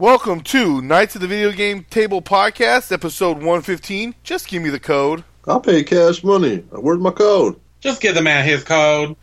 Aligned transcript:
Welcome 0.00 0.40
to 0.44 0.80
Knights 0.80 1.14
of 1.14 1.20
the 1.20 1.26
Video 1.26 1.52
Game 1.52 1.84
Table 1.90 2.22
Podcast, 2.22 2.90
episode 2.90 3.36
115. 3.36 4.14
Just 4.22 4.48
give 4.48 4.62
me 4.62 4.70
the 4.70 4.80
code. 4.80 5.24
I'll 5.46 5.60
pay 5.60 5.84
cash 5.84 6.24
money. 6.24 6.64
Where's 6.70 7.00
my 7.00 7.10
code? 7.10 7.60
Just 7.80 8.00
give 8.00 8.14
the 8.14 8.22
man 8.22 8.46
his 8.46 8.64
code. 8.64 9.14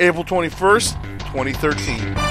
April 0.00 0.24
21st, 0.24 1.18
2013. 1.18 2.21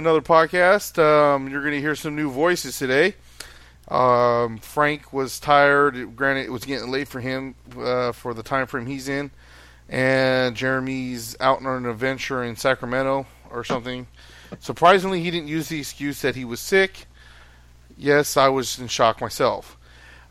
Another 0.00 0.22
podcast. 0.22 0.98
Um, 0.98 1.48
you're 1.48 1.60
going 1.60 1.74
to 1.74 1.80
hear 1.80 1.94
some 1.94 2.16
new 2.16 2.30
voices 2.30 2.78
today. 2.78 3.14
Um, 3.88 4.58
Frank 4.58 5.12
was 5.12 5.38
tired. 5.38 6.16
Granted, 6.16 6.46
it 6.46 6.52
was 6.52 6.64
getting 6.64 6.90
late 6.90 7.06
for 7.06 7.20
him 7.20 7.54
uh, 7.78 8.12
for 8.12 8.32
the 8.34 8.42
time 8.42 8.66
frame 8.66 8.86
he's 8.86 9.08
in, 9.08 9.30
and 9.88 10.56
Jeremy's 10.56 11.36
out 11.38 11.58
on 11.58 11.66
an 11.66 11.86
adventure 11.86 12.42
in 12.42 12.56
Sacramento 12.56 13.26
or 13.50 13.62
something. 13.62 14.06
Surprisingly, 14.58 15.20
he 15.22 15.30
didn't 15.30 15.48
use 15.48 15.68
the 15.68 15.78
excuse 15.78 16.22
that 16.22 16.34
he 16.34 16.44
was 16.44 16.60
sick. 16.60 17.06
Yes, 17.96 18.36
I 18.36 18.48
was 18.48 18.78
in 18.78 18.88
shock 18.88 19.20
myself. 19.20 19.76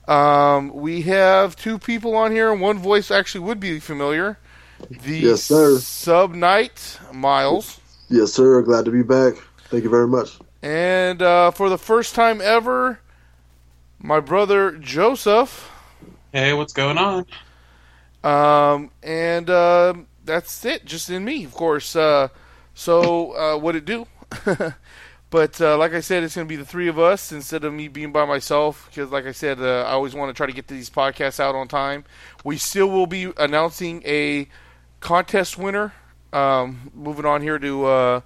Um, 0.08 0.74
we 0.74 1.04
have 1.04 1.56
two 1.56 1.78
people 1.78 2.16
on 2.16 2.32
here. 2.32 2.54
One 2.54 2.80
voice 2.80 3.12
actually 3.12 3.42
would 3.42 3.60
be 3.60 3.80
familiar. 3.80 4.40
The 4.90 5.20
Yes, 5.20 5.44
sir. 5.44 5.78
Sub 5.78 6.34
Knight 6.34 7.00
Miles. 7.14 7.80
Yes, 8.10 8.34
sir. 8.34 8.62
Glad 8.64 8.86
to 8.86 8.92
be 8.92 9.04
back. 9.04 9.36
Thank 9.70 9.84
you 9.84 9.90
very 9.90 10.08
much. 10.08 10.40
And 10.62 11.22
uh, 11.22 11.52
for 11.52 11.70
the 11.70 11.78
first 11.78 12.16
time 12.16 12.42
ever, 12.42 13.00
my 14.00 14.20
brother 14.20 14.72
Joseph. 14.72 15.70
Hey, 16.32 16.54
what's 16.54 16.74
going 16.74 16.98
on? 16.98 17.26
Um, 18.24 18.92
and 19.04 19.50
uh, 19.50 19.94
that's 20.26 20.66
it, 20.66 20.86
just 20.86 21.10
in 21.10 21.24
me, 21.24 21.44
of 21.46 21.54
course. 21.54 21.96
Uh, 21.96 22.30
so, 22.74 23.32
uh, 23.34 23.58
what 23.58 23.76
it 23.76 23.86
do? 23.86 24.08
but 25.30 25.62
uh, 25.62 25.78
like 25.78 25.94
I 25.94 26.00
said, 26.00 26.24
it's 26.24 26.36
going 26.36 26.48
to 26.48 26.50
be 26.50 26.56
the 26.56 26.66
three 26.66 26.88
of 26.88 27.00
us 27.00 27.32
instead 27.32 27.64
of 27.64 27.74
me 27.74 27.88
being 27.88 28.12
by 28.12 28.26
myself. 28.26 28.88
Because, 28.90 29.12
like 29.12 29.26
I 29.26 29.32
said, 29.32 29.60
uh, 29.62 29.84
I 29.84 29.92
always 29.92 30.16
want 30.16 30.30
to 30.30 30.34
try 30.34 30.48
to 30.48 30.54
get 30.54 30.68
these 30.68 30.90
podcasts 30.90 31.40
out 31.40 31.56
on 31.56 31.68
time. 31.68 32.06
We 32.44 32.58
still 32.58 32.90
will 32.90 33.08
be 33.08 33.32
announcing 33.38 34.02
a 34.06 34.48
contest 35.00 35.58
winner. 35.58 35.94
Um, 36.32 36.92
moving 36.94 37.26
on 37.26 37.42
here 37.42 37.58
to 37.58 37.86
uh, 37.86 38.22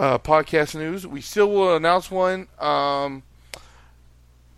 uh, 0.00 0.16
podcast 0.18 0.74
news, 0.74 1.06
we 1.06 1.20
still 1.20 1.50
will 1.50 1.76
announce 1.76 2.10
one. 2.10 2.48
Um, 2.58 3.22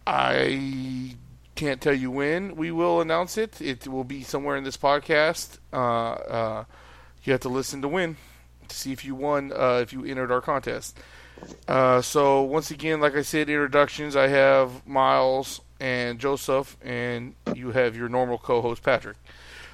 I 0.07 1.17
can't 1.57 1.81
tell 1.81 1.95
you 1.95 2.13
when 2.13 2.55
we 2.55 2.71
will 2.71 3.01
announce 3.01 3.37
it. 3.37 3.61
It 3.61 3.89
will 3.89 4.05
be 4.05 4.23
somewhere 4.23 4.57
in 4.57 4.63
this 4.63 4.77
podcast. 4.77 5.59
Uh, 5.73 6.13
uh, 6.13 6.65
you 7.25 7.33
have 7.33 7.41
to 7.41 7.49
listen 7.49 7.83
to 7.83 7.89
win 7.89 8.17
to 8.69 8.77
see 8.77 8.93
if 8.93 9.05
you 9.05 9.17
won, 9.17 9.53
uh, 9.53 9.81
if 9.83 9.93
you 9.93 10.05
entered 10.05 10.31
our 10.31 10.41
contest. 10.41 10.97
Uh, 11.67 12.01
so 12.01 12.43
once 12.43 12.71
again, 12.71 13.01
like 13.01 13.17
I 13.17 13.23
said, 13.23 13.51
introductions. 13.51 14.15
I 14.15 14.29
have 14.29 14.87
Miles 14.87 15.61
and 15.81 16.21
Joseph, 16.21 16.77
and 16.83 17.35
you 17.53 17.73
have 17.73 17.97
your 17.97 18.09
normal 18.09 18.39
co-host 18.39 18.85
Patrick. 18.85 19.17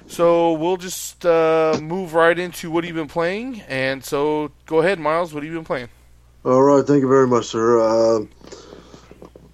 So 0.09 0.53
we'll 0.53 0.77
just 0.77 1.23
uh, 1.23 1.79
move 1.81 2.15
right 2.15 2.37
into 2.37 2.71
what 2.71 2.83
you've 2.83 2.95
been 2.95 3.07
playing. 3.07 3.61
And 3.69 4.03
so 4.03 4.51
go 4.65 4.79
ahead, 4.79 4.99
Miles. 4.99 5.33
What 5.33 5.43
have 5.43 5.51
you 5.51 5.57
been 5.57 5.65
playing? 5.65 5.89
All 6.43 6.63
right. 6.63 6.85
Thank 6.85 7.01
you 7.01 7.07
very 7.07 7.27
much, 7.27 7.45
sir. 7.45 7.79
Uh, 7.79 8.25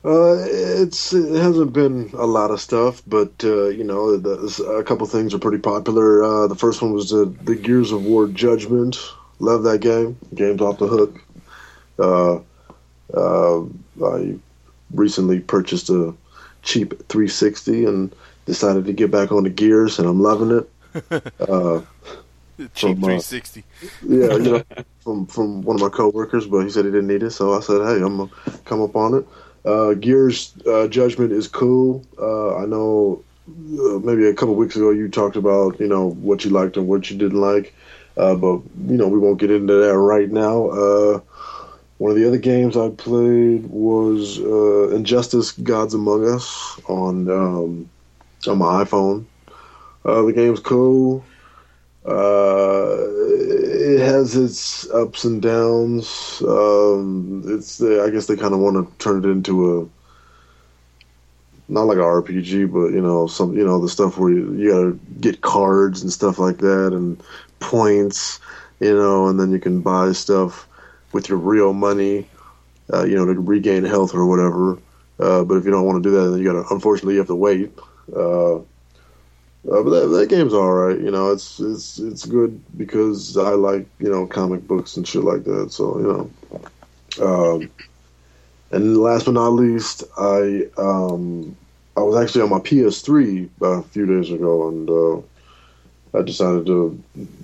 uh, 0.06 0.38
it's 0.48 1.14
it 1.14 1.42
hasn't 1.42 1.74
been 1.74 2.10
a 2.14 2.26
lot 2.26 2.52
of 2.52 2.62
stuff, 2.62 3.02
but 3.06 3.34
uh, 3.44 3.68
you 3.68 3.84
know, 3.84 4.16
the, 4.16 4.78
a 4.80 4.84
couple 4.84 5.06
things 5.08 5.34
are 5.34 5.40
pretty 5.40 5.58
popular. 5.58 6.24
Uh, 6.24 6.48
the 6.48 6.56
first 6.56 6.82
one 6.82 6.94
was 6.94 7.10
the 7.10 7.26
the 7.42 7.56
Gears 7.56 7.92
of 7.92 8.06
War 8.06 8.28
Judgment. 8.28 8.98
Love 9.40 9.64
that 9.64 9.82
game. 9.82 10.18
Game's 10.34 10.62
off 10.62 10.80
the 10.80 10.88
hook. 10.88 11.22
Uh, 12.00 12.40
I 14.04 14.36
recently 14.92 15.40
purchased 15.42 15.90
a 15.90 16.14
cheap 16.62 16.92
360 17.10 17.86
and 17.86 18.16
decided 18.46 18.86
to 18.86 18.94
get 18.94 19.12
back 19.12 19.32
on 19.32 19.44
the 19.44 19.50
Gears, 19.50 20.00
and 20.00 20.08
I'm 20.08 20.20
loving 20.22 20.52
it. 20.60 20.70
Uh, 21.42 21.82
Cheap 22.74 23.00
From, 23.00 23.04
uh, 23.04 23.20
360. 23.20 23.64
yeah, 24.08 24.32
you 24.32 24.40
know, 24.40 24.64
from 25.02 25.26
from 25.26 25.62
one 25.64 25.76
of 25.76 25.82
my 25.82 25.90
coworkers, 25.90 26.48
but 26.48 26.62
he 26.62 26.70
said 26.70 26.86
he 26.86 26.92
didn't 26.92 27.08
need 27.08 27.22
it, 27.22 27.32
so 27.32 27.54
I 27.54 27.60
said, 27.60 27.82
"Hey, 27.82 28.02
I'm 28.02 28.16
gonna 28.16 28.30
come 28.64 28.82
up 28.82 28.96
on 28.96 29.14
it." 29.16 29.28
Uh, 29.66 29.94
Gears 29.96 30.54
uh, 30.66 30.88
Judgment 30.88 31.34
is 31.34 31.50
cool. 31.50 32.06
Uh, 32.18 32.56
I 32.56 32.66
know 32.66 33.22
uh, 33.50 34.00
maybe 34.00 34.26
a 34.26 34.34
couple 34.34 34.56
weeks 34.56 34.78
ago 34.78 34.92
you 34.92 35.10
talked 35.10 35.36
about 35.36 35.78
you 35.82 35.88
know 35.88 36.12
what 36.12 36.46
you 36.46 36.52
liked 36.52 36.78
and 36.78 36.88
what 36.88 37.12
you 37.12 37.18
didn't 37.18 37.42
like, 37.42 37.76
uh, 38.16 38.36
but 38.36 38.62
you 38.88 38.96
know 38.96 39.10
we 39.10 39.20
won't 39.20 39.38
get 39.40 39.52
into 39.52 39.74
that 39.74 39.98
right 39.98 40.32
now. 40.32 40.70
Uh, 40.70 41.20
one 41.98 42.12
of 42.12 42.18
the 42.18 42.26
other 42.26 42.38
games 42.38 42.78
I 42.78 42.90
played 42.90 43.66
was 43.68 44.40
uh, 44.40 44.96
Injustice: 44.96 45.52
Gods 45.52 45.94
Among 45.94 46.26
Us 46.26 46.80
on 46.88 47.30
um, 47.30 47.90
on 48.48 48.58
my 48.58 48.84
iPhone. 48.84 49.26
Uh, 50.04 50.22
the 50.24 50.34
game's 50.34 50.60
cool. 50.60 51.24
Uh, 52.06 52.98
it 53.96 54.00
has 54.00 54.36
its 54.36 54.90
ups 54.92 55.24
and 55.24 55.42
downs. 55.42 56.42
Um, 56.48 57.44
it's 57.48 57.80
the, 57.80 58.04
I 58.04 58.12
guess 58.12 58.28
they 58.28 58.36
kind 58.36 58.54
of 58.54 58.60
want 58.60 58.76
to 58.76 59.04
turn 59.04 59.26
it 59.26 59.28
into 59.28 59.82
a 59.82 59.90
not 61.68 61.84
like 61.84 61.98
an 61.98 62.04
RPG, 62.04 62.72
but 62.72 62.94
you 62.94 63.02
know 63.02 63.28
some 63.28 63.58
you 63.58 63.66
know 63.66 63.82
the 63.82 63.90
stuff 63.90 64.18
where 64.18 64.32
you, 64.32 64.54
you 64.54 64.72
gotta 64.72 65.00
get 65.20 65.42
cards 65.42 66.02
and 66.02 66.12
stuff 66.12 66.38
like 66.38 66.58
that 66.60 66.94
and 66.94 67.22
points, 67.60 68.40
you 68.80 68.94
know, 68.94 69.28
and 69.28 69.40
then 69.40 69.52
you 69.52 69.60
can 69.60 69.82
buy 69.82 70.12
stuff 70.12 70.68
with 71.12 71.30
your 71.30 71.40
real 71.40 71.74
money, 71.74 72.28
uh, 72.94 73.04
you 73.04 73.16
know, 73.16 73.26
to 73.26 73.34
regain 73.40 73.84
health 73.84 74.14
or 74.14 74.28
whatever. 74.28 74.78
Uh, 75.20 75.44
but 75.44 75.56
if 75.56 75.66
you 75.66 75.72
don't 75.72 75.86
want 75.86 76.04
to 76.04 76.08
do 76.08 76.16
that, 76.16 76.30
then 76.30 76.40
you 76.40 76.46
gotta 76.46 76.66
unfortunately 76.72 77.14
you 77.14 77.20
have 77.20 77.28
to 77.28 77.36
wait. 77.36 77.72
Uh, 78.14 78.58
uh, 79.72 79.82
but 79.82 79.90
that, 79.90 80.08
that 80.08 80.30
game's 80.30 80.54
all 80.54 80.72
right. 80.72 81.00
You 81.00 81.12
know, 81.12 81.32
it's 81.32 81.60
it's 81.60 81.98
it's 81.98 82.26
good 82.26 82.62
because 82.78 83.36
I 83.38 83.50
like 83.52 83.88
you 84.00 84.10
know 84.10 84.28
comic 84.28 84.68
books 84.68 84.96
and 84.98 85.08
shit 85.08 85.24
like 85.24 85.44
that. 85.46 85.72
So 85.72 85.98
you 85.98 86.30
know, 87.20 87.56
um, 87.56 87.72
and 88.72 88.98
last 88.98 89.26
but 89.26 89.34
not 89.34 89.50
least, 89.50 90.04
I 90.18 90.68
um, 90.78 91.58
I 91.98 92.02
was 92.02 92.16
actually 92.22 92.42
on 92.42 92.50
my 92.50 92.60
PS3 92.60 93.50
a 93.62 93.82
few 93.84 94.06
days 94.06 94.32
ago, 94.32 94.68
and 94.68 94.90
uh, 94.90 96.18
I 96.20 96.22
decided 96.22 96.66
to 96.68 97.02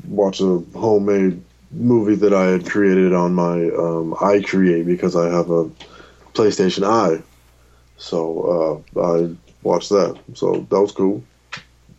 watch 0.07 0.41
a 0.41 0.59
homemade 0.75 1.41
movie 1.71 2.15
that 2.15 2.33
I 2.33 2.47
had 2.47 2.69
created 2.69 3.13
on 3.13 3.33
my 3.33 3.53
um, 3.53 4.13
EyeCreate 4.19 4.85
because 4.85 5.15
I 5.15 5.29
have 5.29 5.49
a 5.49 5.69
PlayStation 6.33 6.85
Eye. 6.85 7.23
So 7.97 8.83
uh, 8.95 9.01
I 9.01 9.35
watched 9.63 9.89
that. 9.89 10.19
So 10.33 10.65
that 10.69 10.81
was 10.81 10.91
cool 10.91 11.23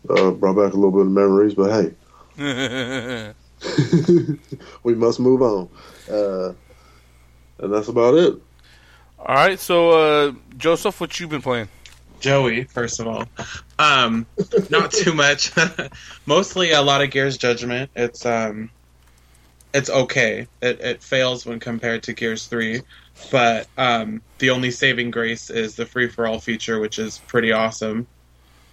uh, 0.08 0.30
brought 0.32 0.56
back 0.56 0.72
a 0.72 0.76
little 0.76 0.90
bit 0.90 1.02
of 1.02 1.10
memories, 1.10 1.54
but 1.54 1.70
hey, 1.70 1.92
we 4.82 4.94
must 4.94 5.20
move 5.20 5.42
on. 5.42 5.68
Uh, 6.10 6.52
and 7.58 7.72
that's 7.72 7.88
about 7.88 8.14
it. 8.14 8.34
All 9.18 9.34
right, 9.34 9.58
so 9.58 9.90
uh, 9.90 10.32
Joseph, 10.56 11.00
what 11.00 11.18
you 11.20 11.28
been 11.28 11.42
playing? 11.42 11.68
Joey, 12.18 12.64
first 12.64 13.00
of 13.00 13.06
all. 13.06 13.24
Um, 13.78 14.26
not 14.70 14.92
too 14.92 15.12
much. 15.12 15.52
Mostly 16.26 16.72
a 16.72 16.80
lot 16.80 17.02
of 17.02 17.10
Gears 17.10 17.36
Judgment. 17.36 17.90
It's 17.96 18.24
um, 18.24 18.70
it's 19.74 19.90
okay. 19.90 20.46
It 20.60 20.80
it 20.80 21.02
fails 21.02 21.46
when 21.46 21.60
compared 21.60 22.02
to 22.04 22.12
Gears 22.12 22.46
Three, 22.46 22.82
but 23.30 23.66
um, 23.76 24.22
the 24.38 24.50
only 24.50 24.70
saving 24.70 25.10
grace 25.10 25.50
is 25.50 25.76
the 25.76 25.86
free 25.86 26.08
for 26.08 26.26
all 26.26 26.40
feature, 26.40 26.78
which 26.80 26.98
is 26.98 27.18
pretty 27.20 27.52
awesome. 27.52 28.06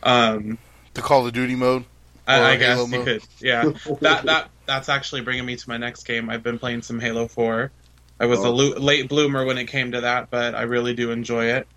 Um, 0.04 0.58
The 0.94 1.02
Call 1.02 1.26
of 1.28 1.34
Duty 1.34 1.56
mode. 1.56 1.86
I, 2.28 2.52
I 2.54 2.56
guess 2.58 2.76
Halo 2.78 2.88
you 2.88 2.98
mode? 3.00 3.06
could. 3.06 3.24
Yeah, 3.40 3.72
that 4.02 4.26
that 4.26 4.50
that's 4.66 4.90
actually 4.90 5.22
bringing 5.22 5.46
me 5.46 5.56
to 5.56 5.70
my 5.70 5.78
next 5.78 6.04
game. 6.04 6.30
I've 6.30 6.44
been 6.44 6.60
playing 6.60 6.82
some 6.82 7.00
Halo 7.00 7.28
Four. 7.28 7.72
I 8.20 8.26
was 8.26 8.44
a 8.44 8.48
Oh. 8.48 8.52
lo- 8.52 8.78
late 8.78 9.08
bloomer 9.10 9.46
when 9.46 9.58
it 9.58 9.66
came 9.66 9.94
to 9.94 10.02
that, 10.02 10.30
but 10.30 10.54
I 10.54 10.64
really 10.64 10.94
do 10.94 11.12
enjoy 11.12 11.46
it. 11.46 11.68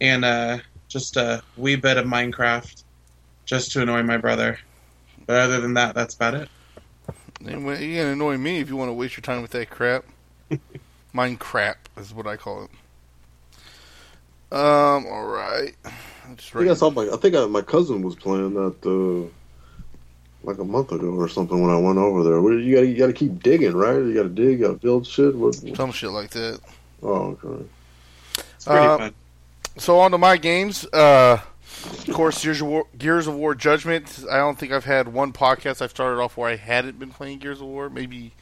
And 0.00 0.24
uh, 0.24 0.58
just 0.88 1.16
a 1.16 1.42
wee 1.56 1.76
bit 1.76 1.96
of 1.98 2.06
Minecraft, 2.06 2.84
just 3.44 3.72
to 3.72 3.82
annoy 3.82 4.02
my 4.02 4.16
brother. 4.16 4.58
But 5.26 5.40
other 5.40 5.60
than 5.60 5.74
that, 5.74 5.94
that's 5.94 6.14
about 6.14 6.34
it. 6.34 6.48
Anyway, 7.46 7.86
You're 7.86 8.02
gonna 8.04 8.12
annoy 8.12 8.36
me 8.36 8.58
if 8.60 8.68
you 8.68 8.76
want 8.76 8.88
to 8.88 8.92
waste 8.92 9.16
your 9.16 9.22
time 9.22 9.42
with 9.42 9.50
that 9.52 9.70
crap. 9.70 10.04
Mine 11.12 11.36
crap 11.36 11.88
is 11.96 12.12
what 12.14 12.26
I 12.26 12.36
call 12.36 12.64
it. 12.64 12.70
Um. 14.56 15.06
All 15.06 15.26
right. 15.26 15.74
I'm 16.26 16.36
just 16.36 16.54
I 16.54 16.58
think 16.60 16.70
I 16.70 16.74
saw 16.74 16.90
my. 16.90 17.08
I 17.12 17.16
think 17.16 17.34
I, 17.34 17.46
my 17.46 17.62
cousin 17.62 18.02
was 18.02 18.14
playing 18.16 18.54
that 18.54 18.76
uh, 18.84 19.28
like 20.42 20.58
a 20.58 20.64
month 20.64 20.92
ago 20.92 21.08
or 21.08 21.28
something 21.28 21.60
when 21.60 21.70
I 21.70 21.78
went 21.78 21.98
over 21.98 22.22
there. 22.24 22.40
What, 22.40 22.50
you 22.54 22.74
got 22.74 22.80
to 22.82 22.86
you 22.86 22.96
got 22.98 23.06
to 23.08 23.12
keep 23.12 23.42
digging, 23.42 23.72
right? 23.74 23.94
You 23.96 24.14
got 24.14 24.22
to 24.24 24.28
dig, 24.28 24.58
you 24.60 24.66
got 24.66 24.72
to 24.72 24.78
build 24.78 25.06
shit. 25.06 25.34
What? 25.34 25.54
some 25.76 25.92
shit 25.92 26.10
like 26.10 26.30
that. 26.30 26.60
Oh, 27.02 27.38
okay. 27.42 27.64
It's 28.56 28.64
pretty 28.64 28.86
Uh, 28.86 28.98
fun. 28.98 29.14
So 29.78 29.98
on 30.00 30.10
to 30.10 30.18
my 30.18 30.36
games. 30.36 30.84
Uh, 30.86 31.40
of 31.84 32.14
course, 32.14 32.42
Gears 32.42 32.60
of, 32.60 32.66
War, 32.66 32.86
Gears 32.96 33.26
of 33.26 33.34
War 33.34 33.54
Judgment. 33.54 34.24
I 34.30 34.38
don't 34.38 34.58
think 34.58 34.72
I've 34.72 34.84
had 34.84 35.08
one 35.08 35.32
podcast 35.32 35.82
I've 35.82 35.90
started 35.90 36.20
off 36.20 36.36
where 36.36 36.50
I 36.50 36.56
hadn't 36.56 36.98
been 36.98 37.10
playing 37.10 37.38
Gears 37.38 37.60
of 37.60 37.66
War. 37.66 37.88
Maybe 37.88 38.32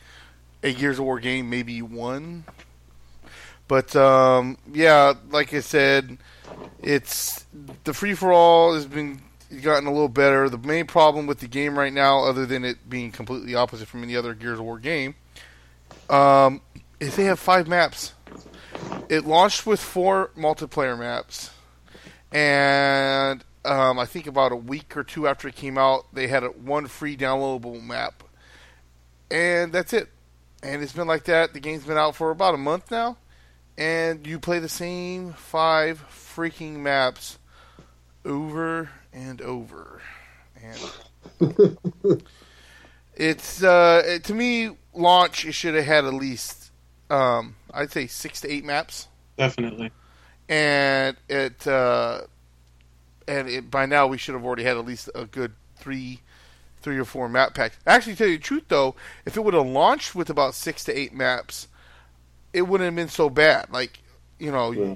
a 0.63 0.73
Gears 0.73 0.99
of 0.99 1.05
War 1.05 1.21
game, 1.21 1.51
maybe 1.51 1.83
one. 1.83 2.45
But 3.69 3.95
um, 3.95 4.57
yeah, 4.73 5.15
like 5.31 5.53
I 5.53 5.61
said, 5.61 6.19
it's 6.83 7.47
the 7.85 7.93
free 7.93 8.15
for 8.15 8.33
all 8.33 8.75
has 8.75 8.87
been 8.87 9.21
gotten 9.63 9.87
a 9.87 9.93
little 9.93 10.09
better. 10.09 10.49
The 10.49 10.59
main 10.59 10.87
problem 10.87 11.27
with 11.27 11.41
the 11.41 11.49
game 11.49 11.79
right 11.79 11.93
now, 11.93 12.25
other 12.25 12.47
than 12.47 12.65
it 12.65 12.89
being 12.89 13.13
completely 13.13 13.55
opposite 13.55 13.89
from 13.89 14.03
any 14.03 14.17
other 14.17 14.35
Gears 14.35 14.59
of 14.59 14.65
War 14.65 14.79
game, 14.79 15.15
um, 16.09 16.63
is 16.99 17.17
they 17.17 17.25
have 17.25 17.39
five 17.39 17.69
maps. 17.69 18.15
It 19.09 19.27
launched 19.27 19.67
with 19.67 19.81
four 19.81 20.31
multiplayer 20.37 20.99
maps, 20.99 21.51
and 22.33 23.45
um, 23.65 23.99
I 23.99 24.07
think 24.07 24.27
about 24.27 24.53
a 24.53 24.57
week 24.57 24.97
or 24.97 25.05
two 25.05 25.27
after 25.27 25.49
it 25.49 25.57
came 25.57 25.79
out, 25.79 26.07
they 26.13 26.29
had 26.29 26.45
a, 26.45 26.49
one 26.49 26.87
free 26.87 27.17
downloadable 27.17 27.83
map, 27.83 28.23
and 29.31 29.73
that's 29.73 29.93
it. 29.93 30.09
And 30.63 30.83
it's 30.83 30.93
been 30.93 31.07
like 31.07 31.25
that. 31.25 31.53
The 31.53 31.61
game's 31.61 31.85
been 31.85 31.99
out 31.99 32.17
for 32.17 32.31
about 32.31 32.55
a 32.55 32.59
month 32.59 32.91
now, 32.91 33.17
and 33.77 34.27
you 34.27 34.39
play 34.39 34.59
the 34.59 34.69
same 34.69 35.33
five 35.33 36.05
freaking 36.11 36.77
maps 36.77 37.39
over 38.25 38.91
and 39.13 39.41
over, 39.41 40.03
and 40.61 41.59
it's 43.15 43.63
uh, 43.63 44.03
it, 44.05 44.25
to 44.25 44.35
me 44.35 44.71
launch. 44.95 45.45
It 45.45 45.53
should 45.53 45.75
have 45.75 45.85
had 45.85 46.05
at 46.05 46.15
least 46.15 46.73
um, 47.09 47.55
I'd 47.73 47.93
say 47.93 48.09
six 48.09 48.41
to 48.41 48.51
eight 48.51 48.65
maps 48.65 49.09
Definitely. 49.39 49.93
And 50.49 51.17
it 51.29 51.67
uh, 51.67 52.23
and 53.27 53.49
it, 53.49 53.71
by 53.71 53.87
now 53.87 54.07
we 54.07 54.19
should 54.19 54.35
have 54.35 54.45
already 54.45 54.65
had 54.65 54.77
at 54.77 54.85
least 54.85 55.11
a 55.15 55.25
good 55.27 55.53
three 55.77 56.21
three 56.81 56.99
or 56.99 57.05
four 57.05 57.29
map 57.29 57.55
packs. 57.55 57.77
Actually, 57.87 58.13
to 58.15 58.19
tell 58.19 58.29
you 58.29 58.37
the 58.39 58.43
truth 58.43 58.65
though, 58.69 58.95
if 59.27 59.37
it 59.37 59.45
would 59.45 59.55
have 59.55 59.67
launched 59.67 60.15
with 60.15 60.31
about 60.31 60.55
six 60.55 60.85
to 60.85 60.97
eight 60.99 61.13
maps, 61.13 61.69
it 62.53 62.63
wouldn't 62.63 62.87
have 62.87 62.97
been 62.97 63.09
so 63.09 63.29
bad. 63.29 63.71
Like 63.71 63.99
you 64.39 64.51
know, 64.53 64.71
Yeah. 64.71 64.95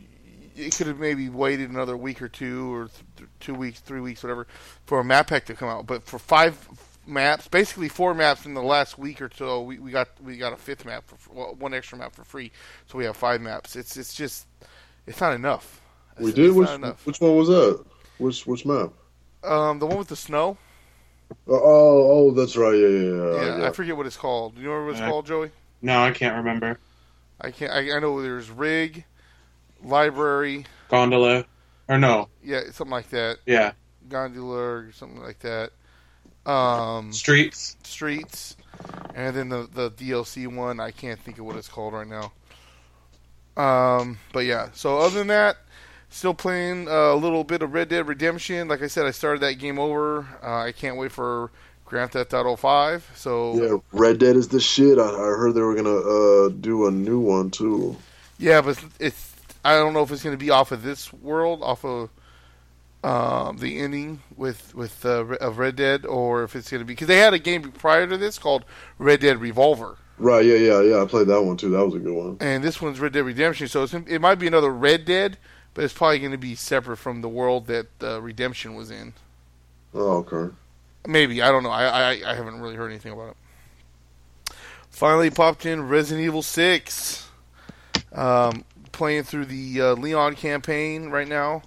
it 0.56 0.74
could 0.76 0.86
have 0.86 0.98
maybe 0.98 1.28
waited 1.28 1.70
another 1.70 1.96
week 1.96 2.22
or 2.22 2.28
two 2.28 2.72
or 2.74 2.88
th- 3.16 3.28
two 3.40 3.54
weeks, 3.54 3.80
three 3.80 4.00
weeks, 4.00 4.22
whatever, 4.22 4.46
for 4.86 5.00
a 5.00 5.04
map 5.04 5.26
pack 5.28 5.44
to 5.46 5.54
come 5.54 5.68
out. 5.68 5.86
But 5.86 6.04
for 6.04 6.18
five 6.18 6.68
maps, 7.06 7.48
basically 7.48 7.88
four 7.88 8.14
maps 8.14 8.46
in 8.46 8.54
the 8.54 8.62
last 8.62 8.96
week 8.96 9.20
or 9.20 9.28
so, 9.36 9.60
we, 9.62 9.78
we 9.80 9.90
got 9.90 10.08
we 10.22 10.36
got 10.36 10.52
a 10.52 10.56
fifth 10.56 10.84
map 10.84 11.04
for 11.08 11.16
well, 11.34 11.54
one 11.58 11.74
extra 11.74 11.98
map 11.98 12.14
for 12.14 12.22
free, 12.24 12.52
so 12.86 12.96
we 12.96 13.04
have 13.04 13.16
five 13.16 13.40
maps. 13.40 13.74
It's 13.76 13.96
it's 13.96 14.14
just 14.14 14.46
it's 15.06 15.20
not 15.20 15.32
enough. 15.34 15.80
We 16.18 16.30
It's- 16.30 16.34
did. 16.36 16.46
it's 16.46 16.54
Which, 16.56 16.80
not 16.80 16.96
which 17.04 17.20
one 17.20 17.36
was 17.36 17.48
that? 17.48 17.84
Which 18.18 18.46
which 18.46 18.64
map? 18.66 18.90
Um, 19.42 19.78
the 19.78 19.86
one 19.86 19.98
with 19.98 20.08
the 20.08 20.16
snow. 20.16 20.56
Oh, 21.48 21.54
oh, 21.54 22.10
oh, 22.10 22.30
that's 22.32 22.56
right. 22.56 22.74
Yeah, 22.74 22.88
yeah, 22.88 22.98
yeah. 23.14 23.32
yeah, 23.44 23.58
yeah. 23.62 23.68
I 23.68 23.72
forget 23.72 23.96
what 23.96 24.06
it's 24.06 24.16
called. 24.18 24.54
Do 24.54 24.60
you 24.60 24.68
remember 24.68 24.86
what 24.86 24.92
it's 24.92 25.00
Uh, 25.02 25.08
called, 25.08 25.26
Joey? 25.26 25.50
No, 25.80 26.02
I 26.04 26.10
can't 26.12 26.36
remember. 26.36 26.78
I 27.40 27.50
can't. 27.50 27.72
I, 27.72 27.96
I 27.96 27.98
know 28.00 28.20
there's 28.22 28.50
rig, 28.50 29.04
library, 29.82 30.66
Gondola. 30.88 31.44
Or 31.88 31.98
no. 31.98 32.28
yeah, 32.44 32.60
something 32.70 32.90
like 32.92 33.08
that. 33.10 33.38
Yeah. 33.46 33.72
Gondola 34.08 34.56
or 34.58 34.92
something 34.92 35.20
like 35.22 35.40
that. 35.40 35.70
Um, 36.44 37.12
Streets. 37.12 37.76
streets, 37.84 38.56
and 39.14 39.34
then 39.34 39.48
the 39.48 39.68
the 39.72 39.90
DLC 39.90 40.46
one. 40.46 40.80
I 40.80 40.90
can't 40.90 41.18
think 41.20 41.38
of 41.38 41.46
what 41.46 41.56
it's 41.56 41.68
called 41.68 41.94
right 41.94 42.06
now. 42.06 42.32
Um, 43.56 44.18
but 44.32 44.40
yeah. 44.40 44.68
So 44.72 44.98
other 44.98 45.18
than 45.18 45.28
that, 45.28 45.58
still 46.10 46.34
playing 46.34 46.88
a 46.88 47.14
little 47.14 47.44
bit 47.44 47.62
of 47.62 47.72
Red 47.72 47.88
Dead 47.88 48.06
Redemption. 48.06 48.68
Like 48.68 48.82
I 48.82 48.86
said, 48.86 49.06
I 49.06 49.10
started 49.10 49.42
that 49.42 49.54
game 49.54 49.78
over. 49.78 50.26
Uh, 50.42 50.60
I 50.60 50.72
can't 50.72 50.96
wait 50.96 51.12
for 51.12 51.50
Grand 51.84 52.12
Theft 52.12 52.32
Auto 52.32 52.56
Five. 52.56 53.10
So 53.14 53.62
Yeah, 53.62 53.78
Red 53.92 54.18
Dead 54.18 54.36
is 54.36 54.48
the 54.48 54.60
shit. 54.60 54.98
I, 54.98 55.08
I 55.08 55.16
heard 55.36 55.54
they 55.54 55.60
were 55.60 55.74
gonna 55.74 55.90
uh, 55.90 56.48
do 56.48 56.86
a 56.86 56.90
new 56.90 57.20
one 57.20 57.50
too. 57.50 57.96
Yeah, 58.38 58.60
but 58.60 58.82
it's 58.98 59.32
I 59.64 59.74
don't 59.74 59.92
know 59.92 60.02
if 60.02 60.10
it's 60.10 60.22
going 60.22 60.36
to 60.36 60.44
be 60.44 60.50
off 60.50 60.72
of 60.72 60.82
this 60.82 61.12
world, 61.12 61.62
off 61.62 61.84
of 61.84 62.10
um, 63.04 63.58
the 63.58 63.80
ending 63.80 64.20
with 64.36 64.74
with 64.74 65.04
uh, 65.06 65.24
of 65.40 65.58
Red 65.58 65.76
Dead, 65.76 66.04
or 66.04 66.42
if 66.44 66.56
it's 66.56 66.70
going 66.70 66.80
to 66.80 66.84
be 66.84 66.94
because 66.94 67.08
they 67.08 67.18
had 67.18 67.34
a 67.34 67.38
game 67.38 67.70
prior 67.72 68.06
to 68.06 68.16
this 68.16 68.38
called 68.38 68.64
Red 68.98 69.20
Dead 69.20 69.40
Revolver, 69.40 69.96
Right? 70.18 70.44
Yeah, 70.44 70.56
yeah, 70.56 70.80
yeah. 70.82 71.02
I 71.02 71.06
played 71.06 71.26
that 71.28 71.42
one 71.42 71.56
too. 71.56 71.70
That 71.70 71.84
was 71.84 71.94
a 71.94 71.98
good 71.98 72.14
one. 72.14 72.36
and 72.40 72.62
this 72.62 72.80
one's 72.80 73.00
Red 73.00 73.12
Dead 73.12 73.24
Redemption. 73.24 73.68
So 73.68 73.82
it's, 73.82 73.94
it 73.94 74.20
might 74.20 74.36
be 74.36 74.46
another 74.46 74.70
Red 74.70 75.04
Dead, 75.04 75.38
but 75.74 75.84
it's 75.84 75.94
probably 75.94 76.18
going 76.20 76.32
to 76.32 76.38
be 76.38 76.54
separate 76.54 76.98
from 76.98 77.22
the 77.22 77.28
world 77.28 77.66
that 77.66 77.86
uh, 78.02 78.20
Redemption 78.20 78.74
was 78.74 78.90
in. 78.90 79.14
Oh, 79.94 80.24
okay. 80.28 80.54
Maybe 81.06 81.42
I 81.42 81.50
don't 81.50 81.62
know. 81.64 81.70
I, 81.70 81.84
I 81.86 82.32
I 82.32 82.34
haven't 82.34 82.60
really 82.60 82.76
heard 82.76 82.90
anything 82.90 83.12
about 83.12 83.34
it. 84.48 84.54
Finally, 84.90 85.30
popped 85.30 85.66
in 85.66 85.88
Resident 85.88 86.24
Evil 86.24 86.42
Six. 86.42 87.28
Um, 88.12 88.64
playing 88.92 89.24
through 89.24 89.46
the 89.46 89.80
uh, 89.80 89.94
Leon 89.94 90.36
campaign 90.36 91.08
right 91.08 91.26
now, 91.26 91.62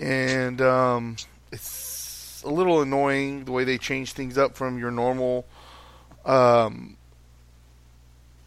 and 0.00 0.60
um, 0.62 1.16
it's 1.52 2.42
a 2.44 2.48
little 2.48 2.80
annoying 2.80 3.44
the 3.44 3.52
way 3.52 3.64
they 3.64 3.76
change 3.76 4.12
things 4.12 4.38
up 4.38 4.54
from 4.54 4.78
your 4.78 4.90
normal, 4.92 5.46
um, 6.24 6.96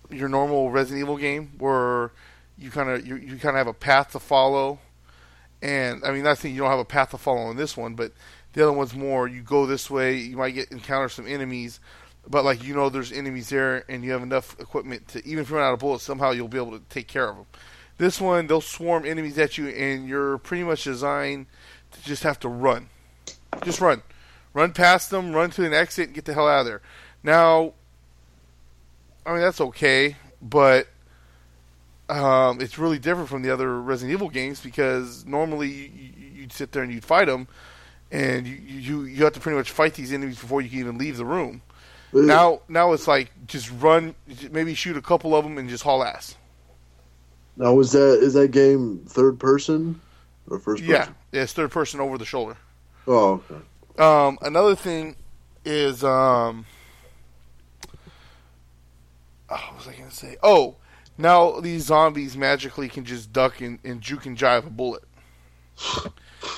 your 0.09 0.29
normal 0.29 0.71
Resident 0.71 1.01
Evil 1.01 1.17
game 1.17 1.51
where 1.57 2.11
you 2.57 2.71
kind 2.71 2.89
of 2.89 3.05
you, 3.05 3.15
you 3.15 3.37
kind 3.37 3.55
of 3.55 3.57
have 3.57 3.67
a 3.67 3.73
path 3.73 4.11
to 4.11 4.19
follow, 4.19 4.79
and 5.61 6.03
I 6.03 6.11
mean 6.11 6.23
not 6.23 6.37
saying 6.37 6.55
you 6.55 6.61
don't 6.61 6.71
have 6.71 6.79
a 6.79 6.85
path 6.85 7.11
to 7.11 7.17
follow 7.17 7.49
in 7.51 7.57
this 7.57 7.77
one, 7.77 7.95
but 7.95 8.11
the 8.53 8.63
other 8.63 8.73
one's 8.73 8.95
more 8.95 9.27
you 9.27 9.41
go 9.41 9.65
this 9.65 9.89
way, 9.89 10.15
you 10.17 10.37
might 10.37 10.51
get 10.51 10.71
encounter 10.71 11.09
some 11.09 11.27
enemies, 11.27 11.79
but 12.27 12.43
like 12.43 12.63
you 12.63 12.73
know 12.73 12.89
there's 12.89 13.11
enemies 13.11 13.49
there, 13.49 13.83
and 13.89 14.03
you 14.03 14.11
have 14.11 14.23
enough 14.23 14.59
equipment 14.59 15.07
to 15.09 15.25
even 15.27 15.43
if 15.43 15.49
you 15.49 15.55
run 15.55 15.65
out 15.65 15.73
of 15.73 15.79
bullets, 15.79 16.03
somehow 16.03 16.31
you'll 16.31 16.47
be 16.47 16.57
able 16.57 16.77
to 16.77 16.83
take 16.89 17.07
care 17.07 17.29
of 17.29 17.35
them. 17.35 17.45
This 17.97 18.21
one, 18.21 18.45
they'll 18.47 18.61
swarm 18.61 19.05
enemies 19.05 19.37
at 19.39 19.57
you, 19.57 19.69
and 19.69 20.07
you're 20.07 20.37
pretty 20.37 20.63
much 20.63 20.83
designed 20.83 21.47
to 21.91 22.03
just 22.03 22.23
have 22.23 22.39
to 22.41 22.47
run, 22.47 22.89
just 23.63 23.81
run, 23.81 24.03
run 24.53 24.71
past 24.71 25.09
them, 25.09 25.33
run 25.33 25.49
to 25.51 25.65
an 25.65 25.73
exit, 25.73 26.07
and 26.07 26.15
get 26.15 26.25
the 26.25 26.33
hell 26.33 26.47
out 26.47 26.61
of 26.61 26.65
there. 26.67 26.81
Now, 27.23 27.73
I 29.27 29.33
mean 29.33 29.41
that's 29.41 29.59
okay, 29.59 30.15
but 30.41 30.87
um, 32.07 32.61
it's 32.61 32.79
really 32.79 32.97
different 32.97 33.27
from 33.27 33.41
the 33.41 33.51
other 33.51 33.81
Resident 33.81 34.13
Evil 34.13 34.29
games 34.29 34.61
because 34.61 35.25
normally 35.25 35.69
you, 35.69 36.11
you'd 36.33 36.53
sit 36.53 36.71
there 36.71 36.81
and 36.81 36.93
you'd 36.93 37.03
fight 37.03 37.25
them, 37.25 37.49
and 38.09 38.47
you, 38.47 38.55
you 38.55 39.03
you 39.03 39.23
have 39.25 39.33
to 39.33 39.41
pretty 39.41 39.57
much 39.57 39.69
fight 39.69 39.95
these 39.95 40.13
enemies 40.13 40.39
before 40.39 40.61
you 40.61 40.69
can 40.69 40.79
even 40.79 40.97
leave 40.97 41.17
the 41.17 41.25
room. 41.25 41.61
Now 42.13 42.61
now 42.69 42.93
it's 42.93 43.05
like 43.05 43.31
just 43.47 43.69
run, 43.69 44.15
maybe 44.49 44.73
shoot 44.73 44.95
a 44.95 45.01
couple 45.01 45.35
of 45.35 45.43
them 45.43 45.57
and 45.57 45.67
just 45.67 45.83
haul 45.83 46.05
ass. 46.05 46.37
now 47.57 47.77
is 47.81 47.91
that 47.91 48.19
is 48.21 48.33
that 48.33 48.51
game 48.51 49.03
third 49.09 49.39
person 49.39 49.99
or 50.49 50.57
first 50.57 50.83
person? 50.83 50.89
Yeah, 50.89 51.09
yeah, 51.33 51.41
it's 51.41 51.51
third 51.51 51.71
person 51.71 51.99
over 51.99 52.17
the 52.17 52.25
shoulder. 52.25 52.55
Oh, 53.05 53.43
okay. 53.51 53.61
Um, 53.99 54.39
another 54.41 54.75
thing 54.75 55.17
is 55.65 56.01
um, 56.01 56.65
oh, 59.49 59.55
what 59.55 59.77
was 59.77 59.87
I 59.87 59.93
gonna 59.97 60.11
say? 60.11 60.37
Oh, 60.43 60.75
now 61.17 61.59
these 61.59 61.85
zombies 61.85 62.37
magically 62.37 62.89
can 62.89 63.05
just 63.05 63.33
duck 63.33 63.61
and, 63.61 63.79
and 63.83 64.01
juke 64.01 64.25
and 64.25 64.37
jive 64.37 64.67
a 64.67 64.69
bullet. 64.69 65.03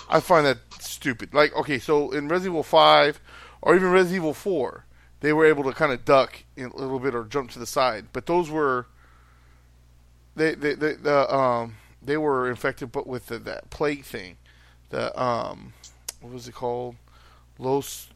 I 0.09 0.19
find 0.19 0.45
that 0.45 0.57
stupid. 0.79 1.33
Like, 1.33 1.55
okay, 1.55 1.79
so 1.79 2.11
in 2.11 2.27
Resident 2.27 2.53
Evil 2.53 2.63
Five 2.63 3.19
or 3.61 3.75
even 3.75 3.91
Resident 3.91 4.17
Evil 4.17 4.33
Four, 4.33 4.85
they 5.21 5.33
were 5.33 5.45
able 5.45 5.63
to 5.63 5.73
kind 5.73 5.91
of 5.91 6.05
duck 6.05 6.43
a 6.57 6.63
little 6.63 6.99
bit 6.99 7.15
or 7.15 7.23
jump 7.25 7.51
to 7.51 7.59
the 7.59 7.65
side, 7.65 8.07
but 8.13 8.25
those 8.25 8.49
were 8.49 8.87
they 10.35 10.55
they, 10.55 10.73
they 10.73 10.93
the 10.93 11.33
um 11.33 11.75
they 12.01 12.17
were 12.17 12.49
infected, 12.49 12.91
but 12.91 13.07
with 13.07 13.27
the, 13.27 13.39
that 13.39 13.69
plague 13.69 14.05
thing, 14.05 14.37
the 14.89 15.17
um 15.21 15.73
what 16.21 16.33
was 16.33 16.47
it 16.47 16.53
called? 16.53 16.95
Los, 17.57 18.07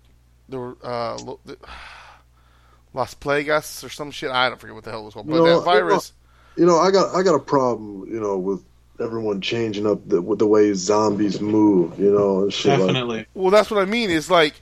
there 0.47 0.59
were 0.59 0.77
uh, 0.83 1.17
Lo, 1.17 1.39
the, 1.45 1.57
Las 2.93 3.13
Plagas 3.15 3.83
or 3.83 3.89
some 3.89 4.11
shit. 4.11 4.29
I 4.29 4.49
don't 4.49 4.59
forget 4.59 4.75
what 4.75 4.83
the 4.83 4.91
hell 4.91 5.01
it 5.01 5.05
was 5.05 5.13
called. 5.13 5.27
But 5.27 5.35
You 5.35 5.43
know, 5.43 5.59
that 5.59 5.65
virus. 5.65 6.13
You 6.55 6.65
know, 6.65 6.77
I 6.77 6.91
got 6.91 7.15
I 7.15 7.23
got 7.23 7.35
a 7.35 7.39
problem. 7.39 8.07
You 8.07 8.19
know, 8.19 8.37
with 8.37 8.63
everyone 8.99 9.41
changing 9.41 9.87
up 9.87 10.07
the, 10.07 10.21
with 10.21 10.39
the 10.39 10.47
way 10.47 10.73
zombies 10.73 11.41
move. 11.41 11.99
You 11.99 12.11
know, 12.11 12.43
and 12.43 12.53
shit 12.53 12.71
like 12.71 12.79
Definitely. 12.79 13.25
Well, 13.33 13.51
that's 13.51 13.71
what 13.71 13.81
I 13.81 13.85
mean. 13.85 14.11
Is 14.11 14.29
like, 14.29 14.53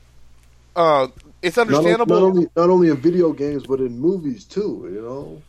uh, 0.76 1.08
it's 1.42 1.58
Not, 1.58 1.68
understandable. 1.68 2.20
not 2.20 2.26
only 2.26 2.48
not 2.56 2.70
only 2.70 2.90
in 2.90 2.98
video 2.98 3.34
games 3.34 3.66
but 3.66 3.80
in 3.80 4.00
movies 4.00 4.46
too. 4.46 4.90
You 4.94 5.02
know. 5.02 5.42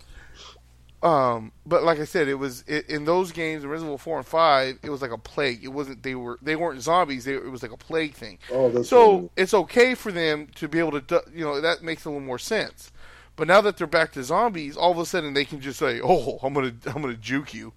Um, 1.02 1.50
but 1.66 1.82
like 1.82 1.98
I 1.98 2.04
said, 2.04 2.28
it 2.28 2.34
was 2.34 2.62
it, 2.68 2.88
in 2.88 3.04
those 3.04 3.32
games, 3.32 3.64
Resident 3.66 3.88
Evil 3.88 3.98
four 3.98 4.18
and 4.18 4.26
five. 4.26 4.78
It 4.82 4.90
was 4.90 5.02
like 5.02 5.10
a 5.10 5.18
plague. 5.18 5.64
It 5.64 5.68
wasn't 5.68 6.02
they 6.04 6.14
were 6.14 6.38
they 6.42 6.54
weren't 6.54 6.80
zombies. 6.80 7.24
They, 7.24 7.34
it 7.34 7.50
was 7.50 7.62
like 7.62 7.72
a 7.72 7.76
plague 7.76 8.14
thing. 8.14 8.38
Oh, 8.50 8.70
that's 8.70 8.88
So 8.88 8.94
funny. 8.94 9.30
it's 9.36 9.52
okay 9.54 9.94
for 9.96 10.12
them 10.12 10.46
to 10.56 10.68
be 10.68 10.78
able 10.78 11.00
to, 11.00 11.24
you 11.34 11.44
know, 11.44 11.60
that 11.60 11.82
makes 11.82 12.04
a 12.04 12.10
little 12.10 12.20
more 12.24 12.38
sense. 12.38 12.92
But 13.34 13.48
now 13.48 13.60
that 13.62 13.78
they're 13.78 13.86
back 13.86 14.12
to 14.12 14.22
zombies, 14.22 14.76
all 14.76 14.92
of 14.92 14.98
a 14.98 15.06
sudden 15.06 15.34
they 15.34 15.44
can 15.44 15.60
just 15.60 15.78
say, 15.78 16.00
"Oh, 16.02 16.38
I'm 16.42 16.54
gonna, 16.54 16.74
I'm 16.86 17.02
gonna 17.02 17.14
juke 17.16 17.52
you." 17.54 17.72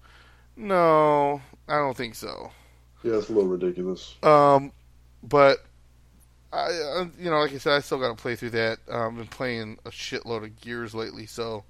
No, 0.56 1.42
I 1.68 1.76
don't 1.78 1.96
think 1.96 2.14
so. 2.14 2.52
yeah, 3.02 3.14
it's 3.16 3.28
a 3.28 3.32
little 3.32 3.48
ridiculous. 3.50 4.16
Um, 4.22 4.72
but 5.22 5.64
I, 6.52 6.58
I, 6.68 7.08
you 7.18 7.30
know, 7.30 7.38
like 7.40 7.52
I 7.52 7.58
said, 7.58 7.72
I 7.74 7.80
still 7.80 7.98
got 7.98 8.16
to 8.16 8.20
play 8.22 8.36
through 8.36 8.50
that. 8.50 8.78
Um, 8.88 9.12
I've 9.12 9.16
been 9.16 9.26
playing 9.26 9.78
a 9.84 9.90
shitload 9.90 10.44
of 10.44 10.60
Gears 10.60 10.94
lately, 10.94 11.26
so 11.26 11.64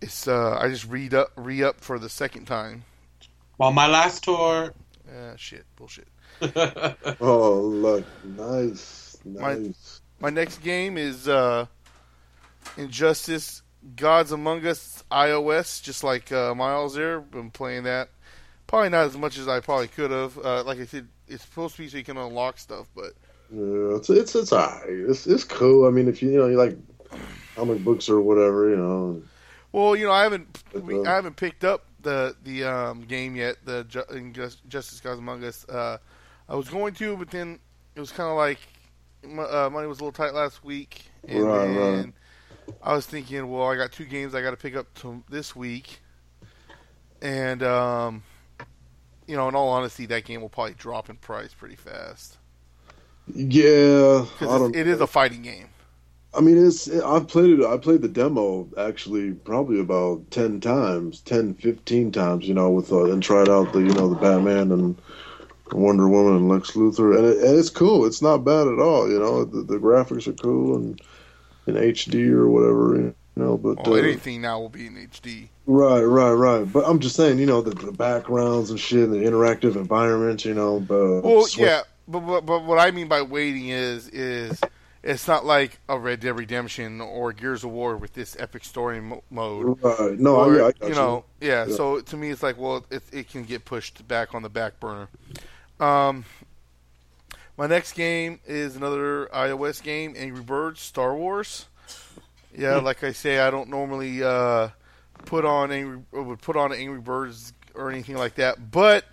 it's 0.00 0.28
uh, 0.28 0.58
I 0.60 0.68
just 0.68 0.86
read 0.88 1.14
up, 1.14 1.30
re 1.36 1.62
up 1.62 1.80
for 1.80 1.98
the 1.98 2.08
second 2.08 2.46
time. 2.46 2.84
Well, 3.58 3.72
my 3.72 3.86
last 3.86 4.24
tour. 4.24 4.72
Ah, 5.08 5.34
shit, 5.36 5.64
bullshit. 5.76 6.08
Oh, 7.20 7.60
look, 7.60 8.04
nice, 8.24 9.16
My- 9.24 9.54
nice. 9.54 10.00
My 10.20 10.30
next 10.30 10.58
game 10.62 10.96
is 10.98 11.28
uh, 11.28 11.66
Injustice: 12.76 13.62
Gods 13.96 14.32
Among 14.32 14.66
Us 14.66 15.04
iOS, 15.10 15.82
just 15.82 16.02
like 16.04 16.32
uh, 16.32 16.54
Miles 16.54 16.94
there. 16.94 17.20
Been 17.20 17.50
playing 17.50 17.84
that. 17.84 18.08
Probably 18.66 18.88
not 18.88 19.06
as 19.06 19.16
much 19.16 19.38
as 19.38 19.46
I 19.48 19.60
probably 19.60 19.88
could 19.88 20.10
have. 20.10 20.36
Uh, 20.38 20.64
like 20.64 20.78
I 20.80 20.86
said, 20.86 21.06
it's 21.28 21.44
supposed 21.44 21.76
to 21.76 21.82
be 21.82 21.88
so 21.88 21.98
you 21.98 22.04
can 22.04 22.16
unlock 22.16 22.58
stuff, 22.58 22.86
but 22.96 23.12
Yeah, 23.52 23.96
it's 23.96 24.10
it's 24.10 24.34
it's 24.34 24.52
alright. 24.52 24.82
It's 24.88 25.26
it's 25.26 25.44
cool. 25.44 25.86
I 25.86 25.90
mean, 25.90 26.08
if 26.08 26.22
you 26.22 26.30
you 26.30 26.38
know 26.38 26.48
you 26.48 26.56
like 26.56 26.76
comic 27.54 27.84
books 27.84 28.08
or 28.08 28.20
whatever, 28.20 28.68
you 28.70 28.76
know. 28.76 29.22
Well, 29.76 29.96
you 29.96 30.06
know, 30.06 30.12
I 30.12 30.24
haven't 30.24 30.64
Uh-huh. 30.74 31.06
I 31.06 31.14
haven't 31.14 31.36
picked 31.36 31.64
up 31.64 31.86
the 32.00 32.36
the 32.44 32.64
um, 32.64 33.02
game 33.02 33.36
yet. 33.36 33.56
The 33.64 33.84
Ju- 33.84 34.32
Justice: 34.68 35.00
Gods 35.00 35.18
Among 35.20 35.44
Us. 35.44 35.64
Uh, 35.68 35.98
I 36.48 36.56
was 36.56 36.68
going 36.70 36.94
to, 36.94 37.16
but 37.16 37.30
then 37.30 37.60
it 37.96 38.00
was 38.00 38.12
kind 38.12 38.30
of 38.30 38.36
like 38.36 38.60
uh, 39.24 39.70
money 39.72 39.86
was 39.88 40.00
a 40.00 40.04
little 40.04 40.12
tight 40.12 40.34
last 40.34 40.64
week, 40.64 41.12
and 41.28 41.52
Right, 41.52 41.66
then 41.66 42.12
right. 42.12 42.14
I 42.82 42.94
was 42.94 43.06
thinking, 43.06 43.48
well, 43.50 43.68
I 43.70 43.76
got 43.76 43.92
two 43.92 44.06
games 44.06 44.34
I 44.34 44.42
got 44.42 44.52
to 44.52 44.56
pick 44.56 44.76
up 44.76 44.94
to 44.96 45.24
this 45.30 45.56
week, 45.56 46.02
and 47.22 47.62
um, 47.62 48.24
you 49.26 49.36
know, 49.36 49.48
in 49.48 49.54
all 49.54 49.68
honesty, 49.70 50.06
that 50.06 50.24
game 50.24 50.40
will 50.42 50.48
probably 50.50 50.74
drop 50.74 51.10
in 51.10 51.16
price 51.16 51.54
pretty 51.54 51.76
fast 51.76 52.38
Yeah, 53.34 54.26
I 54.44 54.68
it 54.72 54.86
is 54.86 55.00
a 55.00 55.06
fighting 55.06 55.42
game. 55.42 55.68
I 56.36 56.40
mean, 56.40 56.64
it's 56.64 56.88
I've 56.90 57.28
played 57.28 57.58
it. 57.60 57.64
I 57.64 57.76
played 57.78 58.02
the 58.02 58.08
demo 58.08 58.68
actually 58.78 59.32
probably 59.32 59.80
about 59.80 60.30
ten 60.30 60.60
times, 60.60 61.20
10, 61.22 61.54
15 61.54 62.12
times. 62.12 62.46
You 62.46 62.54
know, 62.54 62.70
with 62.70 62.92
uh, 62.92 63.10
and 63.10 63.22
tried 63.22 63.48
out 63.48 63.72
the 63.72 63.80
you 63.80 63.92
know 63.94 64.08
the 64.08 64.16
Batman 64.16 64.72
and 64.72 65.00
Wonder 65.72 66.08
Woman 66.08 66.36
and 66.36 66.48
Lex 66.48 66.72
Luthor, 66.72 67.16
and, 67.16 67.26
it, 67.26 67.38
and 67.38 67.58
it's 67.58 67.70
cool. 67.70 68.06
It's 68.06 68.22
not 68.22 68.44
bad 68.44 68.68
at 68.68 68.78
all. 68.78 69.10
You 69.10 69.18
know, 69.18 69.44
the, 69.44 69.62
the 69.62 69.78
graphics 69.78 70.26
are 70.28 70.32
cool 70.34 70.76
and 70.76 71.00
in 71.66 71.74
HD 71.74 72.30
or 72.30 72.48
whatever. 72.48 72.96
You 72.96 73.14
know, 73.36 73.56
but 73.56 73.78
Oh, 73.86 73.92
uh, 73.92 73.96
anything 73.96 74.42
now 74.42 74.60
will 74.60 74.68
be 74.68 74.86
in 74.86 74.94
HD. 74.94 75.48
right, 75.66 76.02
right, 76.02 76.32
right. 76.32 76.72
But 76.72 76.84
I'm 76.86 77.00
just 77.00 77.16
saying, 77.16 77.38
you 77.38 77.46
know, 77.46 77.60
the, 77.62 77.74
the 77.74 77.92
backgrounds 77.92 78.70
and 78.70 78.78
shit, 78.78 79.10
the 79.10 79.16
interactive 79.16 79.76
environments. 79.76 80.44
You 80.44 80.54
know, 80.54 80.80
but 80.80 81.22
Well, 81.22 81.46
yeah, 81.56 81.82
but, 82.08 82.20
but 82.20 82.46
but 82.46 82.64
what 82.64 82.78
I 82.78 82.90
mean 82.90 83.08
by 83.08 83.22
waiting 83.22 83.68
is 83.68 84.08
is 84.08 84.60
it's 85.06 85.28
not 85.28 85.46
like 85.46 85.78
a 85.88 85.96
Red 85.96 86.20
Dead 86.20 86.36
Redemption 86.36 87.00
or 87.00 87.32
Gears 87.32 87.62
of 87.62 87.70
War 87.70 87.96
with 87.96 88.12
this 88.12 88.36
epic 88.40 88.64
story 88.64 89.00
mo- 89.00 89.22
mode. 89.30 89.78
Right. 89.80 90.18
No, 90.18 90.36
or, 90.36 90.56
yeah, 90.56 90.66
I 90.66 90.72
got 90.72 90.88
you 90.88 90.94
know, 90.96 91.24
yeah, 91.40 91.66
Yeah. 91.66 91.74
So 91.76 92.00
to 92.00 92.16
me, 92.16 92.30
it's 92.30 92.42
like, 92.42 92.58
well, 92.58 92.84
it, 92.90 93.02
it 93.12 93.30
can 93.30 93.44
get 93.44 93.64
pushed 93.64 94.06
back 94.08 94.34
on 94.34 94.42
the 94.42 94.48
back 94.48 94.80
burner. 94.80 95.08
Um, 95.78 96.24
my 97.56 97.68
next 97.68 97.92
game 97.92 98.40
is 98.46 98.74
another 98.74 99.26
iOS 99.32 99.80
game, 99.80 100.14
Angry 100.16 100.42
Birds 100.42 100.80
Star 100.80 101.14
Wars. 101.14 101.66
Yeah, 102.56 102.76
like 102.76 103.04
I 103.04 103.12
say, 103.12 103.38
I 103.38 103.50
don't 103.50 103.68
normally 103.68 104.24
uh, 104.24 104.70
put 105.24 105.44
on 105.44 105.70
Angry 105.70 106.00
would 106.10 106.40
put 106.40 106.56
on 106.56 106.72
Angry 106.72 107.00
Birds 107.00 107.52
or 107.76 107.90
anything 107.90 108.16
like 108.16 108.34
that, 108.36 108.72
but 108.72 109.04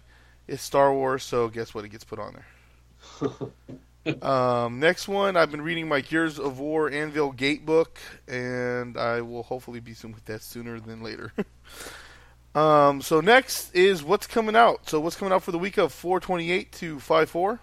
it's 0.48 0.64
Star 0.64 0.92
Wars, 0.92 1.24
so 1.24 1.50
guess 1.50 1.76
what? 1.76 1.86
It 1.86 1.90
gets 1.90 2.04
put 2.04 2.18
on 2.18 2.34
there. 2.34 3.30
um, 4.22 4.80
next 4.80 5.08
one, 5.08 5.38
I've 5.38 5.52
been 5.52 5.62
reading 5.62 5.88
my 5.88 6.02
Gears 6.02 6.40
of 6.40 6.60
War 6.60 6.90
Anvil 6.90 7.32
Gate 7.32 7.66
book, 7.66 8.00
and 8.28 8.98
I 8.98 9.22
will 9.22 9.44
hopefully 9.44 9.80
be 9.80 9.94
soon 9.94 10.14
with 10.14 10.26
that 10.26 10.42
sooner 10.42 10.80
than 10.80 11.02
later. 11.02 11.32
um, 12.56 13.02
so 13.02 13.22
next 13.22 13.74
is 13.74 14.04
what's 14.04 14.28
coming 14.28 14.56
out. 14.56 14.90
So 14.90 15.00
what's 15.00 15.16
coming 15.16 15.34
out 15.34 15.44
for 15.44 15.52
the 15.52 15.60
week 15.60 15.78
of 15.78 15.94
428 15.94 16.72
to 16.74 17.00
54? 17.00 17.60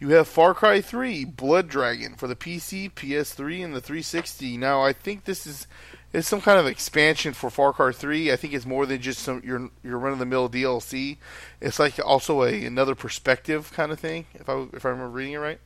You 0.00 0.08
have 0.10 0.26
Far 0.26 0.54
Cry 0.54 0.80
3 0.80 1.24
Blood 1.24 1.68
Dragon 1.68 2.14
for 2.16 2.26
the 2.26 2.36
PC, 2.36 2.92
PS3, 2.92 3.64
and 3.64 3.74
the 3.74 3.80
360. 3.80 4.56
Now, 4.56 4.82
I 4.82 4.92
think 4.92 5.24
this 5.24 5.46
is 5.46 5.68
it's 6.14 6.28
some 6.28 6.40
kind 6.40 6.60
of 6.60 6.66
expansion 6.66 7.34
for 7.34 7.50
Far 7.50 7.72
Cry 7.72 7.90
3. 7.90 8.30
I 8.30 8.36
think 8.36 8.54
it's 8.54 8.64
more 8.64 8.86
than 8.86 9.02
just 9.02 9.18
some 9.18 9.42
your 9.44 9.68
your 9.82 9.98
run 9.98 10.12
of 10.12 10.20
the 10.20 10.24
mill 10.24 10.48
DLC. 10.48 11.18
It's 11.60 11.80
like 11.80 11.98
also 11.98 12.44
a 12.44 12.64
another 12.64 12.94
perspective 12.94 13.72
kind 13.72 13.90
of 13.90 13.98
thing. 13.98 14.26
If 14.32 14.48
I 14.48 14.66
if 14.72 14.86
I 14.86 14.90
remember 14.90 15.10
reading 15.10 15.34
it 15.34 15.38
right. 15.38 15.58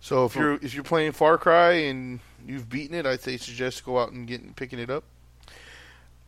So 0.00 0.24
if 0.24 0.34
you're 0.34 0.54
if 0.54 0.74
you're 0.74 0.82
playing 0.82 1.12
Far 1.12 1.38
Cry 1.38 1.72
and 1.72 2.18
you've 2.44 2.68
beaten 2.68 2.96
it, 2.96 3.06
I'd 3.06 3.20
say 3.20 3.36
suggest 3.36 3.84
go 3.84 4.00
out 4.00 4.10
and 4.10 4.26
getting 4.26 4.54
picking 4.54 4.80
it 4.80 4.90
up. 4.90 5.04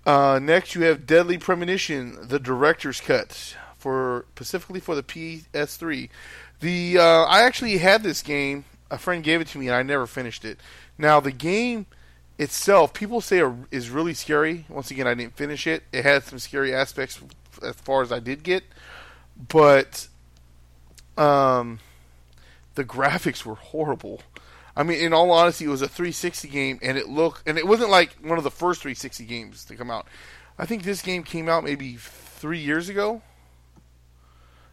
Uh, 0.06 0.38
next, 0.40 0.76
you 0.76 0.83
have 0.85 1.04
Deadly 1.04 1.37
Premonition, 1.37 2.28
the 2.28 2.38
director's 2.38 3.00
cut 3.00 3.56
for 3.76 4.25
specifically 4.37 4.78
for 4.78 4.95
the 4.95 5.02
PS3. 5.02 6.09
The 6.61 6.99
uh, 6.99 7.25
I 7.25 7.42
actually 7.42 7.78
had 7.78 8.04
this 8.04 8.23
game. 8.23 8.64
A 8.88 8.99
friend 8.99 9.25
gave 9.25 9.40
it 9.40 9.49
to 9.49 9.59
me, 9.59 9.66
and 9.66 9.75
I 9.75 9.83
never 9.83 10.06
finished 10.06 10.45
it. 10.45 10.61
Now 10.97 11.18
the 11.18 11.33
game 11.33 11.87
itself, 12.38 12.93
people 12.93 13.21
say 13.21 13.40
are, 13.40 13.55
is 13.71 13.90
really 13.90 14.14
scary. 14.14 14.66
Once 14.69 14.90
again, 14.90 15.07
I 15.07 15.14
didn't 15.14 15.37
finish 15.37 15.66
it. 15.66 15.85
It 15.93 16.05
had 16.05 16.25
some 16.25 16.38
scary 16.38 16.75
aspects 16.75 17.21
as 17.62 17.75
far 17.76 18.02
as 18.02 18.12
I 18.12 18.19
did 18.19 18.43
get, 18.43 18.64
but 19.49 20.09
um, 21.16 21.78
the 22.75 22.85
graphics 22.85 23.45
were 23.45 23.55
horrible. 23.55 24.21
I 24.76 24.83
mean, 24.83 25.00
in 25.00 25.14
all 25.14 25.31
honesty, 25.31 25.64
it 25.64 25.69
was 25.69 25.81
a 25.81 25.88
360 25.88 26.49
game, 26.49 26.78
and 26.83 26.99
it 26.99 27.09
looked, 27.09 27.49
and 27.49 27.57
it 27.57 27.66
wasn't 27.66 27.90
like 27.90 28.14
one 28.23 28.37
of 28.37 28.45
the 28.45 28.50
first 28.50 28.83
360 28.83 29.25
games 29.25 29.64
to 29.64 29.75
come 29.75 29.90
out. 29.90 30.07
I 30.59 30.66
think 30.66 30.83
this 30.83 31.00
game 31.00 31.23
came 31.23 31.49
out 31.49 31.64
maybe 31.64 31.97
three 31.97 32.59
years 32.59 32.88
ago. 32.88 33.23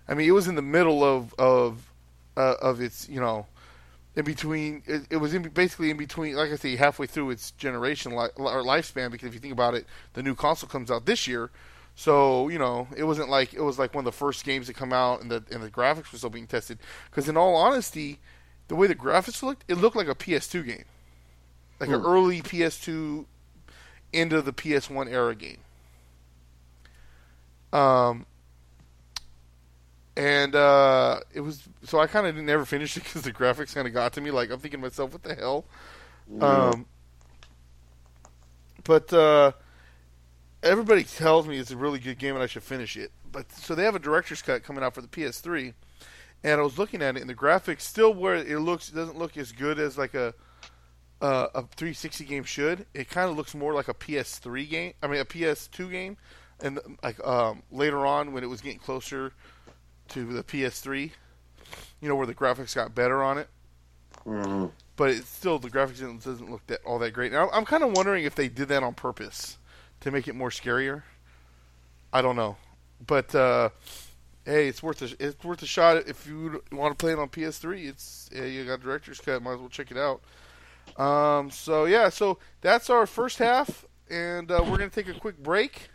I 0.08 0.14
mean, 0.14 0.28
it 0.28 0.32
was 0.32 0.48
in 0.48 0.56
the 0.56 0.62
middle 0.62 1.04
of 1.04 1.34
of 1.40 1.90
uh, 2.36 2.56
of 2.62 2.82
its, 2.82 3.08
you 3.08 3.22
know, 3.22 3.46
in 4.16 4.26
between. 4.26 4.84
It, 4.86 5.04
it 5.10 5.18
was 5.18 5.34
in 5.34 5.44
basically 5.50 5.90
in 5.90 5.98
between, 5.98 6.36
like 6.36 6.52
I 6.52 6.56
say, 6.56 6.76
halfway 6.76 7.08
through 7.08 7.32
its 7.32 7.52
generation 7.52 8.12
li- 8.16 8.30
or 8.36 8.64
lifespan. 8.64 9.12
Because 9.12 9.28
if 9.28 9.34
you 9.34 9.40
think 9.40 9.54
about 9.54 9.74
it, 9.76 9.86
the 10.14 10.24
new 10.24 10.36
console 10.36 10.70
comes 10.70 10.92
out 10.92 11.06
this 11.06 11.28
year, 11.28 11.50
so 11.96 12.50
you 12.50 12.60
know, 12.60 12.88
it 12.96 13.04
wasn't 13.04 13.30
like 13.30 13.54
it 13.54 13.62
was 13.62 13.80
like 13.80 13.94
one 13.94 14.02
of 14.02 14.12
the 14.14 14.18
first 14.18 14.44
games 14.46 14.68
to 14.68 14.74
come 14.74 14.94
out, 14.94 15.22
and 15.22 15.30
the 15.32 15.44
and 15.52 15.64
the 15.64 15.70
graphics 15.70 16.12
were 16.12 16.18
still 16.18 16.30
being 16.30 16.48
tested. 16.48 16.80
Because 17.10 17.28
in 17.30 17.38
all 17.38 17.56
honesty, 17.56 18.20
the 18.68 18.76
way 18.76 18.88
the 18.88 18.96
graphics 18.96 19.42
looked, 19.44 19.64
it 19.68 19.76
looked 19.76 19.96
like 19.96 20.08
a 20.08 20.16
PS2 20.16 20.64
game, 20.66 20.86
like 21.80 21.90
an 21.90 22.02
Hmm. 22.02 22.06
early 22.06 22.42
PS2 22.42 23.26
end 24.14 24.32
of 24.34 24.46
the 24.46 24.54
PS1 24.54 25.10
era 25.10 25.34
game. 25.36 25.58
Um, 27.72 28.26
and 30.16 30.56
uh, 30.56 31.20
it 31.34 31.42
was 31.42 31.68
so 31.84 32.00
I 32.00 32.08
kind 32.08 32.28
of 32.28 32.36
didn't 32.36 32.50
ever 32.50 32.66
finish 32.66 32.96
it 32.98 33.04
because 33.04 33.24
the 33.24 33.34
graphics 33.34 33.74
kind 33.74 33.88
of 33.88 33.94
got 33.94 34.14
to 34.14 34.22
me. 34.22 34.32
Like 34.32 34.52
I'm 34.52 34.60
thinking 34.60 34.80
to 34.80 34.88
myself, 34.88 35.14
what 35.14 35.24
the 35.24 35.36
hell? 35.36 35.66
Um, 36.40 36.86
but 38.84 39.12
uh, 39.12 39.54
everybody 40.62 41.04
tells 41.04 41.48
me 41.48 41.58
it's 41.58 41.72
a 41.72 41.78
really 41.78 42.00
good 42.00 42.20
game 42.20 42.36
and 42.36 42.44
I 42.44 42.48
should 42.48 42.64
finish 42.64 42.96
it. 42.96 43.12
But 43.32 43.52
so 43.52 43.74
they 43.76 43.84
have 43.84 43.96
a 43.96 44.00
director's 44.00 44.42
cut 44.42 44.64
coming 44.64 44.84
out 44.84 44.94
for 44.94 45.02
the 45.02 45.08
PS3, 45.08 45.74
and 46.44 46.62
I 46.62 46.64
was 46.64 46.78
looking 46.78 47.02
at 47.02 47.18
it, 47.18 47.22
and 47.22 47.30
the 47.30 47.36
graphics 47.36 47.82
still 47.82 48.14
where 48.14 48.36
it 48.36 48.60
looks 48.60 48.90
it 48.90 48.96
doesn't 48.96 49.18
look 49.18 49.38
as 49.38 49.52
good 49.52 49.80
as 49.80 49.98
like 49.98 50.14
a 50.14 50.36
uh, 51.22 51.48
a 51.56 51.62
360 51.62 52.26
game 52.26 52.44
should. 52.44 52.86
It 52.94 53.10
kind 53.10 53.30
of 53.32 53.38
looks 53.38 53.56
more 53.56 53.74
like 53.74 53.88
a 53.88 53.94
PS3 53.94 54.70
game. 54.70 54.94
I 55.02 55.08
mean 55.08 55.20
a 55.20 55.26
PS2 55.26 55.90
game, 55.90 56.18
and 56.62 56.80
like 57.02 57.26
um, 57.26 57.64
later 57.72 58.06
on 58.06 58.32
when 58.32 58.44
it 58.44 58.48
was 58.48 58.62
getting 58.62 58.80
closer 58.80 59.34
to 60.10 60.26
the 60.26 60.44
PS3, 60.44 61.12
you 62.02 62.10
know 62.10 62.16
where 62.16 62.28
the 62.28 62.36
graphics 62.36 62.76
got 62.76 62.94
better 62.94 63.24
on 63.24 63.38
it 63.38 63.48
Mhm. 64.26 64.72
but 64.96 65.10
it's 65.10 65.28
still 65.30 65.60
the 65.60 65.70
graphics 65.70 66.00
doesn't, 66.24 66.50
look 66.52 66.66
that 66.68 66.82
all 66.86 67.00
that 67.00 67.12
great. 67.12 67.32
Now 67.32 67.50
I'm 67.52 67.66
kind 67.66 67.84
of 67.84 67.92
wondering 67.96 68.24
if 68.26 68.36
they 68.36 68.48
did 68.48 68.68
that 68.70 68.84
on 68.84 68.94
purpose 68.94 69.58
to 70.02 70.12
make 70.12 70.28
it 70.28 70.36
more 70.36 70.50
scarier. 70.50 71.04
I 72.12 72.22
don't 72.22 72.36
know, 72.36 72.58
but 73.06 73.34
uh, 73.34 73.70
hey, 74.46 74.68
it's 74.68 74.84
worth 74.84 75.02
a 75.02 75.10
it's 75.20 75.44
worth 75.44 75.62
a 75.64 75.66
shot 75.66 75.98
if 76.08 76.28
you 76.28 76.62
want 76.72 76.98
to 76.98 77.02
play 77.04 77.12
it 77.14 77.20
on 77.20 77.28
PS3. 77.30 77.88
It's 77.88 78.30
yeah, 78.32 78.44
you 78.46 78.66
got 78.66 78.82
director's 78.82 79.20
cut, 79.20 79.42
might 79.42 79.54
as 79.54 79.60
well 79.60 79.70
check 79.70 79.90
it 79.92 79.98
out. 79.98 80.22
Um, 81.02 81.50
so 81.50 81.86
yeah, 81.86 82.10
so 82.10 82.38
that's 82.62 82.90
our 82.90 83.06
first 83.08 83.40
half 83.40 83.86
and 84.10 84.52
uh, 84.52 84.60
we're 84.64 84.78
gonna 84.78 84.90
take 84.90 85.08
a 85.10 85.14
quick 85.14 85.38
break, 85.42 85.90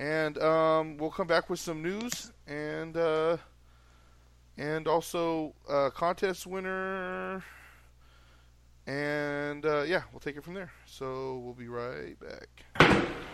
and 0.00 0.38
um, 0.38 0.96
we'll 0.96 1.10
come 1.10 1.26
back 1.26 1.50
with 1.50 1.60
some 1.60 1.82
news 1.82 2.32
and 2.46 2.96
uh, 2.96 3.36
and 4.56 4.88
also 4.88 5.54
uh, 5.68 5.90
contest 5.90 6.46
winner, 6.46 7.44
and 8.86 9.64
uh, 9.64 9.82
yeah, 9.82 10.02
we'll 10.10 10.20
take 10.20 10.36
it 10.36 10.42
from 10.42 10.54
there. 10.54 10.72
So 10.86 11.38
we'll 11.44 11.54
be 11.54 11.68
right 11.68 12.16
back. 12.18 13.28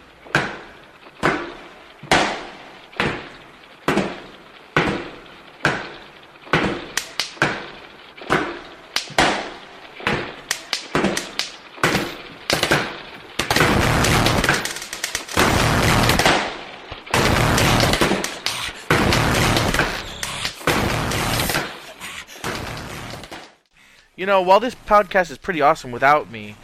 You 24.27 24.33
know, 24.33 24.43
while 24.43 24.59
this 24.59 24.75
podcast 24.75 25.31
is 25.31 25.39
pretty 25.39 25.61
awesome 25.61 25.93
without 25.93 26.33
me, 26.33 26.57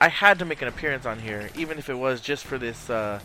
I 0.00 0.08
had 0.08 0.38
to 0.38 0.46
make 0.46 0.62
an 0.62 0.68
appearance 0.68 1.04
on 1.04 1.18
here, 1.18 1.50
even 1.54 1.76
if 1.76 1.90
it 1.90 1.98
was 1.98 2.22
just 2.22 2.46
for 2.46 2.56
this, 2.56 2.88
uh, 2.88 3.20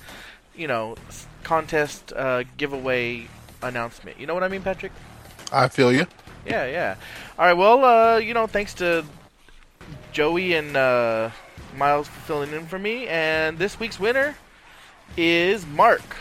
you 0.53 0.67
know, 0.67 0.97
contest 1.43 2.11
uh, 2.11 2.43
giveaway 2.57 3.29
announcement. 3.61 4.19
You 4.19 4.27
know 4.27 4.33
what 4.33 4.43
I 4.43 4.49
mean, 4.49 4.63
Patrick? 4.63 4.91
I 5.49 5.69
feel 5.69 5.93
you. 5.93 6.07
Yeah, 6.45 6.65
yeah. 6.65 6.95
All 7.39 7.45
right. 7.45 7.53
Well, 7.53 7.85
uh, 7.85 8.17
you 8.17 8.33
know, 8.33 8.47
thanks 8.47 8.73
to 8.73 9.05
Joey 10.11 10.55
and 10.55 10.75
uh, 10.75 11.29
Miles 11.77 12.09
for 12.09 12.19
filling 12.19 12.51
in 12.51 12.67
for 12.67 12.77
me, 12.77 13.07
and 13.07 13.57
this 13.57 13.79
week's 13.79 13.97
winner 13.97 14.35
is 15.15 15.65
Mark. 15.65 16.17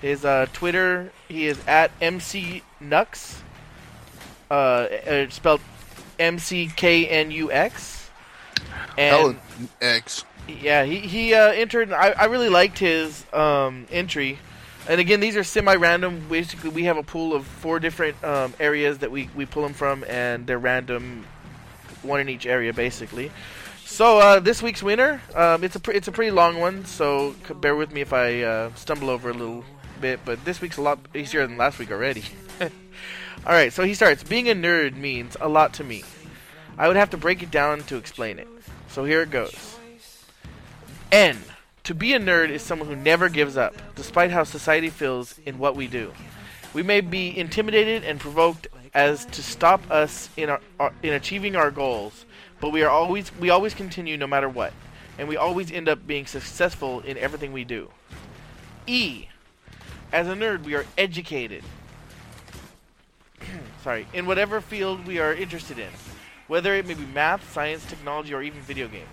His 0.00 0.24
uh, 0.24 0.46
Twitter, 0.52 1.10
he 1.26 1.48
is 1.48 1.58
at 1.66 1.90
MC 2.00 2.62
Nux. 2.78 3.42
Uh, 4.48 4.86
spelled 5.30 5.60
M 6.18 6.38
C 6.38 6.70
K 6.74 7.06
N 7.06 7.30
U 7.30 7.50
X. 7.52 8.10
And 8.98 9.16
Helen 9.16 9.40
X. 9.80 10.24
yeah, 10.48 10.84
he 10.84 11.00
he 11.00 11.34
uh, 11.34 11.50
entered. 11.52 11.92
I, 11.92 12.10
I 12.10 12.24
really 12.26 12.48
liked 12.48 12.78
his 12.78 13.24
um, 13.32 13.86
entry. 13.90 14.38
And 14.88 15.00
again, 15.00 15.18
these 15.18 15.36
are 15.36 15.42
semi-random. 15.42 16.28
Basically, 16.28 16.70
we 16.70 16.84
have 16.84 16.96
a 16.96 17.02
pool 17.02 17.34
of 17.34 17.44
four 17.44 17.80
different 17.80 18.22
um, 18.22 18.54
areas 18.60 18.98
that 18.98 19.10
we, 19.10 19.28
we 19.34 19.44
pull 19.44 19.64
them 19.64 19.74
from, 19.74 20.04
and 20.04 20.46
they're 20.46 20.60
random, 20.60 21.26
one 22.02 22.20
in 22.20 22.28
each 22.28 22.46
area, 22.46 22.72
basically. 22.72 23.32
So 23.84 24.18
uh, 24.18 24.38
this 24.38 24.62
week's 24.62 24.84
winner, 24.84 25.20
um, 25.34 25.64
it's 25.64 25.74
a 25.74 25.80
pre- 25.80 25.96
it's 25.96 26.06
a 26.06 26.12
pretty 26.12 26.30
long 26.30 26.60
one, 26.60 26.84
so 26.84 27.34
c- 27.48 27.54
bear 27.54 27.74
with 27.74 27.92
me 27.92 28.00
if 28.00 28.12
I 28.12 28.42
uh, 28.42 28.74
stumble 28.74 29.10
over 29.10 29.30
a 29.30 29.34
little 29.34 29.64
bit. 30.00 30.20
But 30.24 30.44
this 30.44 30.60
week's 30.60 30.76
a 30.76 30.82
lot 30.82 31.00
easier 31.14 31.44
than 31.46 31.56
last 31.56 31.80
week 31.80 31.90
already. 31.90 32.22
All 33.44 33.52
right, 33.52 33.72
so 33.72 33.84
he 33.84 33.94
starts. 33.94 34.22
Being 34.22 34.48
a 34.48 34.54
nerd 34.54 34.96
means 34.96 35.36
a 35.40 35.48
lot 35.48 35.74
to 35.74 35.84
me. 35.84 36.04
I 36.78 36.88
would 36.88 36.96
have 36.96 37.10
to 37.10 37.16
break 37.16 37.42
it 37.42 37.50
down 37.50 37.82
to 37.84 37.96
explain 37.96 38.38
it. 38.38 38.48
So 38.88 39.04
here 39.04 39.22
it 39.22 39.30
goes. 39.30 39.76
N. 41.12 41.38
To 41.84 41.94
be 41.94 42.14
a 42.14 42.18
nerd 42.18 42.50
is 42.50 42.62
someone 42.62 42.88
who 42.88 42.96
never 42.96 43.28
gives 43.28 43.56
up, 43.56 43.74
despite 43.94 44.32
how 44.32 44.42
society 44.42 44.90
feels 44.90 45.38
in 45.46 45.58
what 45.58 45.76
we 45.76 45.86
do. 45.86 46.12
We 46.74 46.82
may 46.82 47.00
be 47.00 47.38
intimidated 47.38 48.02
and 48.02 48.18
provoked 48.18 48.66
as 48.92 49.24
to 49.26 49.42
stop 49.42 49.88
us 49.90 50.28
in 50.36 50.50
our, 50.50 50.60
our 50.80 50.92
in 51.02 51.12
achieving 51.12 51.54
our 51.54 51.70
goals, 51.70 52.24
but 52.60 52.70
we 52.70 52.82
are 52.82 52.90
always 52.90 53.30
we 53.38 53.50
always 53.50 53.72
continue 53.72 54.16
no 54.16 54.26
matter 54.26 54.48
what, 54.48 54.72
and 55.18 55.28
we 55.28 55.36
always 55.36 55.70
end 55.70 55.88
up 55.88 56.06
being 56.06 56.26
successful 56.26 57.00
in 57.00 57.16
everything 57.18 57.52
we 57.52 57.64
do. 57.64 57.90
E. 58.86 59.28
As 60.12 60.26
a 60.26 60.34
nerd, 60.34 60.64
we 60.64 60.74
are 60.74 60.86
educated. 60.98 61.62
Sorry, 63.86 64.04
in 64.12 64.26
whatever 64.26 64.60
field 64.60 65.06
we 65.06 65.20
are 65.20 65.32
interested 65.32 65.78
in, 65.78 65.90
whether 66.48 66.74
it 66.74 66.88
may 66.88 66.94
be 66.94 67.06
math, 67.06 67.52
science, 67.52 67.84
technology, 67.84 68.34
or 68.34 68.42
even 68.42 68.60
video 68.62 68.88
games. 68.88 69.06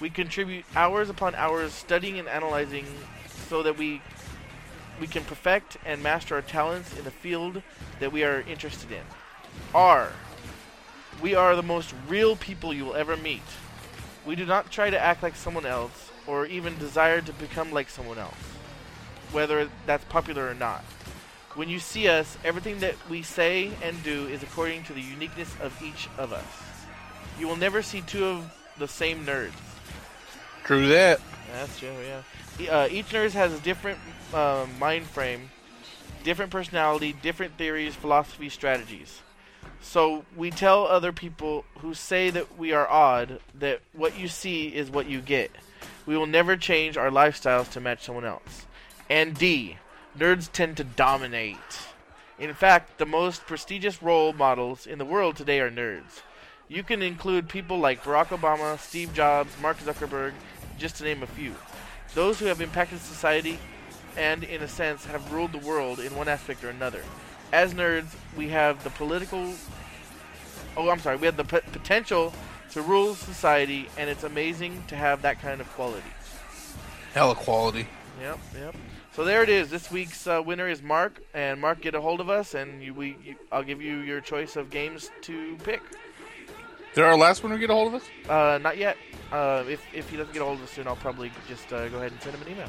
We 0.00 0.10
contribute 0.10 0.64
hours 0.74 1.08
upon 1.08 1.36
hours 1.36 1.72
studying 1.72 2.18
and 2.18 2.26
analyzing 2.26 2.86
so 3.48 3.62
that 3.62 3.78
we 3.78 4.02
we 5.00 5.06
can 5.06 5.22
perfect 5.22 5.76
and 5.86 6.02
master 6.02 6.34
our 6.34 6.42
talents 6.42 6.98
in 6.98 7.04
the 7.04 7.12
field 7.12 7.62
that 8.00 8.10
we 8.10 8.24
are 8.24 8.40
interested 8.40 8.90
in. 8.90 9.04
R. 9.72 10.10
We 11.22 11.36
are 11.36 11.54
the 11.54 11.62
most 11.62 11.94
real 12.08 12.34
people 12.34 12.74
you 12.74 12.86
will 12.86 12.96
ever 12.96 13.16
meet. 13.16 13.46
We 14.26 14.34
do 14.34 14.44
not 14.44 14.72
try 14.72 14.90
to 14.90 14.98
act 14.98 15.22
like 15.22 15.36
someone 15.36 15.66
else 15.66 16.10
or 16.26 16.46
even 16.46 16.76
desire 16.78 17.20
to 17.20 17.32
become 17.34 17.70
like 17.70 17.88
someone 17.88 18.18
else, 18.18 18.34
whether 19.30 19.70
that's 19.86 20.04
popular 20.06 20.48
or 20.48 20.54
not. 20.54 20.84
When 21.60 21.68
you 21.68 21.78
see 21.78 22.08
us, 22.08 22.38
everything 22.42 22.78
that 22.78 22.94
we 23.10 23.20
say 23.20 23.70
and 23.82 24.02
do 24.02 24.26
is 24.28 24.42
according 24.42 24.84
to 24.84 24.94
the 24.94 25.02
uniqueness 25.02 25.54
of 25.60 25.78
each 25.82 26.08
of 26.16 26.32
us. 26.32 26.42
You 27.38 27.46
will 27.48 27.56
never 27.56 27.82
see 27.82 28.00
two 28.00 28.24
of 28.24 28.50
the 28.78 28.88
same 28.88 29.26
nerds. 29.26 29.52
True 30.64 30.88
that. 30.88 31.20
That's 31.52 31.78
true, 31.78 31.92
yeah. 32.02 32.66
Uh, 32.66 32.88
each 32.90 33.10
nerd 33.10 33.32
has 33.32 33.52
a 33.52 33.58
different 33.58 33.98
uh, 34.32 34.66
mind 34.78 35.04
frame, 35.04 35.50
different 36.24 36.50
personality, 36.50 37.12
different 37.12 37.58
theories, 37.58 37.94
philosophies, 37.94 38.54
strategies. 38.54 39.20
So 39.82 40.24
we 40.34 40.50
tell 40.50 40.86
other 40.86 41.12
people 41.12 41.66
who 41.80 41.92
say 41.92 42.30
that 42.30 42.56
we 42.56 42.72
are 42.72 42.88
odd 42.88 43.38
that 43.58 43.80
what 43.92 44.18
you 44.18 44.28
see 44.28 44.68
is 44.68 44.90
what 44.90 45.10
you 45.10 45.20
get. 45.20 45.50
We 46.06 46.16
will 46.16 46.24
never 46.24 46.56
change 46.56 46.96
our 46.96 47.10
lifestyles 47.10 47.70
to 47.72 47.82
match 47.82 48.02
someone 48.06 48.24
else. 48.24 48.64
And 49.10 49.36
D, 49.36 49.76
nerds 50.18 50.50
tend 50.50 50.76
to 50.76 50.84
dominate. 50.84 51.56
In 52.38 52.54
fact, 52.54 52.98
the 52.98 53.06
most 53.06 53.46
prestigious 53.46 54.02
role 54.02 54.32
models 54.32 54.86
in 54.86 54.98
the 54.98 55.04
world 55.04 55.36
today 55.36 55.60
are 55.60 55.70
nerds. 55.70 56.22
You 56.68 56.82
can 56.82 57.02
include 57.02 57.48
people 57.48 57.78
like 57.78 58.02
Barack 58.02 58.28
Obama, 58.28 58.78
Steve 58.78 59.12
Jobs, 59.12 59.52
Mark 59.60 59.78
Zuckerberg, 59.78 60.32
just 60.78 60.96
to 60.96 61.04
name 61.04 61.22
a 61.22 61.26
few. 61.26 61.54
Those 62.14 62.38
who 62.38 62.46
have 62.46 62.60
impacted 62.60 63.00
society 63.00 63.58
and, 64.16 64.42
in 64.42 64.62
a 64.62 64.68
sense, 64.68 65.04
have 65.04 65.32
ruled 65.32 65.52
the 65.52 65.58
world 65.58 66.00
in 66.00 66.14
one 66.16 66.28
aspect 66.28 66.64
or 66.64 66.70
another. 66.70 67.02
As 67.52 67.74
nerds, 67.74 68.14
we 68.36 68.48
have 68.48 68.82
the 68.84 68.90
political. 68.90 69.54
Oh, 70.76 70.88
I'm 70.88 71.00
sorry. 71.00 71.16
We 71.16 71.26
have 71.26 71.36
the 71.36 71.44
p- 71.44 71.60
potential 71.72 72.32
to 72.70 72.82
rule 72.82 73.14
society, 73.14 73.88
and 73.98 74.08
it's 74.08 74.24
amazing 74.24 74.84
to 74.88 74.96
have 74.96 75.22
that 75.22 75.40
kind 75.40 75.60
of 75.60 75.68
quality. 75.72 76.02
Hella 77.12 77.34
quality. 77.34 77.88
Yep, 78.20 78.38
yep. 78.54 78.74
So 79.20 79.26
there 79.26 79.42
it 79.42 79.50
is. 79.50 79.68
This 79.68 79.90
week's 79.90 80.26
uh, 80.26 80.42
winner 80.42 80.66
is 80.66 80.80
Mark, 80.80 81.20
and 81.34 81.60
Mark, 81.60 81.82
get 81.82 81.94
a 81.94 82.00
hold 82.00 82.22
of 82.22 82.30
us, 82.30 82.54
and 82.54 82.82
you, 82.82 82.94
we, 82.94 83.18
you, 83.22 83.34
I'll 83.52 83.62
give 83.62 83.82
you 83.82 83.98
your 83.98 84.22
choice 84.22 84.56
of 84.56 84.70
games 84.70 85.10
to 85.20 85.58
pick. 85.58 85.82
Did 86.94 87.04
our 87.04 87.18
last 87.18 87.42
winner 87.42 87.58
get 87.58 87.68
a 87.68 87.74
hold 87.74 87.88
of 87.92 88.00
us? 88.00 88.08
Uh, 88.26 88.58
not 88.62 88.78
yet. 88.78 88.96
Uh, 89.30 89.62
if 89.68 89.84
if 89.92 90.08
he 90.08 90.16
doesn't 90.16 90.32
get 90.32 90.40
a 90.40 90.46
hold 90.46 90.56
of 90.56 90.64
us 90.64 90.70
soon, 90.70 90.88
I'll 90.88 90.96
probably 90.96 91.30
just 91.46 91.70
uh, 91.70 91.88
go 91.90 91.98
ahead 91.98 92.12
and 92.12 92.22
send 92.22 92.34
him 92.34 92.46
an 92.46 92.50
email. 92.50 92.68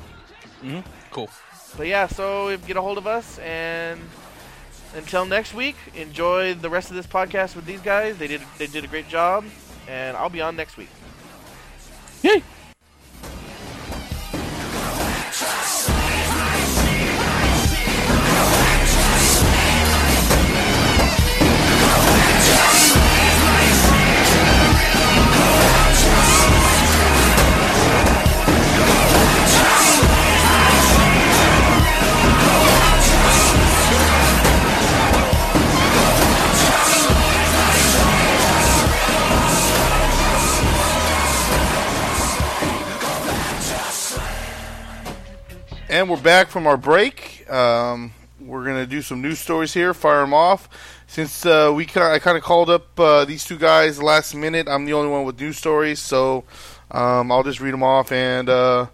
Mm-hmm. 0.61 0.91
Cool. 1.11 1.29
But 1.77 1.87
yeah, 1.87 2.07
so 2.07 2.49
if 2.49 2.67
get 2.67 2.75
a 2.75 2.81
hold 2.81 2.97
of 2.97 3.07
us, 3.07 3.39
and 3.39 4.01
until 4.93 5.25
next 5.25 5.53
week, 5.53 5.77
enjoy 5.95 6.53
the 6.53 6.69
rest 6.69 6.89
of 6.89 6.97
this 6.97 7.07
podcast 7.07 7.55
with 7.55 7.63
these 7.63 7.79
guys. 7.79 8.17
They 8.17 8.27
did 8.27 8.41
they 8.57 8.67
did 8.67 8.83
a 8.83 8.87
great 8.87 9.07
job, 9.07 9.45
and 9.87 10.17
I'll 10.17 10.27
be 10.27 10.41
on 10.41 10.57
next 10.57 10.75
week. 10.75 10.89
Yay! 12.23 12.43
And 46.01 46.09
we're 46.09 46.19
back 46.19 46.47
from 46.47 46.65
our 46.65 46.77
break. 46.77 47.47
Um, 47.47 48.11
we're 48.39 48.65
gonna 48.65 48.87
do 48.87 49.03
some 49.03 49.21
news 49.21 49.37
stories 49.37 49.71
here. 49.71 49.93
Fire 49.93 50.21
them 50.21 50.33
off. 50.33 50.67
Since 51.05 51.45
uh, 51.45 51.71
we, 51.75 51.85
ki- 51.85 51.99
I 51.99 52.17
kind 52.17 52.35
of 52.35 52.41
called 52.41 52.71
up 52.71 52.99
uh, 52.99 53.23
these 53.23 53.45
two 53.45 53.59
guys 53.59 54.01
last 54.01 54.33
minute. 54.33 54.67
I'm 54.67 54.85
the 54.85 54.93
only 54.93 55.11
one 55.11 55.25
with 55.25 55.39
news 55.39 55.59
stories, 55.59 55.99
so 55.99 56.43
um, 56.89 57.31
I'll 57.31 57.43
just 57.43 57.59
read 57.59 57.71
them 57.71 57.83
off 57.83 58.11
and 58.11 58.49
uh, 58.49 58.87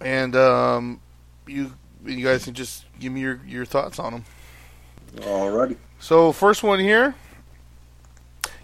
and 0.00 0.34
um, 0.34 1.00
you 1.46 1.72
you 2.04 2.24
guys 2.24 2.44
can 2.44 2.54
just 2.54 2.84
give 2.98 3.12
me 3.12 3.20
your, 3.20 3.40
your 3.46 3.64
thoughts 3.64 4.00
on 4.00 4.14
them. 4.14 4.24
Alrighty. 5.18 5.76
So 6.00 6.32
first 6.32 6.64
one 6.64 6.80
here, 6.80 7.14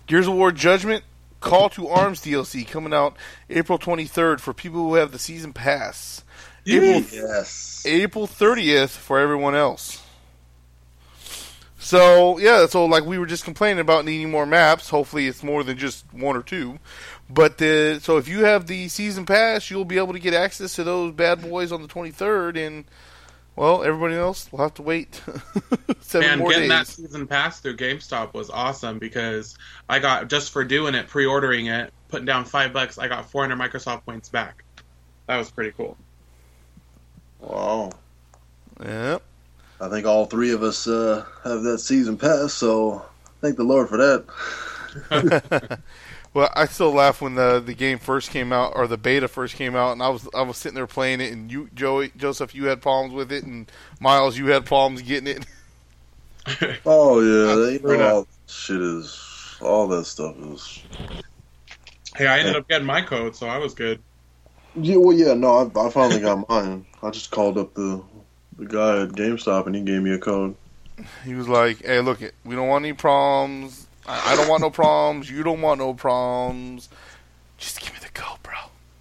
Gears 0.08 0.26
of 0.26 0.34
War 0.34 0.50
Judgment 0.50 1.04
Call 1.42 1.68
to 1.70 1.88
Arms 1.88 2.20
DLC 2.22 2.66
coming 2.66 2.94
out 2.94 3.16
April 3.50 3.76
23rd 3.78 4.38
for 4.40 4.54
people 4.54 4.80
who 4.80 4.94
have 4.94 5.10
the 5.10 5.18
season 5.18 5.52
pass. 5.52 6.22
April, 6.66 7.02
Yes. 7.12 7.84
April 7.86 8.26
30th 8.26 8.90
for 8.90 9.18
everyone 9.18 9.54
else. 9.54 10.02
So 11.78 12.38
yeah, 12.38 12.66
so 12.66 12.84
like 12.86 13.04
we 13.04 13.18
were 13.18 13.26
just 13.26 13.44
complaining 13.44 13.80
about 13.80 14.04
needing 14.04 14.30
more 14.30 14.46
maps. 14.46 14.88
Hopefully, 14.88 15.26
it's 15.26 15.42
more 15.42 15.64
than 15.64 15.76
just 15.76 16.04
one 16.12 16.36
or 16.36 16.42
two. 16.42 16.78
But 17.28 17.58
the, 17.58 17.98
so 18.00 18.18
if 18.18 18.28
you 18.28 18.44
have 18.44 18.66
the 18.66 18.88
season 18.88 19.26
pass, 19.26 19.68
you'll 19.68 19.84
be 19.84 19.96
able 19.98 20.12
to 20.12 20.20
get 20.20 20.32
access 20.32 20.76
to 20.76 20.84
those 20.84 21.12
bad 21.12 21.42
boys 21.42 21.72
on 21.72 21.82
the 21.82 21.88
23rd, 21.88 22.56
and 22.66 22.84
well, 23.56 23.82
everybody 23.82 24.14
else 24.14 24.50
will 24.52 24.60
have 24.60 24.74
to 24.74 24.82
wait 24.82 25.20
seven 26.00 26.28
Man, 26.28 26.38
more 26.38 26.50
getting 26.50 26.68
that 26.68 26.86
season 26.86 27.26
pass 27.26 27.60
through 27.60 27.76
GameStop 27.76 28.32
was 28.32 28.48
awesome 28.48 28.98
because 28.98 29.58
I 29.88 29.98
got 29.98 30.28
just 30.28 30.52
for 30.52 30.64
doing 30.64 30.94
it, 30.94 31.08
pre-ordering 31.08 31.66
it, 31.66 31.92
putting 32.08 32.26
down 32.26 32.44
five 32.44 32.72
bucks, 32.72 32.96
I 32.96 33.08
got 33.08 33.28
400 33.28 33.58
Microsoft 33.58 34.04
points 34.04 34.28
back. 34.28 34.62
That 35.26 35.36
was 35.36 35.50
pretty 35.50 35.72
cool. 35.76 35.96
Wow. 37.42 37.90
Yep. 38.82 39.22
I 39.80 39.88
think 39.88 40.06
all 40.06 40.26
three 40.26 40.52
of 40.52 40.62
us 40.62 40.86
uh, 40.86 41.24
have 41.44 41.62
that 41.62 41.78
season 41.78 42.16
pass, 42.16 42.54
so 42.54 43.04
thank 43.40 43.56
the 43.56 43.64
Lord 43.64 43.88
for 43.88 43.96
that. 43.98 45.78
Well, 46.34 46.50
I 46.54 46.64
still 46.64 46.92
laugh 46.92 47.20
when 47.20 47.34
the 47.34 47.60
the 47.60 47.74
game 47.74 47.98
first 47.98 48.30
came 48.30 48.52
out 48.52 48.72
or 48.74 48.86
the 48.86 48.96
beta 48.96 49.28
first 49.28 49.54
came 49.54 49.76
out, 49.76 49.92
and 49.92 50.02
I 50.02 50.08
was 50.08 50.26
I 50.34 50.42
was 50.42 50.56
sitting 50.56 50.74
there 50.74 50.86
playing 50.86 51.20
it, 51.20 51.32
and 51.32 51.52
you, 51.52 51.68
Joey, 51.74 52.10
Joseph, 52.16 52.54
you 52.54 52.66
had 52.66 52.80
problems 52.80 53.14
with 53.14 53.30
it, 53.32 53.44
and 53.44 53.70
Miles, 54.00 54.38
you 54.38 54.46
had 54.46 54.64
problems 54.64 55.02
getting 55.02 55.28
it. 55.28 55.46
Oh 56.84 57.20
yeah, 57.20 57.54
they, 57.54 57.78
Fair 57.78 57.98
know, 57.98 58.14
all 58.16 58.28
shit 58.48 58.80
is 58.80 59.56
all 59.60 59.86
that 59.86 60.06
stuff 60.06 60.36
is. 60.38 60.82
Hey, 62.16 62.26
I 62.26 62.40
ended 62.40 62.56
up 62.56 62.66
getting 62.66 62.84
my 62.84 63.00
code, 63.00 63.36
so 63.36 63.46
I 63.46 63.58
was 63.58 63.74
good. 63.74 64.02
Yeah, 64.74 64.96
well, 64.96 65.16
yeah, 65.16 65.34
no, 65.34 65.70
I, 65.74 65.86
I 65.86 65.90
finally 65.90 66.20
got 66.20 66.48
mine. 66.48 66.86
I 67.02 67.10
just 67.10 67.30
called 67.30 67.58
up 67.58 67.74
the 67.74 68.02
the 68.58 68.66
guy 68.66 69.02
at 69.02 69.10
GameStop 69.10 69.66
and 69.66 69.74
he 69.74 69.82
gave 69.82 70.02
me 70.02 70.12
a 70.12 70.18
code. 70.18 70.54
He 71.24 71.34
was 71.34 71.48
like, 71.48 71.84
"Hey, 71.84 72.00
look 72.00 72.22
it, 72.22 72.34
we 72.44 72.54
don't 72.54 72.68
want 72.68 72.84
any 72.84 72.92
problems. 72.92 73.86
I, 74.06 74.32
I 74.32 74.36
don't 74.36 74.48
want 74.48 74.62
no 74.62 74.70
problems. 74.70 75.30
You 75.30 75.42
don't 75.42 75.60
want 75.60 75.78
no 75.78 75.94
problems. 75.94 76.88
Just 77.58 77.80
give 77.80 77.92
me 77.92 77.98
the 78.00 78.10
code, 78.10 78.38
bro. 78.42 78.54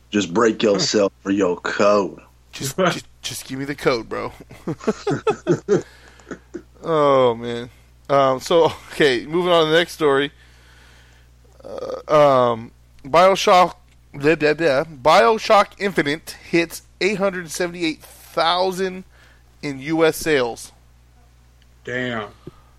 Just 0.09 0.33
break 0.33 0.63
yourself 0.63 1.13
for 1.21 1.31
your 1.31 1.59
code. 1.59 2.21
Just 2.51 2.77
just, 2.77 3.05
just 3.21 3.47
give 3.47 3.59
me 3.59 3.65
the 3.65 3.75
code, 3.75 4.09
bro." 4.09 4.33
oh 6.83 7.35
man. 7.35 7.69
Um, 8.09 8.39
so 8.39 8.65
okay, 8.91 9.25
moving 9.25 9.51
on 9.51 9.65
to 9.65 9.71
the 9.71 9.77
next 9.77 9.93
story. 9.93 10.31
Uh, 11.63 12.51
um, 12.51 12.71
Bioshock, 13.05 13.75
blah, 14.13 14.35
blah, 14.35 14.53
blah, 14.53 14.83
Bioshock 14.83 15.67
Infinite 15.77 16.37
hits 16.49 16.83
eight 16.99 17.17
hundred 17.17 17.49
seventy-eight 17.49 18.01
thousand 18.01 19.03
in 19.61 19.79
U.S. 19.79 20.17
sales. 20.17 20.71
Damn. 21.83 22.29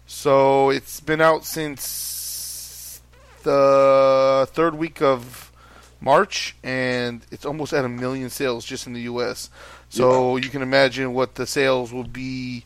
So 0.07 0.71
it's 0.71 1.01
been 1.01 1.21
out 1.21 1.45
since 1.45 3.01
the 3.43 4.49
third 4.53 4.75
week 4.75 5.01
of 5.03 5.51
March, 6.01 6.55
and 6.63 7.25
it's 7.31 7.45
almost 7.45 7.73
at 7.73 7.85
a 7.85 7.89
million 7.89 8.31
sales 8.31 8.65
just 8.65 8.87
in 8.87 8.93
the 8.93 9.03
U.S. 9.03 9.51
So 9.89 10.37
you 10.37 10.49
can 10.49 10.63
imagine 10.63 11.15
what 11.15 11.35
the 11.35 11.47
sales 11.47 11.93
will 11.93 12.05
be 12.05 12.65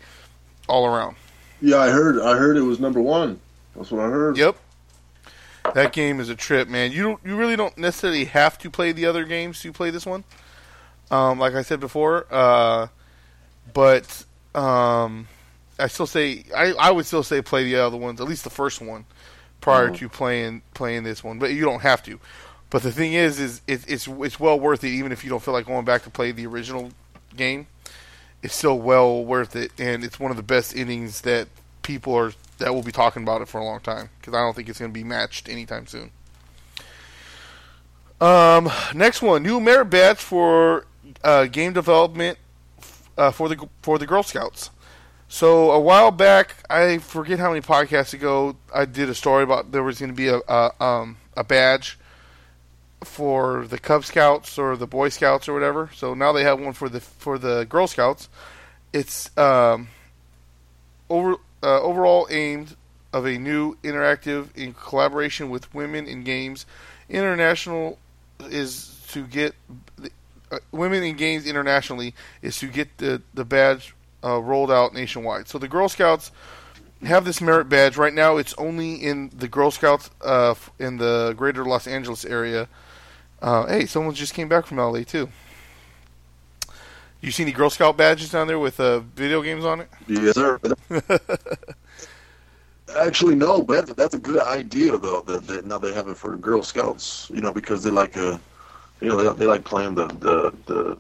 all 0.69 0.87
around. 0.87 1.17
Yeah, 1.61 1.79
I 1.79 1.91
heard. 1.91 2.21
I 2.21 2.37
heard 2.37 2.57
it 2.57 2.63
was 2.63 2.79
number 2.81 3.01
one. 3.01 3.41
That's 3.75 3.91
what 3.91 4.01
I 4.01 4.09
heard. 4.09 4.37
Yep, 4.37 4.57
that 5.75 5.93
game 5.93 6.21
is 6.21 6.29
a 6.29 6.35
trip, 6.37 6.69
man. 6.69 6.93
You 6.93 7.03
don't, 7.03 7.21
you 7.25 7.37
really 7.37 7.57
don't 7.57 7.77
necessarily 7.79 8.25
have 8.27 8.59
to 8.59 8.71
play 8.71 8.93
the 8.93 9.07
other 9.07 9.25
games 9.25 9.61
to 9.63 9.73
play 9.73 9.91
this 9.91 10.07
one. 10.07 10.25
Um, 11.11 11.39
like 11.39 11.55
I 11.55 11.63
said 11.63 11.79
before, 11.81 12.27
uh, 12.31 12.89
but 13.73 14.25
um, 14.55 15.29
I 15.79 15.87
still 15.89 16.07
say 16.07 16.45
I, 16.55 16.73
I 16.73 16.91
would 16.91 17.07
still 17.07 17.23
say 17.23 17.43
play 17.43 17.65
the 17.65 17.77
other 17.77 17.97
ones, 17.97 18.21
at 18.21 18.27
least 18.27 18.45
the 18.45 18.51
first 18.51 18.81
one, 18.81 19.05
prior 19.61 19.91
Mhm. 19.91 19.97
to 19.99 20.09
playing 20.09 20.63
playing 20.75 21.05
this 21.05 21.23
one. 21.23 21.39
But 21.39 21.53
you 21.53 21.65
don't 21.65 21.83
have 21.83 22.03
to. 22.05 22.19
But 22.71 22.83
the 22.83 22.91
thing 22.91 23.13
is, 23.13 23.39
is 23.39 23.63
it, 23.69 23.85
it's 23.87 24.09
it's 24.09 24.41
well 24.41 24.59
worth 24.59 24.83
it, 24.83 24.89
even 24.89 25.13
if 25.13 25.23
you 25.23 25.31
don't 25.31 25.43
feel 25.43 25.55
like 25.55 25.67
going 25.67 25.85
back 25.85 26.03
to 26.03 26.11
play 26.11 26.33
the 26.33 26.47
original 26.47 26.91
game. 27.37 27.69
It's 28.43 28.55
still 28.55 28.79
well 28.79 29.25
worth 29.25 29.55
it, 29.57 29.73
and 29.79 30.03
it's 30.05 30.19
one 30.21 30.31
of 30.31 30.37
the 30.37 30.43
best 30.43 30.75
innings 30.75 31.21
that 31.23 31.49
people 31.83 32.15
are 32.15 32.33
that 32.59 32.73
we'll 32.73 32.83
be 32.83 32.93
talking 32.93 33.23
about 33.23 33.43
it 33.43 33.49
for 33.49 33.59
a 33.61 33.65
long 33.65 33.81
time 33.81 34.11
because 34.21 34.35
I 34.35 34.39
don't 34.39 34.55
think 34.55 34.69
it's 34.69 34.79
going 34.79 34.91
to 34.91 34.95
be 34.95 35.05
matched 35.05 35.49
anytime 35.49 35.87
soon. 35.87 36.11
Um, 38.21 38.71
next 38.95 39.21
one, 39.21 39.43
new 39.43 39.61
merit 39.61 39.87
badge 39.87 40.19
for 40.19 40.87
uh, 41.23 41.47
game 41.47 41.73
development 41.73 42.39
uh, 43.19 43.31
for 43.31 43.49
the 43.49 43.69
for 43.83 43.99
the 43.99 44.07
Girl 44.07 44.23
Scouts. 44.23 44.71
So 45.29 45.73
a 45.73 45.81
while 45.81 46.11
back, 46.11 46.55
I 46.71 46.99
forget 46.99 47.39
how 47.39 47.49
many 47.49 47.61
podcasts 47.61 48.15
ago, 48.15 48.57
I 48.75 48.85
did 48.85 49.09
a 49.09 49.15
story 49.15 49.43
about 49.43 49.73
there 49.73 49.83
was 49.83 49.99
going 49.99 50.11
to 50.11 50.17
be 50.17 50.29
a, 50.29 50.41
a 50.49 50.83
um 50.83 51.19
a 51.37 51.45
badge 51.45 51.99
for 53.03 53.67
the 53.67 53.79
Cub 53.79 54.05
Scouts 54.05 54.59
or 54.59 54.77
the 54.77 54.87
Boy 54.87 55.09
Scouts 55.09 55.49
or 55.49 55.53
whatever. 55.53 55.91
So 55.95 56.15
now 56.15 56.33
they 56.33 56.45
have 56.45 56.61
one 56.61 56.73
for 56.73 56.89
the 56.89 57.01
for 57.01 57.39
the 57.39 57.65
Girl 57.65 57.87
Scouts. 57.87 58.29
It's 58.93 59.37
um 59.37 59.89
over 61.11 61.37
uh, 61.63 61.81
overall 61.81 62.27
aimed 62.31 62.77
of 63.13 63.27
a 63.27 63.39
new 63.39 63.77
interactive 63.83 64.55
in 64.57 64.75
collaboration 64.75 65.49
with 65.51 65.73
women 65.75 66.07
in 66.07 66.23
games. 66.23 66.67
International 67.09 67.99
is 68.51 69.05
to 69.09 69.27
get 69.27 69.55
uh, 70.51 70.59
women 70.71 71.03
in 71.03 71.17
games 71.17 71.47
internationally 71.47 72.15
is 72.43 72.59
to 72.59 72.69
get 72.69 72.99
the 72.99 73.23
the 73.35 73.45
badge 73.45 73.95
uh, 74.23 74.41
rolled 74.41 74.71
out 74.71 74.93
nationwide. 74.93 75.49
So 75.49 75.59
the 75.59 75.69
Girl 75.69 75.89
Scouts 75.89 76.31
have 77.03 77.25
this 77.25 77.41
merit 77.41 77.69
badge 77.69 77.97
right 77.97 78.15
now. 78.15 78.37
It's 78.37 78.55
only 78.55 78.95
in 78.95 79.31
the 79.37 79.49
Girl 79.49 79.71
Scouts 79.71 80.11
uh, 80.23 80.55
in 80.79 80.97
the 80.99 81.35
greater 81.37 81.65
Los 81.65 81.87
Angeles 81.87 82.25
area. 82.25 82.69
Uh, 83.41 83.67
hey, 83.67 83.87
someone 83.87 84.15
just 84.15 84.35
came 84.35 84.49
back 84.49 84.67
from 84.67 84.79
LA 84.79 85.01
too. 85.01 85.29
You 87.21 87.31
see 87.31 87.43
any 87.43 87.53
Girl 87.53 87.71
Scout 87.71 87.97
badges 87.97 88.31
down 88.31 88.47
there 88.47 88.59
with 88.59 88.79
uh, 88.79 89.01
video 89.01 89.43
games 89.43 89.65
on 89.65 89.81
it? 89.81 89.89
Yes, 90.07 90.35
sir. 90.35 90.61
Actually, 92.97 93.35
no, 93.35 93.63
but 93.63 93.97
that's 93.97 94.15
a 94.15 94.19
good 94.19 94.41
idea 94.43 94.97
though. 94.97 95.21
That, 95.23 95.47
that 95.49 95.67
now 95.67 95.79
they 95.79 95.93
have 95.93 96.09
it 96.09 96.17
for 96.17 96.37
Girl 96.37 96.63
Scouts. 96.63 97.31
You 97.35 97.41
know, 97.41 97.53
because 97.53 97.83
they 97.83 97.91
like 97.91 98.17
uh, 98.17 98.39
you 99.01 99.09
know, 99.09 99.17
they, 99.17 99.39
they 99.41 99.47
like 99.47 99.65
playing 99.65 99.95
the 99.95 100.07
the 100.07 100.55
the. 100.67 100.99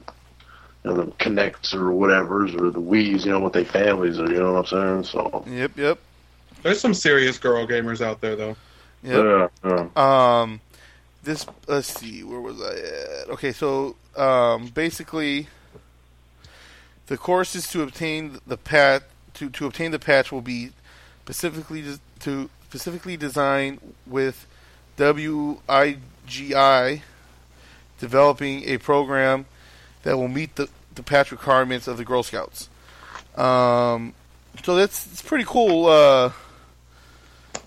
You 0.85 0.94
know, 0.94 1.02
the 1.02 1.11
Kinects 1.12 1.74
or 1.74 1.90
whatever's 1.90 2.55
or 2.55 2.70
the 2.70 2.81
Wii's, 2.81 3.24
you 3.26 3.33
know, 3.33 3.40
with 3.40 3.55
their 3.55 3.64
families, 3.64 4.20
or 4.20 4.31
you 4.31 4.38
know 4.38 4.52
what 4.52 4.72
I'm 4.72 5.02
saying. 5.02 5.05
So, 5.05 5.42
Yep, 5.48 5.72
yep, 5.76 5.98
There's 6.62 6.79
some 6.81 6.94
serious 6.94 7.38
girl 7.38 7.66
gamers 7.66 8.00
out 8.00 8.20
there, 8.20 8.37
though. 8.37 8.57
yep. 9.02 9.50
yeah, 9.64 9.88
yeah. 9.96 10.40
Um, 10.42 10.61
this 11.24 11.44
let's 11.66 11.88
see, 11.92 12.22
where 12.22 12.40
was 12.40 12.62
I 12.62 12.74
at? 13.22 13.31
Okay, 13.31 13.50
so 13.50 13.96
um, 14.16 14.68
basically, 14.68 15.48
the 17.06 17.16
courses 17.16 17.68
to 17.68 17.82
obtain 17.82 18.38
the 18.46 18.56
pat 18.56 19.04
to, 19.34 19.50
to 19.50 19.66
obtain 19.66 19.90
the 19.90 19.98
patch 19.98 20.32
will 20.32 20.40
be 20.40 20.70
specifically 21.24 21.82
des- 21.82 21.98
to 22.20 22.48
specifically 22.64 23.16
designed 23.16 23.80
with 24.06 24.46
WIGI 24.96 26.00
developing 27.98 28.64
a 28.64 28.78
program 28.78 29.46
that 30.02 30.16
will 30.16 30.28
meet 30.28 30.56
the, 30.56 30.68
the 30.94 31.02
patch 31.02 31.30
requirements 31.30 31.86
of 31.88 31.96
the 31.96 32.04
Girl 32.04 32.22
Scouts. 32.22 32.68
Um, 33.36 34.14
so 34.64 34.74
that's 34.74 35.06
it's 35.06 35.22
pretty 35.22 35.44
cool. 35.44 35.86
Uh, 35.86 36.32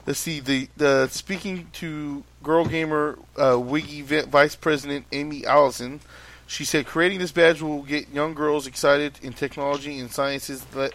let's 0.06 0.20
see 0.20 0.40
the 0.40 0.68
the 0.76 1.08
speaking 1.08 1.68
to 1.74 2.24
Girl 2.44 2.66
Gamer 2.66 3.18
uh, 3.38 3.54
WIGI 3.54 4.04
vi- 4.04 4.22
Vice 4.24 4.56
President 4.56 5.06
Amy 5.12 5.46
Allison. 5.46 6.00
She 6.50 6.66
said 6.66 6.88
creating 6.88 7.20
this 7.20 7.32
badge 7.32 7.62
will 7.62 7.84
get 7.84 8.10
young 8.10 8.34
girls 8.34 8.66
excited 8.66 9.14
in 9.22 9.34
technology 9.34 10.00
and 10.00 10.12
sciences 10.12 10.66
let, 10.74 10.94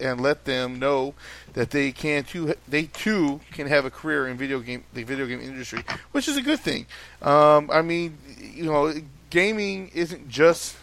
and 0.00 0.20
let 0.20 0.44
them 0.44 0.78
know 0.78 1.14
that 1.54 1.70
they 1.70 1.90
can 1.90 2.22
too 2.22 2.54
they 2.68 2.84
too 2.84 3.40
can 3.50 3.66
have 3.66 3.84
a 3.84 3.90
career 3.90 4.28
in 4.28 4.36
video 4.36 4.60
game 4.60 4.84
the 4.94 5.02
video 5.02 5.26
game 5.26 5.40
industry, 5.40 5.82
which 6.12 6.28
is 6.28 6.36
a 6.36 6.42
good 6.42 6.60
thing. 6.60 6.86
Um, 7.22 7.70
I 7.72 7.82
mean, 7.82 8.18
you 8.38 8.66
know, 8.66 8.94
gaming 9.30 9.90
isn't 9.94 10.28
just 10.28 10.76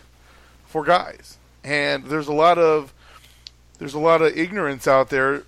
for 0.65 0.83
guys, 0.83 1.37
and 1.63 2.03
there's 2.03 2.27
a 2.27 2.33
lot 2.33 2.57
of 2.57 2.93
there's 3.79 3.93
a 3.93 3.99
lot 3.99 4.21
of 4.21 4.37
ignorance 4.37 4.89
out 4.89 5.09
there 5.09 5.43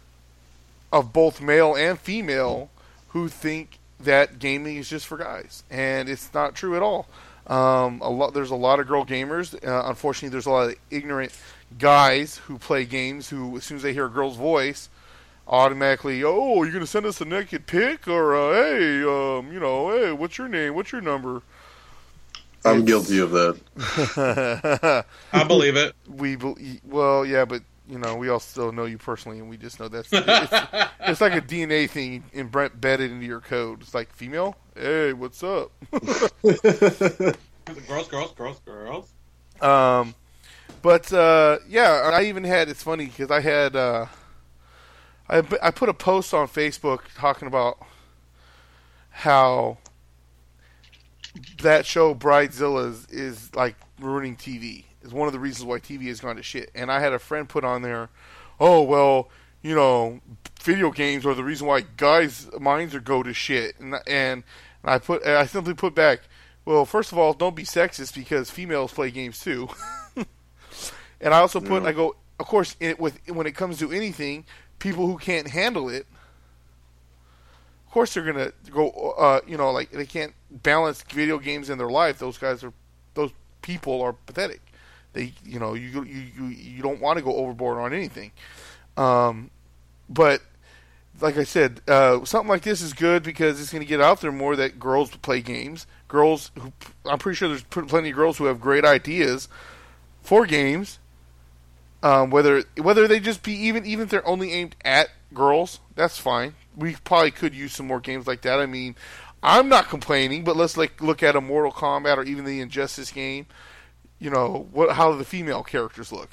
of 0.89 1.12
both 1.12 1.41
male 1.41 1.76
and 1.76 1.99
female 1.99 2.69
who 3.10 3.28
think 3.28 3.78
that 3.99 4.39
gaming 4.39 4.78
is 4.78 4.89
just 4.89 5.06
for 5.06 5.17
guys, 5.17 5.65
and 5.69 6.08
it's 6.08 6.34
not 6.34 6.56
true 6.56 6.78
at 6.78 6.82
all. 6.82 7.10
Um, 7.47 8.01
a 8.01 8.10
lot 8.10 8.34
there's 8.34 8.51
a 8.51 8.56
lot 8.56 8.79
of 8.79 8.88
girl 8.88 9.06
gamers. 9.06 9.53
Uh, 9.65 9.89
unfortunately, 9.89 10.29
there's 10.29 10.45
a 10.45 10.51
lot 10.51 10.69
of 10.69 10.75
ignorant 10.89 11.32
guys 11.77 12.38
who 12.38 12.58
play 12.58 12.86
games 12.86 13.29
who, 13.29 13.58
as 13.58 13.63
soon 13.65 13.77
as 13.77 13.84
they 13.84 13.93
hear 13.93 14.06
a 14.06 14.10
girl's 14.10 14.38
voice, 14.38 14.89
automatically, 15.47 16.23
oh, 16.23 16.63
you're 16.63 16.71
gonna 16.71 16.88
send 16.88 17.06
us 17.06 17.19
a 17.21 17.25
naked 17.25 17.67
pic, 17.67 18.08
or 18.08 18.36
uh, 18.36 18.53
hey, 18.53 19.03
um, 19.03 19.51
you 19.51 19.60
know, 19.60 19.91
hey, 19.91 20.12
what's 20.12 20.38
your 20.38 20.47
name? 20.47 20.75
What's 20.75 20.91
your 20.91 21.01
number? 21.01 21.41
I'm 22.65 22.86
guilty 22.86 23.19
of 23.19 23.32
that. 23.32 25.06
I 25.34 25.43
believe 25.43 25.75
it. 25.75 25.95
we 26.08 26.38
bel- 26.38 26.58
well, 26.86 27.25
yeah, 27.25 27.43
but 27.43 27.62
you 27.88 27.98
know, 27.98 28.15
we 28.15 28.30
all 28.30 28.39
still 28.39 28.72
know 28.72 28.86
you 28.86 28.98
personally, 28.98 29.39
and 29.39 29.50
we 29.50 29.58
just 29.58 29.80
know 29.80 29.88
that's 29.88 30.10
it's, 30.12 30.54
it's 31.02 31.22
like 31.22 31.34
a 31.34 31.41
DNA 31.41 31.89
thing 31.89 32.24
embedded 32.34 33.12
into 33.12 33.26
your 33.26 33.41
code. 33.41 33.82
It's 33.82 33.93
like 33.93 34.13
female, 34.13 34.56
hey, 34.76 35.13
what's 35.13 35.43
up? 35.43 35.72
Girls, 37.88 38.10
girls, 38.10 38.34
girls, 38.34 38.60
girls. 38.65 39.13
Um, 39.62 40.15
but 40.82 41.12
uh, 41.13 41.60
yeah, 41.67 42.12
I 42.13 42.24
even 42.24 42.43
had. 42.43 42.67
It's 42.67 42.84
funny 42.84 43.06
because 43.06 43.32
I 43.32 43.39
had. 43.39 43.76
Uh, 43.76 44.08
I 45.30 45.43
I 45.62 45.72
put 45.72 45.88
a 45.88 45.93
post 45.93 46.34
on 46.34 46.48
Facebook 46.50 47.02
talking 47.15 47.48
about 47.48 47.78
how 49.10 49.78
that 51.62 51.86
show 51.86 52.13
Bridezilla 52.13 52.89
is, 52.89 53.08
is 53.08 53.56
like 53.56 53.76
ruining 54.00 54.36
TV. 54.36 54.86
Is 55.03 55.13
one 55.13 55.27
of 55.27 55.33
the 55.33 55.39
reasons 55.39 55.65
why 55.65 55.79
TV 55.79 56.07
has 56.07 56.19
gone 56.19 56.37
to 56.37 56.43
shit. 56.43 56.71
And 56.73 56.91
I 56.91 56.99
had 56.99 57.13
a 57.13 57.19
friend 57.19 57.47
put 57.47 57.63
on 57.63 57.81
there, 57.81 58.09
oh 58.59 58.81
well, 58.81 59.29
you 59.61 59.75
know, 59.75 60.21
video 60.61 60.91
games 60.91 61.25
are 61.25 61.33
the 61.33 61.43
reason 61.43 61.67
why 61.67 61.81
guys' 61.81 62.49
minds 62.59 62.95
are 62.95 62.99
go 62.99 63.23
to 63.23 63.33
shit. 63.33 63.79
And 63.79 63.95
and, 63.95 64.03
and 64.07 64.43
I 64.83 64.99
put 64.99 65.25
I 65.25 65.45
simply 65.45 65.73
put 65.73 65.93
back, 65.93 66.21
well, 66.65 66.85
first 66.85 67.11
of 67.11 67.17
all, 67.17 67.33
don't 67.33 67.55
be 67.55 67.63
sexist 67.63 68.15
because 68.15 68.49
females 68.49 68.93
play 68.93 69.11
games 69.11 69.39
too. 69.39 69.69
and 71.21 71.33
I 71.33 71.39
also 71.39 71.59
put, 71.59 71.83
Yeah. 71.83 71.89
I 71.89 71.91
go, 71.91 72.15
of 72.39 72.45
course, 72.45 72.75
it, 72.79 72.99
with 72.99 73.19
when 73.27 73.47
it 73.47 73.55
comes 73.55 73.79
to 73.79 73.91
anything, 73.91 74.45
people 74.79 75.07
who 75.07 75.17
can't 75.17 75.47
handle 75.47 75.89
it, 75.89 76.05
of 77.87 77.91
course, 77.93 78.13
they're 78.13 78.23
gonna 78.23 78.51
go. 78.71 78.89
Uh, 78.89 79.41
you 79.47 79.57
know, 79.57 79.71
like 79.71 79.91
they 79.91 80.05
can't 80.05 80.33
balance 80.49 81.03
video 81.03 81.37
games 81.39 81.69
in 81.69 81.77
their 81.77 81.89
life. 81.89 82.19
Those 82.19 82.37
guys 82.37 82.63
are, 82.63 82.73
those 83.13 83.31
people 83.61 84.01
are 84.01 84.13
pathetic. 84.13 84.61
They, 85.13 85.34
you 85.45 85.60
know, 85.60 85.76
you 85.76 86.04
you 86.04 86.32
you, 86.36 86.45
you 86.45 86.84
don't 86.84 86.99
want 86.99 87.17
to 87.17 87.23
go 87.23 87.36
overboard 87.36 87.78
on 87.78 87.93
anything. 87.93 88.32
Um, 88.97 89.52
but 90.10 90.41
like 91.21 91.38
I 91.38 91.43
said, 91.43 91.82
uh, 91.88 92.26
something 92.26 92.49
like 92.49 92.63
this 92.63 92.82
is 92.82 92.93
good 92.93 93.23
because 93.23 93.62
it's 93.62 93.71
going 93.71 93.84
to 93.84 93.88
get 93.88 94.02
out 94.02 94.21
there 94.21 94.32
more 94.32 94.56
that 94.56 94.80
girls 94.80 95.12
play 95.17 95.41
games. 95.41 95.86
Girls, 96.08 96.52
who, 96.60 96.73
I'm 97.06 97.19
pretty 97.19 97.36
sure 97.36 97.49
there's 97.49 97.63
plenty 97.63 98.10
of 98.10 98.15
girls 98.15 98.38
who 98.38 98.45
have 98.45 98.60
great 98.60 98.86
ideas 98.86 99.47
for 100.21 100.45
games. 100.45 100.99
Um, 102.02 102.32
whether 102.32 102.63
whether 102.78 103.08
they 103.08 103.19
just 103.19 103.43
be 103.43 103.54
even 103.54 103.86
even 103.86 104.06
if 104.06 104.10
they're 104.10 104.28
only 104.28 104.52
aimed 104.52 104.76
at 104.84 105.10
girls, 105.34 105.80
that's 105.95 106.17
fine. 106.17 106.56
We 106.76 106.95
probably 107.04 107.32
could 107.32 107.54
use 107.54 107.73
some 107.73 107.88
more 107.88 108.02
games 108.02 108.28
like 108.28 108.41
that. 108.41 108.60
I 108.60 108.65
mean, 108.65 108.95
I'm 109.41 109.69
not 109.69 109.89
complaining, 109.89 110.43
but 110.43 110.58
let's 110.58 110.76
like 110.76 111.02
look 111.02 111.23
at 111.23 111.36
a 111.36 111.41
Mortal 111.41 111.71
Kombat 111.71 112.17
or 112.17 112.23
even 112.23 112.45
the 112.45 112.60
Injustice 112.60 113.12
game. 113.12 113.45
You 114.23 114.29
know 114.29 114.67
what? 114.71 114.95
How 114.95 115.12
do 115.12 115.17
the 115.17 115.25
female 115.25 115.63
characters 115.63 116.09
look. 116.13 116.29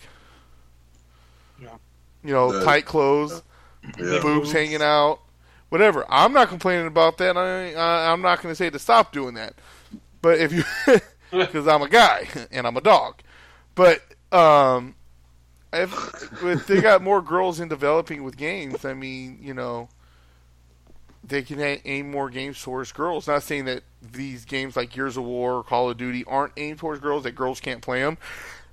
Yeah. 1.61 1.77
You 2.23 2.33
know, 2.33 2.53
The- 2.53 2.65
tight 2.65 2.85
clothes 2.87 3.43
Yeah. 3.99 4.21
boobs 4.23 4.53
hanging 4.53 4.81
out, 4.81 5.19
whatever. 5.71 6.07
I'm 6.09 6.33
not 6.33 6.49
complaining 6.49 6.87
about 6.87 7.19
that. 7.19 7.37
I, 7.37 7.75
I 7.75 8.13
I'm 8.13 8.23
not 8.23 8.41
going 8.43 8.53
to 8.53 8.57
say 8.57 8.71
to 8.71 8.79
stop 8.79 9.13
doing 9.13 9.35
that. 9.35 9.55
But 10.23 10.39
if 10.39 10.53
you, 10.53 10.63
because 11.33 11.67
I'm 11.67 11.83
a 11.83 11.89
guy 11.89 12.29
and 12.53 12.65
I'm 12.65 12.77
a 12.77 12.81
dog, 12.81 13.17
but 13.75 14.03
um, 14.31 14.95
if, 15.73 15.93
if 16.45 16.69
they 16.69 16.81
got 16.81 17.03
more 17.03 17.21
girls 17.21 17.59
in 17.59 17.69
developing 17.69 18.23
with 18.23 18.37
games, 18.37 18.85
I 18.85 18.95
mean, 18.95 19.41
you 19.43 19.55
know, 19.55 19.89
they 21.31 21.43
can 21.43 21.59
aim 21.61 22.11
more 22.11 22.29
games 22.29 22.61
towards 22.63 22.93
girls. 22.93 23.27
Not 23.27 23.43
saying 23.43 23.65
that 23.65 23.83
these 24.03 24.45
games 24.45 24.77
like 24.77 24.91
Gears 24.91 25.17
of 25.17 25.25
War 25.25 25.55
or 25.55 25.63
Call 25.65 25.89
of 25.89 25.97
Duty 25.97 26.25
aren't 26.27 26.53
aimed 26.59 26.79
towards 26.79 27.01
girls, 27.01 27.23
that 27.25 27.33
girls 27.33 27.61
can't 27.61 27.81
play 27.81 28.01
them. 28.03 28.19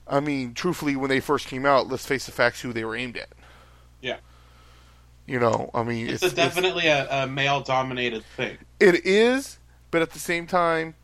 I 0.08 0.20
mean, 0.20 0.54
truthfully, 0.54 0.96
when 0.96 1.10
they 1.10 1.20
first 1.20 1.48
came 1.48 1.65
out, 1.65 1.88
let's 1.88 2.06
face 2.06 2.26
the 2.26 2.32
facts 2.32 2.62
who 2.62 2.74
they 2.74 2.84
were 2.84 2.96
aimed 2.96 3.17
at. 3.17 3.30
Yeah. 4.02 4.17
You 5.26 5.39
know, 5.39 5.70
I 5.74 5.84
mean, 5.84 6.08
It's, 6.10 6.24
it's, 6.24 6.34
a 6.34 6.36
definitely 6.36 6.88
a, 6.88 7.24
a 7.24 7.28
male 7.28 7.62
dominated 7.62 8.24
thing. 8.36 8.58
it 8.80 9.06
is, 9.06 9.60
but 9.91 10.02
at 10.02 10.12
the 10.12 10.20
same 10.20 10.48
time, 10.48 10.96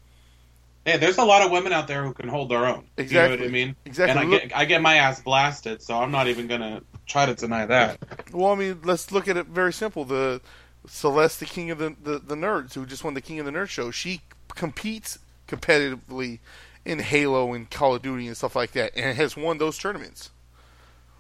Hey, 0.86 0.98
there's 0.98 1.18
a 1.18 1.24
lot 1.24 1.42
of 1.42 1.50
women 1.52 1.72
out 1.72 1.88
there 1.88 2.04
who 2.04 2.14
can 2.14 2.28
hold 2.28 2.50
their 2.50 2.66
own. 2.66 2.76
You 2.98 3.04
know 3.04 3.04
Exactly. 3.04 3.38
what 3.40 3.48
I 3.48 3.52
mean? 3.52 3.76
exactly. 3.86 4.22
And 4.22 4.34
I 4.34 4.38
get 4.38 4.58
I 4.58 4.66
get 4.66 4.82
my 4.82 4.96
ass 4.96 5.22
blasted, 5.22 5.82
so 5.82 5.98
I'm 5.98 6.12
not 6.12 6.28
even 6.28 6.48
gonna 6.48 6.82
try 7.06 7.26
to 7.26 7.34
deny 7.36 7.66
that. 7.66 8.00
well, 8.34 8.52
I 8.52 8.56
mean, 8.56 8.82
let's 8.84 9.10
look 9.12 9.30
at 9.30 9.38
it 9.38 9.48
very 9.48 9.72
simple. 9.72 10.04
The 10.04 10.42
Celeste, 10.88 11.40
the 11.40 11.46
king 11.46 11.72
of 11.72 11.78
the, 11.78 11.96
the 12.02 12.20
the 12.20 12.36
nerds, 12.36 12.74
who 12.74 12.86
just 12.86 13.04
won 13.04 13.14
the 13.14 13.22
King 13.22 13.40
of 13.40 13.46
the 13.46 13.52
Nerd 13.52 13.70
show, 13.70 13.92
she 13.92 14.22
competes 14.50 15.20
competitively 15.48 16.40
in 16.86 17.00
Halo 17.00 17.54
and 17.54 17.70
Call 17.70 17.96
of 17.96 18.02
Duty 18.02 18.28
and 18.28 18.36
stuff 18.36 18.56
like 18.56 18.74
that, 18.74 18.92
and 18.96 19.16
has 19.16 19.38
won 19.38 19.58
those 19.58 19.78
tournaments. 19.78 20.32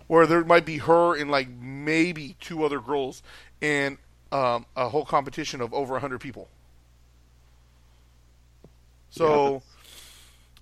Where 0.07 0.27
there 0.27 0.43
might 0.43 0.65
be 0.65 0.79
her 0.79 1.15
and 1.15 1.31
like 1.31 1.47
maybe 1.49 2.35
two 2.41 2.63
other 2.63 2.79
girls 2.79 3.23
in 3.61 3.97
um, 4.31 4.65
a 4.75 4.89
whole 4.89 5.05
competition 5.05 5.61
of 5.61 5.73
over 5.73 5.97
hundred 5.99 6.19
people. 6.19 6.49
So, 9.09 9.61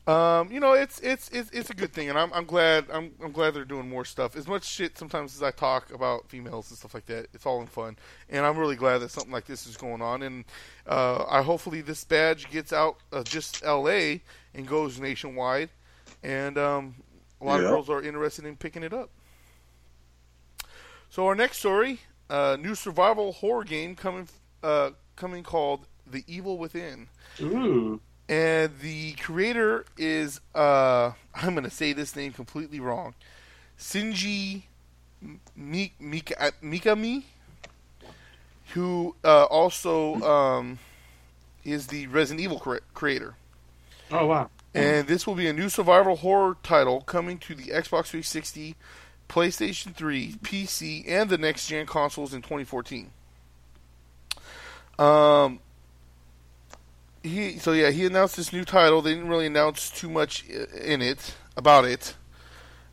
um, 0.08 0.52
you 0.52 0.60
know, 0.60 0.74
it's 0.74 1.00
it's 1.02 1.30
it's 1.30 1.50
it's 1.52 1.70
a 1.70 1.74
good 1.76 1.94
thing, 1.94 2.10
and 2.10 2.18
I'm 2.18 2.34
I'm 2.34 2.46
glad 2.46 2.86
I'm 2.92 3.12
I'm 3.24 3.32
glad 3.32 3.54
they're 3.54 3.66
doing 3.66 3.88
more 3.88 4.04
stuff. 4.04 4.36
As 4.36 4.48
much 4.48 4.64
shit 4.66 4.98
sometimes 4.98 5.36
as 5.36 5.44
I 5.44 5.52
talk 5.52 5.92
about 5.94 6.28
females 6.28 6.70
and 6.72 6.78
stuff 6.78 6.94
like 6.94 7.06
that, 7.06 7.28
it's 7.34 7.46
all 7.46 7.62
in 7.62 7.68
fun, 7.68 7.98
and 8.30 8.46
I'm 8.46 8.58
really 8.58 8.76
glad 8.76 9.00
that 9.00 9.12
something 9.12 9.32
like 9.32 9.46
this 9.46 9.68
is 9.68 9.78
going 9.78 10.02
on. 10.02 10.24
And 10.24 10.46
uh, 10.88 11.26
I 11.30 11.44
hopefully 11.44 11.82
this 11.82 12.04
badge 12.04 12.50
gets 12.50 12.74
out 12.74 12.98
of 13.12 13.26
just 13.26 13.64
L.A. 13.64 14.22
and 14.56 14.68
goes 14.68 15.00
nationwide, 15.00 15.70
and 16.24 16.58
um, 16.58 16.96
a 17.40 17.46
lot 17.46 17.60
Yeah. 17.60 17.66
of 17.66 17.72
girls 17.72 17.90
are 17.90 18.02
interested 18.02 18.46
in 18.46 18.56
picking 18.56 18.82
it 18.84 18.94
up. 18.94 19.12
So 21.10 21.28
our 21.28 21.36
next 21.36 21.58
story, 21.60 22.00
uh, 22.30 22.58
new 22.60 22.74
survival 22.74 23.34
horror 23.34 23.64
game 23.66 23.96
coming 23.96 24.28
uh, 24.64 24.92
coming 25.16 25.44
called 25.44 25.86
The 26.10 26.24
Evil 26.28 26.58
Within 26.58 27.08
Ooh. 27.42 28.00
And 28.32 28.72
the 28.80 29.12
creator 29.14 29.86
is 29.98 30.40
uh 30.56 31.12
I'm 31.36 31.54
gonna 31.54 31.70
say 31.70 31.94
this 31.94 32.16
name 32.16 32.32
completely 32.34 32.80
wrong. 32.80 33.14
Sinji 33.78 34.64
Mi- 35.56 35.94
Mika- 36.00 36.42
uh, 36.42 36.52
Mikami, 36.64 37.24
who 38.74 39.16
uh, 39.24 39.44
also 39.46 40.16
um, 40.22 40.80
is 41.64 41.88
the 41.88 42.08
Resident 42.08 42.42
Evil 42.42 42.60
cre- 42.60 42.78
creator. 42.94 43.36
Oh 44.12 44.26
wow. 44.28 44.50
And 44.74 45.08
this 45.08 45.28
will 45.28 45.36
be 45.36 45.48
a 45.48 45.54
new 45.54 45.70
survival 45.70 46.16
horror 46.16 46.56
title 46.64 47.02
coming 47.02 47.38
to 47.40 47.54
the 47.54 47.66
Xbox 47.66 48.08
360, 48.08 48.76
PlayStation 49.28 49.94
3, 49.94 50.36
PC, 50.42 51.04
and 51.08 51.30
the 51.30 51.38
next 51.38 51.68
gen 51.68 51.86
consoles 51.86 52.34
in 52.34 52.42
2014. 52.42 53.12
Um, 54.98 55.60
he 57.24 57.58
so 57.60 57.72
yeah 57.72 57.92
he 57.92 58.06
announced 58.06 58.36
this 58.36 58.54
new 58.54 58.66
title. 58.66 59.02
They 59.02 59.14
didn't 59.14 59.30
really 59.30 59.48
announce 59.48 59.90
too 59.90 60.10
much 60.10 60.46
in 60.48 61.02
it 61.02 61.36
about 61.56 61.86
it. 61.86 62.16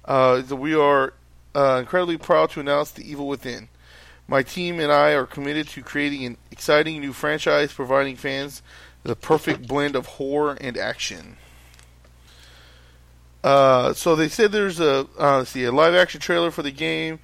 Uh, 0.05 0.43
so 0.43 0.57
we 0.57 0.75
are 0.75 1.13
uh, 1.55 1.79
incredibly 1.81 2.17
proud 2.17 2.51
to 2.51 2.61
announce 2.61 2.91
the 2.91 3.09
Evil 3.09 3.29
Within. 3.29 3.69
My 4.27 4.43
team 4.43 4.79
and 4.79 4.93
I 4.93 5.13
are 5.13 5.27
committed 5.27 5.69
to 5.69 5.83
creating 5.83 6.25
an 6.25 6.37
exciting 6.51 7.01
new 7.01 7.13
franchise, 7.13 7.73
providing 7.73 8.17
fans 8.17 8.63
the 9.03 9.17
perfect 9.17 9.67
blend 9.67 9.97
of 9.97 10.07
horror 10.07 10.57
and 10.61 10.77
action. 10.77 11.37
Uh, 13.43 13.95
so 13.95 14.17
they 14.17 14.29
said 14.29 14.53
there's 14.53 14.81
a 14.81 15.07
uh, 15.17 15.45
see 15.45 15.65
a 15.65 15.73
live 15.73 15.95
action 15.95 16.21
trailer 16.21 16.51
for 16.51 16.63
the 16.63 16.71
game 16.71 17.21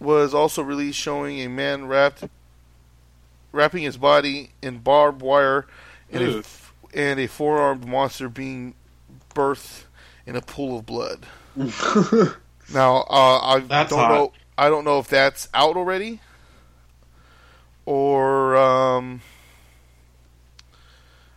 was 0.00 0.32
also 0.32 0.62
released 0.62 0.98
showing 0.98 1.40
a 1.40 1.48
man 1.48 1.86
wrapped 1.86 2.24
wrapping 3.50 3.82
his 3.82 3.96
body 3.96 4.50
in 4.62 4.78
barbed 4.78 5.20
wire 5.20 5.66
and 6.10 6.22
a, 6.22 6.44
and 6.94 7.20
a 7.20 7.26
four-armed 7.26 7.86
monster 7.86 8.28
being 8.28 8.74
birthed 9.34 9.84
in 10.26 10.36
a 10.36 10.40
pool 10.42 10.78
of 10.78 10.86
blood. 10.86 11.26
Now 12.70 13.06
uh, 13.08 13.40
I 13.42 13.60
That's 13.60 13.88
don't 13.88 13.98
hot. 13.98 14.10
know 14.10 14.32
I 14.58 14.68
don't 14.68 14.84
know 14.84 14.98
if 14.98 15.08
that's 15.08 15.48
out 15.54 15.74
already 15.74 16.20
or 17.86 18.54
um, 18.58 19.22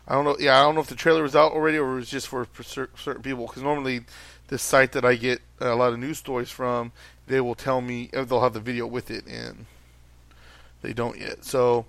I 0.06 0.16
don't 0.16 0.26
know. 0.26 0.36
Yeah, 0.38 0.60
I 0.60 0.64
don't 0.64 0.76
know 0.76 0.82
if 0.82 0.88
the 0.88 0.96
trailer 0.96 1.24
was 1.24 1.38
out 1.38 1.54
already 1.54 1.78
or 1.78 1.94
it 1.94 1.96
was 1.96 2.10
just 2.10 2.28
for, 2.28 2.44
for 2.44 2.64
certain 2.64 3.22
people. 3.22 3.48
Because 3.48 3.64
normally, 3.64 4.02
this 4.50 4.62
site 4.62 4.92
that 4.92 5.06
I 5.06 5.16
get 5.16 5.42
a 5.62 5.74
lot 5.76 5.94
of 5.94 6.00
news 6.00 6.18
stories 6.18 6.50
from, 6.50 6.92
they 7.28 7.40
will 7.40 7.56
tell 7.56 7.80
me 7.80 8.10
uh, 8.14 8.26
they'll 8.26 8.42
have 8.42 8.52
the 8.52 8.60
video 8.60 8.86
with 8.86 9.10
it, 9.10 9.26
and 9.26 9.68
they 10.82 10.92
don't 10.92 11.18
yet. 11.18 11.46
So 11.46 11.86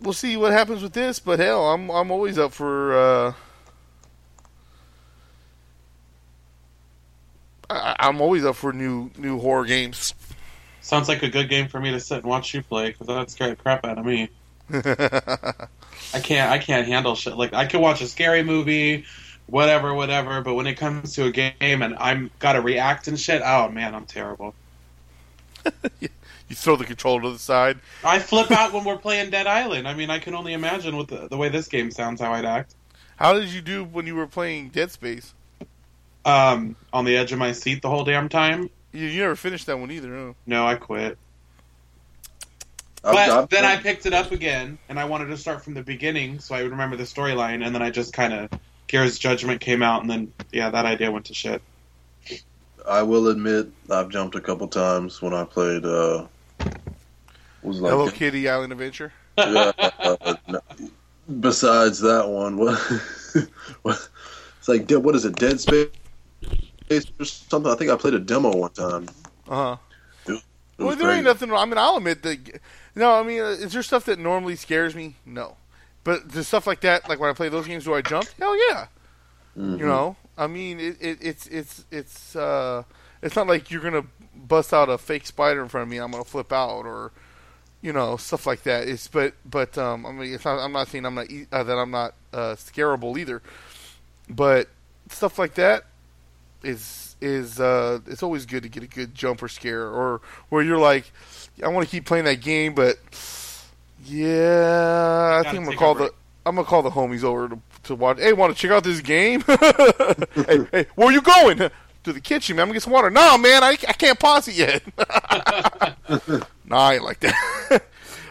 we'll 0.00 0.12
see 0.12 0.36
what 0.36 0.52
happens 0.52 0.82
with 0.82 0.92
this. 0.92 1.18
But 1.20 1.38
hell, 1.38 1.70
I'm 1.70 1.90
I'm 1.90 2.10
always 2.10 2.38
up 2.38 2.52
for. 2.52 2.96
Uh, 2.96 3.32
I, 7.70 7.96
I'm 7.98 8.20
always 8.20 8.44
up 8.44 8.56
for 8.56 8.72
new 8.72 9.10
new 9.16 9.38
horror 9.38 9.66
games. 9.66 10.14
Sounds 10.80 11.08
like 11.08 11.22
a 11.22 11.28
good 11.28 11.48
game 11.48 11.68
for 11.68 11.80
me 11.80 11.90
to 11.90 12.00
sit 12.00 12.18
and 12.18 12.26
watch 12.26 12.54
you 12.54 12.62
play 12.62 12.88
because 12.88 13.06
that 13.08 13.30
scared 13.30 13.52
the 13.52 13.56
crap 13.56 13.84
out 13.84 13.98
of 13.98 14.06
me. 14.06 14.30
I 14.72 16.20
can't. 16.22 16.50
I 16.50 16.58
can't 16.58 16.86
handle 16.86 17.14
shit 17.14 17.36
like 17.36 17.52
I 17.52 17.66
can 17.66 17.80
watch 17.80 18.00
a 18.00 18.06
scary 18.06 18.42
movie, 18.42 19.04
whatever, 19.46 19.94
whatever. 19.94 20.40
But 20.40 20.54
when 20.54 20.66
it 20.66 20.74
comes 20.74 21.14
to 21.14 21.26
a 21.26 21.30
game 21.30 21.82
and 21.82 21.94
I'm 21.98 22.30
gotta 22.38 22.60
react 22.60 23.08
and 23.08 23.18
shit, 23.18 23.42
oh 23.44 23.68
man, 23.68 23.94
I'm 23.94 24.06
terrible. 24.06 24.54
you 26.48 26.56
throw 26.56 26.76
the 26.76 26.84
controller 26.84 27.22
to 27.22 27.30
the 27.30 27.38
side. 27.38 27.78
I 28.04 28.18
flip 28.18 28.50
out 28.50 28.72
when 28.72 28.84
we're 28.84 28.98
playing 28.98 29.30
Dead 29.30 29.46
Island. 29.46 29.86
I 29.86 29.94
mean, 29.94 30.10
I 30.10 30.18
can 30.18 30.34
only 30.34 30.52
imagine 30.54 30.96
with 30.96 31.08
the, 31.08 31.28
the 31.28 31.36
way 31.36 31.48
this 31.48 31.68
game 31.68 31.90
sounds 31.90 32.20
how 32.20 32.32
I'd 32.32 32.44
act. 32.44 32.74
How 33.16 33.32
did 33.34 33.48
you 33.48 33.60
do 33.60 33.84
when 33.84 34.06
you 34.06 34.14
were 34.14 34.26
playing 34.26 34.68
Dead 34.68 34.90
Space? 34.90 35.34
Um, 36.24 36.76
on 36.92 37.04
the 37.04 37.16
edge 37.16 37.32
of 37.32 37.38
my 37.38 37.52
seat 37.52 37.82
the 37.82 37.88
whole 37.88 38.04
damn 38.04 38.28
time. 38.28 38.70
You, 38.92 39.06
you 39.06 39.20
never 39.22 39.36
finished 39.36 39.66
that 39.66 39.78
one 39.78 39.90
either, 39.90 40.14
huh? 40.16 40.32
No, 40.46 40.66
I 40.66 40.74
quit. 40.76 41.18
I've- 43.04 43.14
But 43.16 43.30
I've- 43.30 43.46
then 43.50 43.64
I 43.64 43.76
picked 43.76 44.06
it 44.06 44.12
up 44.12 44.32
again, 44.32 44.78
and 44.88 44.98
I 44.98 45.04
wanted 45.04 45.26
to 45.26 45.36
start 45.36 45.62
from 45.64 45.74
the 45.74 45.82
beginning 45.82 46.38
so 46.40 46.54
I 46.54 46.62
would 46.62 46.70
remember 46.72 46.96
the 46.96 47.04
storyline. 47.04 47.64
And 47.64 47.74
then 47.74 47.82
I 47.82 47.90
just 47.90 48.12
kind 48.12 48.32
of 48.32 48.50
Gears 48.88 49.18
Judgment 49.18 49.60
came 49.60 49.82
out, 49.82 50.00
and 50.02 50.10
then 50.10 50.32
yeah, 50.52 50.70
that 50.70 50.84
idea 50.84 51.10
went 51.10 51.26
to 51.26 51.34
shit. 51.34 51.62
I 52.88 53.02
will 53.02 53.28
admit 53.28 53.68
I've 53.90 54.08
jumped 54.08 54.34
a 54.34 54.40
couple 54.40 54.66
times 54.68 55.20
when 55.20 55.34
I 55.34 55.44
played. 55.44 55.84
Uh, 55.84 56.26
was 57.62 57.80
like 57.80 57.90
Hello 57.92 58.10
Kitty 58.10 58.48
Island 58.48 58.72
Adventure. 58.72 59.12
yeah, 59.38 59.72
uh, 59.78 60.36
no. 60.48 60.60
besides 61.40 62.00
that 62.00 62.28
one, 62.28 62.56
what, 62.56 62.78
what? 63.82 64.08
It's 64.58 64.68
like 64.68 64.90
what 64.90 65.14
is 65.14 65.24
it? 65.24 65.36
Dead 65.36 65.60
Space 65.60 65.90
or 67.18 67.24
something? 67.24 67.70
I 67.70 67.76
think 67.76 67.90
I 67.90 67.96
played 67.96 68.14
a 68.14 68.18
demo 68.18 68.56
one 68.56 68.70
time. 68.72 69.08
Uh 69.48 69.76
huh. 69.76 69.76
Well, 70.78 70.94
there 70.94 71.10
ain't 71.10 71.24
nothing. 71.24 71.50
wrong. 71.50 71.62
I 71.62 71.64
mean, 71.66 71.78
I'll 71.78 71.96
admit 71.96 72.22
that. 72.22 72.60
No, 72.94 73.12
I 73.12 73.22
mean, 73.24 73.40
uh, 73.40 73.46
is 73.46 73.72
there 73.72 73.82
stuff 73.82 74.04
that 74.04 74.18
normally 74.18 74.54
scares 74.54 74.94
me? 74.94 75.16
No, 75.26 75.56
but 76.04 76.30
the 76.30 76.44
stuff 76.44 76.66
like 76.66 76.80
that, 76.82 77.08
like 77.08 77.18
when 77.18 77.28
I 77.30 77.32
play 77.32 77.48
those 77.48 77.66
games, 77.66 77.84
do 77.84 77.94
I 77.94 78.02
jump? 78.02 78.28
Hell 78.38 78.56
yeah. 78.70 78.86
Mhm. 79.56 79.78
You 79.80 79.86
know, 79.86 80.16
I 80.36 80.46
mean, 80.46 80.78
it, 80.78 80.96
it, 81.00 81.18
it's 81.20 81.46
it's 81.48 81.84
it's 81.90 82.36
uh, 82.36 82.84
it's 83.22 83.34
not 83.34 83.48
like 83.48 83.70
you're 83.72 83.82
gonna 83.82 84.04
bust 84.48 84.72
out 84.72 84.88
a 84.88 84.98
fake 84.98 85.26
spider 85.26 85.62
in 85.62 85.68
front 85.68 85.82
of 85.82 85.90
me. 85.90 85.98
I'm 85.98 86.10
gonna 86.10 86.24
flip 86.24 86.52
out 86.52 86.86
or, 86.86 87.12
you 87.82 87.92
know, 87.92 88.16
stuff 88.16 88.46
like 88.46 88.62
that. 88.64 88.88
It's 88.88 89.06
but 89.08 89.34
but 89.44 89.76
um, 89.78 90.06
I 90.06 90.12
mean, 90.12 90.34
it's 90.34 90.44
not. 90.44 90.58
I'm 90.58 90.72
not 90.72 90.88
saying 90.88 91.04
I'm 91.04 91.14
not 91.14 91.26
uh, 91.52 91.62
that 91.62 91.76
I'm 91.76 91.90
not 91.90 92.14
uh, 92.32 92.54
scarable 92.54 93.18
either, 93.18 93.42
but 94.28 94.68
stuff 95.10 95.38
like 95.38 95.54
that 95.54 95.84
is 96.62 97.16
is 97.20 97.60
uh, 97.60 98.00
it's 98.06 98.22
always 98.22 98.46
good 98.46 98.62
to 98.62 98.68
get 98.68 98.82
a 98.82 98.86
good 98.86 99.14
jumper 99.14 99.48
scare 99.48 99.86
or 99.88 100.20
where 100.48 100.62
you're 100.62 100.78
like, 100.78 101.10
I 101.62 101.68
want 101.68 101.86
to 101.86 101.90
keep 101.90 102.06
playing 102.06 102.24
that 102.26 102.40
game, 102.40 102.74
but 102.74 102.98
yeah, 104.04 105.40
I 105.40 105.42
think 105.42 105.58
I'm 105.58 105.64
gonna 105.64 105.76
call 105.76 105.94
the. 105.94 106.12
I'm 106.46 106.54
gonna 106.54 106.66
call 106.66 106.82
the 106.82 106.90
homies 106.90 107.24
over 107.24 107.48
to, 107.48 107.60
to 107.84 107.94
watch. 107.94 108.18
Hey, 108.18 108.32
want 108.32 108.54
to 108.54 108.60
check 108.60 108.70
out 108.70 108.82
this 108.82 109.00
game? 109.00 109.42
hey, 109.46 110.66
hey, 110.72 110.86
where 110.94 111.12
you 111.12 111.20
going? 111.20 111.70
To 112.04 112.12
the 112.12 112.20
kitchen, 112.20 112.56
man. 112.56 112.62
I'm 112.62 112.68
gonna 112.68 112.76
get 112.76 112.82
some 112.84 112.92
water. 112.92 113.10
No, 113.10 113.36
man, 113.36 113.62
I, 113.62 113.70
I 113.70 113.92
can't 113.92 114.18
pause 114.18 114.48
it 114.48 114.54
yet. 114.54 114.82
no, 116.64 116.76
I 116.76 116.94
ain't 116.94 117.04
like 117.04 117.20
that. 117.20 117.82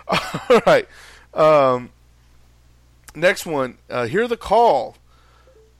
All 0.49 0.61
right. 0.65 0.87
Um, 1.33 1.89
next 3.13 3.45
one. 3.45 3.77
Uh, 3.89 4.07
hear 4.07 4.27
the 4.27 4.37
call. 4.37 4.95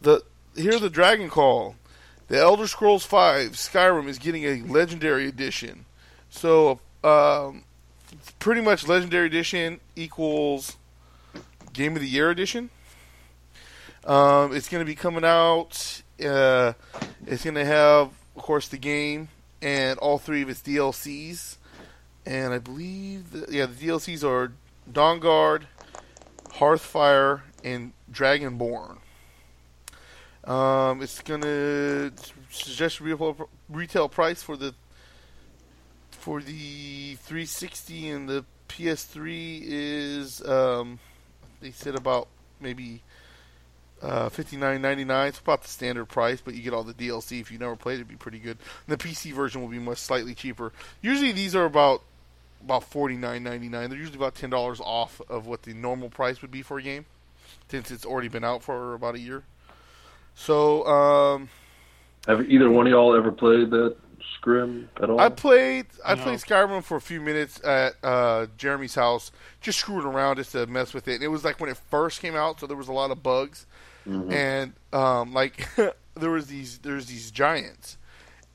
The 0.02 0.22
hear 0.56 0.80
the 0.80 0.90
dragon 0.90 1.30
call. 1.30 1.76
The 2.28 2.40
Elder 2.40 2.68
Scrolls 2.68 3.06
Five 3.06 3.52
Skyrim 3.52 4.08
is 4.08 4.20
getting 4.20 4.44
a 4.44 4.62
legendary 4.64 5.28
edition. 5.28 5.86
So, 6.30 6.80
um, 7.04 7.64
pretty 8.40 8.62
much 8.62 8.88
legendary 8.88 9.28
edition 9.28 9.80
equals 9.96 10.76
Game 11.72 11.96
of 11.96 12.02
the 12.02 12.08
Year 12.08 12.30
edition. 12.30 12.70
Um, 14.04 14.56
it's 14.56 14.68
going 14.68 14.82
to 14.82 14.86
be 14.86 14.96
coming 14.96 15.24
out. 15.24 16.02
Uh, 16.24 16.74
it's 17.26 17.44
going 17.44 17.56
to 17.56 17.66
have, 17.66 18.10
of 18.36 18.42
course, 18.42 18.68
the 18.68 18.78
game 18.78 19.30
and 19.62 20.00
all 20.00 20.18
three 20.18 20.42
of 20.42 20.50
its 20.50 20.62
DLCs. 20.62 21.58
And 22.26 22.54
I 22.54 22.60
believe, 22.60 23.32
the, 23.32 23.46
yeah, 23.50 23.66
the 23.66 23.88
DLCs 23.88 24.24
are 24.24 24.52
Dawnguard, 24.92 25.64
Hearthfire, 26.54 27.42
and 27.64 27.94
Dragonborn. 28.12 28.98
Um, 30.44 31.02
it's 31.02 31.22
going 31.22 31.42
to 31.42 32.12
suggest 32.50 33.02
retail, 33.02 33.50
retail 33.70 34.08
price 34.10 34.42
for 34.42 34.56
the 34.56 34.74
for 36.12 36.42
the 36.42 37.16
360 37.16 38.10
and 38.10 38.28
the 38.28 38.46
PS3 38.68 39.62
is 39.64 40.42
um, 40.46 41.00
they 41.62 41.72
said 41.72 41.96
about 41.96 42.28
maybe 42.60 43.02
uh, 44.02 44.30
59.99. 44.30 45.28
It's 45.30 45.40
about 45.40 45.62
the 45.64 45.68
standard 45.68 46.06
price, 46.06 46.42
but 46.42 46.54
you 46.54 46.62
get 46.62 46.74
all 46.74 46.84
the 46.84 46.94
DLC. 46.94 47.42
If 47.42 47.52
you 47.52 47.58
never 47.58 47.76
played, 47.76 47.94
it, 47.94 48.02
it'd 48.02 48.08
be 48.08 48.16
pretty 48.16 48.40
good. 48.40 48.58
And 48.88 48.98
the 48.98 49.04
PC 49.04 49.34
version 49.34 49.62
will 49.62 49.70
be 49.70 49.80
much 49.80 49.98
slightly 49.98 50.36
cheaper. 50.36 50.72
Usually 51.02 51.32
these 51.32 51.56
are 51.56 51.66
about 51.66 52.02
about 52.64 52.90
49.99. 52.90 53.72
They're 53.72 53.98
usually 53.98 54.18
about 54.18 54.36
ten 54.36 54.50
dollars 54.50 54.80
off 54.82 55.22
of 55.30 55.46
what 55.46 55.64
the 55.64 55.74
normal 55.74 56.10
price 56.10 56.42
would 56.42 56.52
be 56.52 56.62
for 56.62 56.80
a 56.80 56.82
game, 56.82 57.06
since 57.70 57.92
it's 57.92 58.06
already 58.06 58.28
been 58.28 58.44
out 58.44 58.64
for 58.64 58.94
about 58.94 59.16
a 59.16 59.20
year. 59.20 59.44
So 60.36 60.86
um, 60.86 61.50
Have 62.28 62.50
either 62.50 62.70
one 62.70 62.88
of 62.88 62.92
y'all 62.92 63.16
ever 63.16 63.32
played 63.32 63.72
that 63.72 63.96
Skyrim 64.48 64.88
at 65.02 65.10
all? 65.10 65.20
I 65.20 65.30
played 65.30 65.88
I 66.06 66.16
No. 66.16 66.24
played 66.24 66.40
Skyrim 66.40 66.84
for 66.84 66.98
a 66.98 67.02
few 67.02 67.22
minutes 67.22 67.64
at 67.64 67.96
uh, 68.04 68.48
Jeremy's 68.58 68.96
house, 68.96 69.32
just 69.62 69.80
screwing 69.80 70.06
around 70.06 70.38
just 70.38 70.52
to 70.54 70.66
mess 70.68 70.94
with 70.94 71.08
it. 71.08 71.16
And 71.16 71.24
it 71.24 71.28
was 71.30 71.44
like 71.44 71.60
when 71.60 71.70
it 71.70 71.78
first 71.90 72.22
came 72.22 72.36
out, 72.36 72.60
so 72.60 72.68
there 72.68 72.78
was 72.78 72.88
a 72.88 72.94
lot 72.94 73.12
of 73.12 73.22
bugs, 73.24 73.66
and 74.32 74.74
um, 74.94 75.34
like 75.34 75.68
there 76.16 76.32
was 76.32 76.48
these 76.48 76.80
there's 76.80 77.08
these 77.08 77.32
giants, 77.32 77.98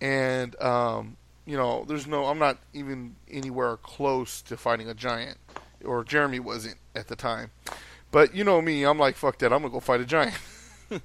and 0.00 0.61
um, 0.62 1.16
you 1.46 1.57
know 1.57 1.85
there's 1.87 2.07
no 2.07 2.26
I'm 2.26 2.38
not 2.38 2.59
even 2.72 3.16
anywhere 3.31 3.76
close 3.76 4.40
to 4.42 4.57
fighting 4.57 4.88
a 4.88 4.94
giant, 4.94 5.38
or 5.85 6.05
Jeremy 6.05 6.40
wasn't 6.40 6.76
at 6.94 7.09
the 7.09 7.16
time. 7.16 7.50
But 8.11 8.35
you 8.35 8.44
know 8.44 8.61
me, 8.62 8.85
I'm 8.85 8.98
like 8.98 9.16
fuck 9.16 9.38
that, 9.38 9.52
I'm 9.52 9.62
gonna 9.62 9.72
go 9.72 9.81
fight 9.81 10.00
a 10.00 10.07
giant. 10.07 10.35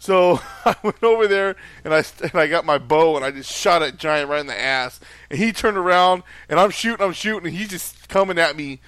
So 0.00 0.40
I 0.64 0.74
went 0.82 1.02
over 1.04 1.28
there 1.28 1.56
and 1.84 1.92
I 1.92 2.02
and 2.22 2.34
I 2.34 2.46
got 2.46 2.64
my 2.64 2.78
bow 2.78 3.16
and 3.16 3.24
I 3.24 3.30
just 3.30 3.52
shot 3.52 3.82
at 3.82 3.98
giant 3.98 4.30
right 4.30 4.40
in 4.40 4.46
the 4.46 4.58
ass. 4.58 4.98
And 5.28 5.38
he 5.38 5.52
turned 5.52 5.76
around 5.76 6.22
and 6.48 6.58
I'm 6.58 6.70
shooting, 6.70 7.04
I'm 7.04 7.12
shooting, 7.12 7.48
and 7.48 7.56
he's 7.56 7.68
just 7.68 8.08
coming 8.08 8.38
at 8.38 8.56
me. 8.56 8.80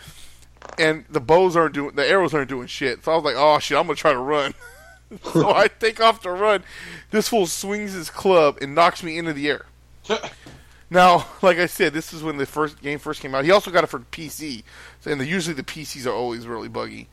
And 0.79 1.05
the 1.11 1.21
bows 1.21 1.55
aren't 1.55 1.75
doing, 1.75 1.97
the 1.97 2.09
arrows 2.09 2.33
aren't 2.33 2.49
doing 2.49 2.67
shit. 2.67 3.05
So 3.05 3.13
I 3.13 3.15
was 3.15 3.25
like, 3.25 3.35
oh 3.37 3.59
shit, 3.59 3.77
I'm 3.77 3.85
gonna 3.85 3.97
try 3.97 4.13
to 4.13 4.19
run. 4.19 4.55
so 5.23 5.55
I 5.55 5.69
take 5.69 6.01
off 6.01 6.23
to 6.23 6.31
run. 6.31 6.65
This 7.11 7.29
fool 7.29 7.47
swings 7.47 7.93
his 7.93 8.09
club 8.09 8.57
and 8.63 8.75
knocks 8.75 9.03
me 9.03 9.19
into 9.19 9.35
the 9.35 9.51
air. 9.51 9.67
Now, 10.93 11.27
like 11.41 11.59
I 11.59 11.67
said, 11.67 11.95
this 11.95 12.13
is 12.13 12.23
when 12.23 12.37
the 12.37 12.45
first 12.45 12.81
game 12.83 12.99
first 12.99 13.21
came 13.23 13.35
out. 13.35 13.45
He 13.45 13.51
also 13.51 13.71
got 13.71 13.85
it 13.85 13.87
for 13.87 14.01
PC, 14.01 14.63
and 15.07 15.19
the, 15.19 15.27
usually 15.27 15.55
the 15.55 15.63
PCs 15.63 16.07
are 16.07 16.13
always 16.13 16.47
really 16.47 16.69
buggy. 16.69 17.09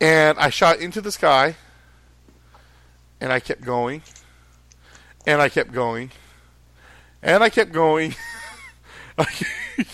And 0.00 0.38
I 0.38 0.50
shot 0.50 0.78
into 0.78 1.00
the 1.00 1.10
sky, 1.10 1.56
and 3.24 3.32
I 3.32 3.40
kept 3.40 3.62
going, 3.62 4.02
and 5.26 5.40
I 5.40 5.48
kept 5.48 5.72
going, 5.72 6.10
and 7.22 7.42
I 7.42 7.48
kept 7.48 7.72
going. 7.72 8.14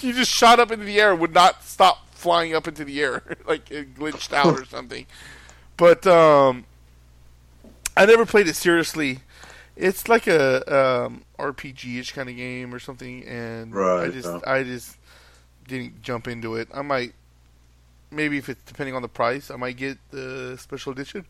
he 0.01 0.13
just 0.13 0.33
shot 0.33 0.59
up 0.59 0.73
into 0.73 0.85
the 0.85 1.01
air, 1.01 1.15
would 1.15 1.33
not 1.33 1.63
stop 1.63 2.13
flying 2.13 2.57
up 2.57 2.67
into 2.67 2.85
the 2.85 3.01
air, 3.01 3.23
like 3.47 3.71
it 3.71 3.95
glitched 3.95 4.33
out 4.33 4.59
or 4.59 4.65
something. 4.65 5.07
But 5.77 6.09
um, 6.09 6.65
I 7.97 8.05
never 8.05 8.27
played 8.27 8.49
it 8.49 8.57
seriously. 8.57 9.21
It's 9.77 10.09
like 10.09 10.27
a 10.27 11.05
um, 11.07 11.23
RPG-ish 11.39 12.11
kind 12.13 12.29
of 12.29 12.35
game 12.35 12.75
or 12.75 12.81
something, 12.81 13.23
and 13.29 13.79
I 13.79 14.09
just 14.09 14.27
yeah. 14.27 14.41
I 14.45 14.65
just 14.65 14.97
didn't 15.69 16.03
jump 16.03 16.27
into 16.27 16.57
it. 16.57 16.67
I 16.75 16.83
might 16.83 17.15
maybe 18.11 18.39
if 18.39 18.49
it's 18.49 18.63
depending 18.65 18.97
on 18.97 19.03
the 19.03 19.09
price, 19.09 19.53
I 19.53 19.57
might 19.57 19.77
get 19.77 19.99
the 20.11 20.57
special 20.59 20.91
edition. 20.91 21.27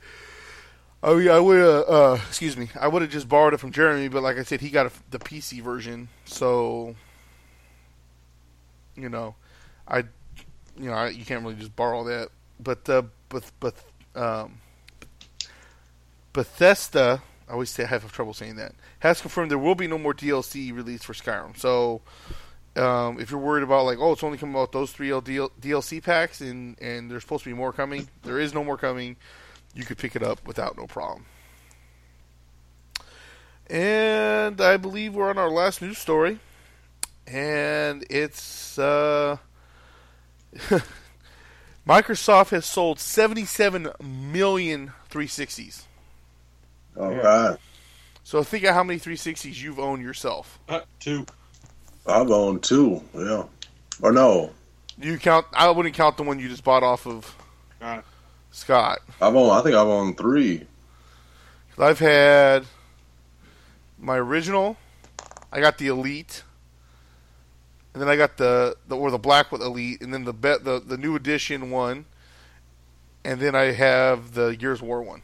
Oh 1.02 1.16
yeah, 1.16 1.32
I 1.32 1.40
would. 1.40 1.60
Uh, 1.60 1.80
uh, 1.80 2.20
excuse 2.28 2.56
me, 2.56 2.68
I 2.78 2.88
would 2.88 3.02
have 3.02 3.10
just 3.10 3.28
borrowed 3.28 3.54
it 3.54 3.58
from 3.58 3.72
Jeremy, 3.72 4.08
but 4.08 4.22
like 4.22 4.36
I 4.36 4.42
said, 4.42 4.60
he 4.60 4.68
got 4.68 4.86
a, 4.86 4.92
the 5.10 5.18
PC 5.18 5.62
version, 5.62 6.08
so 6.26 6.94
you 8.96 9.08
know, 9.08 9.34
I, 9.88 9.98
you 10.78 10.90
know, 10.90 10.92
I, 10.92 11.08
you 11.08 11.24
can't 11.24 11.42
really 11.42 11.54
just 11.54 11.74
borrow 11.74 12.04
that. 12.04 12.28
But 12.62 12.88
uh, 12.88 13.02
but 13.30 13.50
but 13.60 13.74
um, 14.14 14.60
Bethesda, 16.34 17.22
I 17.48 17.52
always 17.52 17.70
say 17.70 17.84
I 17.84 17.86
have 17.86 18.12
trouble 18.12 18.34
saying 18.34 18.56
that, 18.56 18.74
has 18.98 19.22
confirmed 19.22 19.50
there 19.50 19.58
will 19.58 19.74
be 19.74 19.86
no 19.86 19.96
more 19.96 20.12
DLC 20.12 20.74
released 20.74 21.06
for 21.06 21.14
Skyrim. 21.14 21.56
So 21.56 22.02
um, 22.76 23.18
if 23.18 23.30
you're 23.30 23.40
worried 23.40 23.62
about 23.62 23.86
like, 23.86 23.98
oh, 23.98 24.12
it's 24.12 24.22
only 24.22 24.36
coming 24.36 24.56
out 24.56 24.72
those 24.72 24.92
three 24.92 25.08
DL- 25.08 25.50
DLC 25.60 26.02
packs, 26.02 26.42
and 26.42 26.78
and 26.78 27.10
there's 27.10 27.22
supposed 27.22 27.44
to 27.44 27.50
be 27.50 27.56
more 27.56 27.72
coming, 27.72 28.08
there 28.22 28.38
is 28.38 28.52
no 28.52 28.62
more 28.62 28.76
coming. 28.76 29.16
You 29.74 29.84
could 29.84 29.98
pick 29.98 30.16
it 30.16 30.22
up 30.22 30.46
without 30.46 30.76
no 30.76 30.86
problem. 30.86 31.24
And 33.68 34.60
I 34.60 34.76
believe 34.76 35.14
we're 35.14 35.30
on 35.30 35.38
our 35.38 35.50
last 35.50 35.80
news 35.80 35.98
story. 35.98 36.40
and 37.26 38.04
it's 38.10 38.76
uh, 38.78 39.36
Microsoft 41.86 42.50
has 42.50 42.66
sold 42.66 42.98
77 42.98 43.88
million 44.02 44.92
360s. 45.10 45.82
All 46.98 47.12
Yeah. 47.12 47.18
right. 47.18 47.58
So 48.24 48.42
think 48.42 48.64
of 48.64 48.74
how 48.74 48.82
many 48.84 48.98
360s 48.98 49.60
you've 49.60 49.78
owned 49.78 50.02
yourself. 50.02 50.58
Uh, 50.68 50.80
two. 51.00 51.24
I've 52.06 52.30
owned 52.30 52.62
two. 52.62 53.02
Yeah. 53.14 53.44
Or 54.02 54.12
no, 54.12 54.50
You 54.98 55.18
count? 55.18 55.46
I 55.52 55.70
wouldn't 55.70 55.94
count 55.94 56.16
the 56.16 56.22
one 56.22 56.38
you 56.40 56.48
just 56.48 56.64
bought 56.64 56.82
off 56.82 57.06
of 57.06 57.34
Scott. 57.76 58.04
Scott. 58.50 59.00
I've 59.20 59.34
owned. 59.34 59.52
I 59.52 59.62
think 59.62 59.74
I've 59.74 59.86
owned 59.86 60.16
three. 60.16 60.66
I've 61.78 61.98
had 61.98 62.66
my 63.98 64.16
original. 64.16 64.76
I 65.52 65.60
got 65.60 65.78
the 65.78 65.88
Elite, 65.88 66.42
and 67.92 68.02
then 68.02 68.08
I 68.08 68.16
got 68.16 68.36
the, 68.36 68.76
the 68.86 68.96
or 68.96 69.10
the 69.10 69.18
black 69.18 69.50
with 69.50 69.62
Elite, 69.62 70.00
and 70.02 70.12
then 70.12 70.24
the 70.24 70.32
bet 70.32 70.64
the 70.64 70.80
the 70.80 70.96
new 70.96 71.16
edition 71.16 71.70
one, 71.70 72.04
and 73.24 73.40
then 73.40 73.54
I 73.54 73.72
have 73.72 74.34
the 74.34 74.54
Gears 74.56 74.82
War 74.82 75.02
one. 75.02 75.22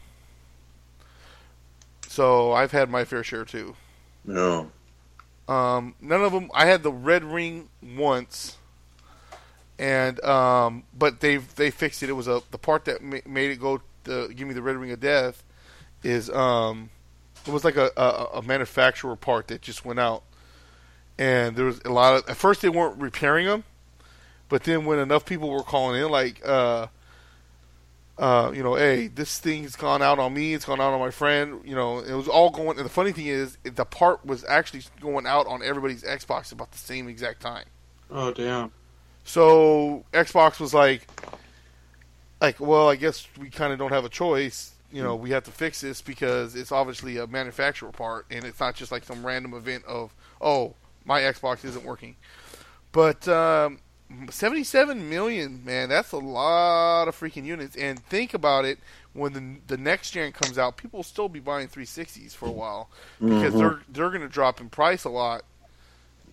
So 2.08 2.52
I've 2.52 2.72
had 2.72 2.88
my 2.88 3.04
fair 3.04 3.22
share 3.22 3.44
too. 3.44 3.76
Yeah. 4.24 4.64
Um, 5.48 5.94
none 6.00 6.22
of 6.22 6.32
them. 6.32 6.50
I 6.54 6.66
had 6.66 6.82
the 6.82 6.90
red 6.92 7.22
ring 7.22 7.68
once, 7.82 8.56
and 9.78 10.22
um, 10.24 10.84
but 10.96 11.20
they 11.20 11.36
they 11.36 11.70
fixed 11.70 12.02
it. 12.02 12.08
It 12.08 12.14
was 12.14 12.28
a 12.28 12.42
the 12.50 12.58
part 12.58 12.84
that 12.86 13.02
ma- 13.02 13.18
made 13.26 13.50
it 13.50 13.60
go 13.60 13.80
to 14.04 14.28
give 14.28 14.48
me 14.48 14.54
the 14.54 14.62
red 14.62 14.76
ring 14.76 14.90
of 14.90 15.00
death 15.00 15.42
is 16.02 16.30
um, 16.30 16.90
it 17.46 17.52
was 17.52 17.64
like 17.64 17.76
a, 17.76 17.90
a 17.96 18.38
a 18.38 18.42
manufacturer 18.42 19.16
part 19.16 19.48
that 19.48 19.62
just 19.62 19.84
went 19.84 19.98
out, 19.98 20.22
and 21.18 21.56
there 21.56 21.66
was 21.66 21.80
a 21.84 21.90
lot 21.90 22.14
of. 22.14 22.30
At 22.30 22.36
first, 22.36 22.62
they 22.62 22.68
weren't 22.68 23.00
repairing 23.00 23.46
them, 23.46 23.64
but 24.48 24.64
then 24.64 24.84
when 24.84 24.98
enough 24.98 25.26
people 25.26 25.50
were 25.50 25.62
calling 25.62 26.02
in, 26.02 26.10
like 26.10 26.40
uh. 26.46 26.88
Uh, 28.18 28.50
you 28.54 28.62
know, 28.62 28.76
hey, 28.76 29.08
this 29.08 29.38
thing's 29.38 29.76
gone 29.76 30.00
out 30.00 30.18
on 30.18 30.32
me. 30.32 30.54
It's 30.54 30.64
gone 30.64 30.80
out 30.80 30.94
on 30.94 31.00
my 31.00 31.10
friend. 31.10 31.60
You 31.66 31.74
know, 31.74 31.98
it 31.98 32.14
was 32.14 32.28
all 32.28 32.48
going. 32.48 32.78
And 32.78 32.86
the 32.86 32.90
funny 32.90 33.12
thing 33.12 33.26
is, 33.26 33.58
the 33.62 33.84
part 33.84 34.24
was 34.24 34.42
actually 34.48 34.84
going 35.00 35.26
out 35.26 35.46
on 35.46 35.62
everybody's 35.62 36.02
Xbox 36.02 36.50
about 36.50 36.72
the 36.72 36.78
same 36.78 37.08
exact 37.08 37.42
time. 37.42 37.66
Oh 38.10 38.32
damn. 38.32 38.72
So 39.26 40.06
Xbox 40.14 40.60
was 40.60 40.74
like, 40.74 41.08
like, 42.40 42.60
well, 42.60 42.88
I 42.88 42.96
guess 42.96 43.28
we 43.38 43.50
kind 43.50 43.72
of 43.72 43.78
don't 43.78 43.92
have 43.92 44.04
a 44.04 44.08
choice. 44.10 44.74
You 44.92 45.02
know, 45.02 45.16
we 45.16 45.30
have 45.30 45.44
to 45.44 45.52
fix 45.52 45.80
this 45.80 46.00
because 46.00 46.54
it's 46.54 46.72
obviously 46.72 47.18
a 47.18 47.26
manufacturer 47.26 47.92
part, 47.92 48.26
and 48.30 48.46
it's 48.46 48.60
not 48.60 48.76
just 48.76 48.92
like 48.92 49.04
some 49.04 49.26
random 49.26 49.54
event 49.54 49.84
of, 49.86 50.14
oh, 50.40 50.74
my 51.04 51.20
Xbox 51.22 51.64
isn't 51.64 51.84
working. 51.84 52.16
But 52.92 53.28
um, 53.28 53.80
77 54.30 55.10
million, 55.10 55.64
man, 55.64 55.90
that's 55.90 56.12
a 56.12 56.18
lot 56.18 57.08
of 57.08 57.18
freaking 57.18 57.44
units. 57.44 57.76
And 57.76 58.04
think 58.06 58.34
about 58.34 58.64
it, 58.66 58.80
when 59.14 59.32
the 59.34 59.76
the 59.76 59.78
next 59.82 60.12
gen 60.12 60.32
comes 60.32 60.58
out, 60.58 60.78
people 60.78 60.98
will 60.98 61.04
still 61.04 61.28
be 61.28 61.40
buying 61.40 61.68
360s 61.68 62.34
for 62.34 62.48
a 62.48 62.52
while 62.52 62.90
because 63.26 63.54
Mhm. 63.54 63.58
they're 63.58 63.80
they're 63.88 64.10
going 64.10 64.22
to 64.22 64.28
drop 64.28 64.60
in 64.60 64.70
price 64.70 65.04
a 65.04 65.10
lot. 65.10 65.44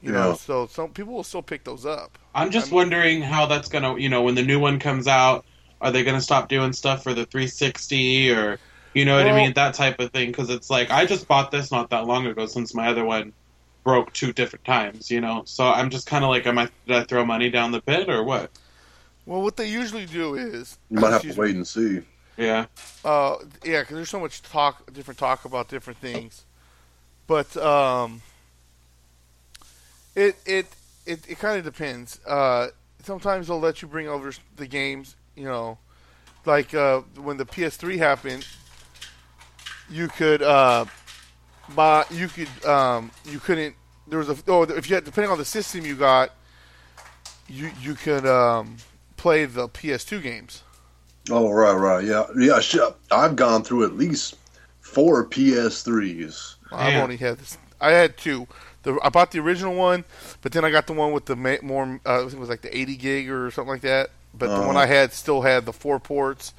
You 0.04 0.12
know, 0.12 0.34
so 0.34 0.68
some 0.68 0.90
people 0.90 1.14
will 1.14 1.24
still 1.24 1.42
pick 1.42 1.64
those 1.64 1.86
up. 1.86 2.18
I'm 2.36 2.52
just 2.52 2.68
I'm- 2.68 2.76
wondering 2.76 3.22
how 3.22 3.46
that's 3.46 3.70
gonna, 3.70 3.98
you 3.98 4.10
know, 4.10 4.22
when 4.22 4.36
the 4.36 4.44
new 4.44 4.60
one 4.60 4.78
comes 4.78 5.08
out, 5.08 5.46
are 5.80 5.92
they 5.92 6.04
gonna 6.04 6.20
stop 6.22 6.50
doing 6.50 6.74
stuff 6.74 7.04
for 7.04 7.14
the 7.14 7.26
360 7.26 8.32
or, 8.32 8.60
you 8.94 9.06
know 9.06 9.16
what 9.16 9.28
I 9.28 9.34
mean, 9.36 9.54
that 9.54 9.74
type 9.74 10.00
of 10.00 10.12
thing? 10.12 10.30
Because 10.30 10.50
it's 10.50 10.70
like 10.70 10.92
I 10.92 11.06
just 11.06 11.28
bought 11.28 11.52
this 11.52 11.72
not 11.72 11.90
that 11.92 12.06
long 12.06 12.28
ago 12.28 12.46
since 12.48 12.74
my 12.76 12.90
other 12.90 13.06
one 13.06 13.32
broke 13.86 14.12
two 14.12 14.34
different 14.34 14.66
times, 14.66 15.10
you 15.10 15.22
know. 15.22 15.44
So 15.46 15.66
I'm 15.66 15.90
just 15.90 16.06
kind 16.06 16.24
of 16.26 16.30
like, 16.30 16.46
am 16.48 16.58
I 16.58 16.70
did 16.86 16.98
I 16.98 17.04
throw 17.06 17.26
money 17.26 17.50
down 17.50 17.72
the 17.72 17.82
pit 17.82 18.10
or 18.10 18.24
what? 18.24 18.52
Well, 19.26 19.42
what 19.42 19.56
they 19.56 19.70
usually 19.70 20.06
do 20.06 20.36
is 20.36 20.78
You 20.90 21.00
might 21.00 21.12
have 21.12 21.22
to 21.22 21.28
excuse 21.30 21.38
wait 21.38 21.56
and 21.56 21.66
see. 21.66 22.02
Yeah, 22.36 22.66
Uh, 23.06 23.38
yeah, 23.64 23.82
because 23.82 23.96
there's 23.96 24.10
so 24.10 24.20
much 24.20 24.42
talk, 24.42 24.92
different 24.92 25.20
talk 25.20 25.46
about 25.46 25.70
different 25.70 26.00
things, 26.00 26.46
but 27.28 27.56
um, 27.58 28.24
it 30.16 30.36
it 30.46 30.68
it, 31.06 31.30
it 31.30 31.40
kind 31.40 31.58
of 31.58 31.66
depends. 31.66 32.20
Uh, 32.26 32.70
sometimes 33.04 33.48
they'll 33.48 33.60
let 33.60 33.82
you 33.82 33.88
bring 33.88 34.08
over 34.08 34.32
the 34.56 34.68
games, 34.68 35.16
you 35.36 35.46
know, 35.46 35.78
like 36.46 36.74
uh, 36.74 37.02
when 37.16 37.38
the 37.38 37.46
PS3 37.46 37.98
happened, 37.98 38.46
you 39.90 40.08
could 40.08 40.42
uh, 40.42 40.86
buy, 41.76 42.06
you 42.12 42.28
could 42.28 42.66
um, 42.66 43.12
you 43.26 43.40
couldn't. 43.40 43.76
There 44.08 44.20
was 44.20 44.30
a 44.30 44.38
oh, 44.48 44.64
if 44.64 44.90
you 44.90 44.96
had, 44.96 45.06
depending 45.06 45.32
on 45.32 45.38
the 45.38 45.46
system 45.46 45.86
you 45.86 45.96
got, 45.96 46.32
you 47.48 47.72
you 47.82 47.96
could 47.96 48.26
um, 48.26 48.78
play 49.18 49.46
the 49.46 49.70
PS2 49.70 50.22
games. 50.22 50.64
Oh 51.30 51.52
right, 51.52 51.74
right, 51.74 52.04
yeah, 52.04 52.26
yeah. 52.38 52.60
Shit. 52.60 52.94
I've 53.12 53.36
gone 53.36 53.64
through 53.64 53.86
at 53.86 53.94
least 53.94 54.36
four 54.82 55.26
PS3s. 55.26 56.56
I've 56.72 57.02
only 57.02 57.18
had 57.18 57.38
this. 57.38 57.58
I 57.80 57.92
had 57.92 58.18
two. 58.18 58.48
The, 58.84 59.00
I 59.04 59.10
bought 59.10 59.32
the 59.32 59.40
original 59.40 59.74
one, 59.76 60.04
but 60.42 60.52
then 60.52 60.64
I 60.66 60.70
got 60.72 60.88
the 60.88 60.94
one 60.94 61.12
with 61.14 61.26
the 61.26 61.36
ma- 61.36 61.58
more. 61.62 62.00
Uh, 62.06 62.16
I 62.16 62.20
think 62.22 62.34
it 62.34 62.40
was 62.40 62.50
like 62.50 62.62
the 62.62 62.76
80 62.78 62.96
gig 62.98 63.30
or 63.30 63.50
something 63.52 63.72
like 63.72 63.82
that. 63.82 64.10
But 64.34 64.48
the 64.48 64.62
one 64.62 64.76
Uh-huh. 64.76 64.80
I 64.80 64.86
had 64.88 65.14
still 65.14 65.42
had 65.42 65.66
the 65.66 65.74
four 65.74 66.00
ports, 66.00 66.54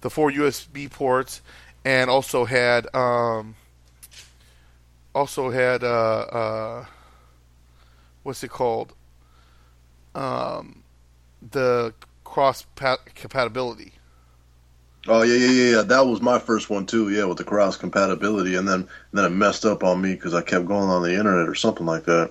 the 0.00 0.10
four 0.10 0.30
USB 0.30 0.90
ports, 0.90 1.40
and 1.84 2.10
also 2.10 2.44
had 2.44 2.92
um, 2.94 3.54
also 5.14 5.50
had 5.50 5.82
uh, 5.84 6.20
uh, 6.20 6.84
what's 8.24 8.42
it 8.44 8.50
called? 8.50 8.94
Um, 10.14 10.82
the 11.52 11.94
cross 12.24 12.62
pa- 12.74 12.98
compatibility. 13.14 13.92
Oh 15.08 15.22
yeah, 15.22 15.34
yeah, 15.34 15.50
yeah, 15.50 15.76
yeah. 15.76 15.82
That 15.82 16.06
was 16.06 16.20
my 16.20 16.38
first 16.38 16.68
one 16.68 16.86
too. 16.86 17.10
Yeah, 17.10 17.24
with 17.24 17.38
the 17.38 17.44
cross 17.44 17.76
compatibility, 17.76 18.54
and 18.56 18.68
then 18.68 18.88
then 19.12 19.24
it 19.24 19.30
messed 19.30 19.64
up 19.64 19.82
on 19.82 20.00
me 20.00 20.14
because 20.14 20.34
I 20.34 20.42
kept 20.42 20.66
going 20.66 20.90
on 20.90 21.02
the 21.02 21.14
internet 21.14 21.48
or 21.48 21.54
something 21.54 21.86
like 21.86 22.04
that. 22.04 22.30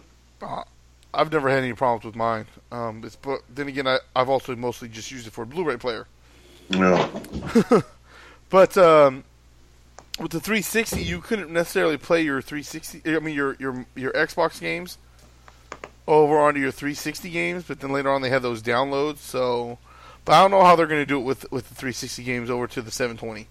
I've 1.14 1.32
never 1.32 1.50
had 1.50 1.64
any 1.64 1.74
problems 1.74 2.06
with 2.06 2.16
mine. 2.16 2.46
Um, 2.72 3.02
it's, 3.04 3.16
but 3.16 3.42
then 3.54 3.68
again, 3.68 3.88
I, 3.88 3.98
I've 4.16 4.30
also 4.30 4.56
mostly 4.56 4.88
just 4.88 5.10
used 5.12 5.26
it 5.26 5.34
for 5.34 5.42
a 5.42 5.46
Blu-ray 5.48 5.78
player. 5.78 6.06
Yeah, 6.70 7.10
But 8.50 8.78
um, 8.78 9.24
with 10.20 10.32
the 10.32 10.40
360, 10.40 11.02
you 11.02 11.22
couldn't 11.22 11.52
necessarily 11.52 11.98
play 11.98 12.22
your 12.22 12.42
360. 12.42 13.16
I 13.16 13.20
mean, 13.20 13.36
your 13.36 13.56
your 13.60 13.86
your 13.96 14.12
Xbox 14.14 14.60
games 14.60 14.98
over 16.08 16.40
onto 16.40 16.60
your 16.60 16.72
360 16.72 17.30
games. 17.30 17.64
But 17.68 17.80
then 17.80 17.92
later 17.92 18.10
on, 18.10 18.22
they 18.22 18.30
had 18.30 18.42
those 18.42 18.62
downloads. 18.62 19.18
So, 19.18 19.78
but 20.30 20.36
I 20.36 20.42
don't 20.42 20.52
know 20.52 20.64
how 20.64 20.76
they're 20.76 20.86
going 20.86 21.02
to 21.02 21.08
do 21.08 21.18
it 21.18 21.24
with 21.24 21.52
with 21.52 21.70
the 21.70 21.74
360 21.74 22.24
games 22.24 22.52
over 22.52 22.68
to 22.68 22.84
the 22.84 22.92
720. 22.92 23.48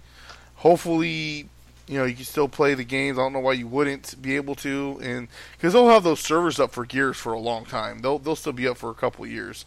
Hopefully, 0.59 1.49
you 1.89 1.99
know, 1.99 2.05
you 2.05 2.15
can 2.15 2.25
still 2.25 2.49
play 2.49 2.75
the 2.75 2.85
games. 2.85 3.19
I 3.19 3.23
don't 3.23 3.33
know 3.33 3.41
why 3.41 3.55
you 3.55 3.67
wouldn't 3.67 4.23
be 4.23 4.37
able 4.37 4.55
to, 4.57 4.97
and 5.03 5.27
because 5.57 5.73
they'll 5.73 5.89
have 5.89 6.05
those 6.05 6.21
servers 6.21 6.61
up 6.61 6.71
for 6.71 6.87
Gears 6.87 7.17
for 7.17 7.33
a 7.33 7.39
long 7.41 7.65
time. 7.65 7.99
They'll 7.99 8.21
they'll 8.21 8.37
still 8.37 8.53
be 8.53 8.69
up 8.69 8.77
for 8.77 8.91
a 8.91 8.95
couple 8.95 9.27
years. 9.27 9.65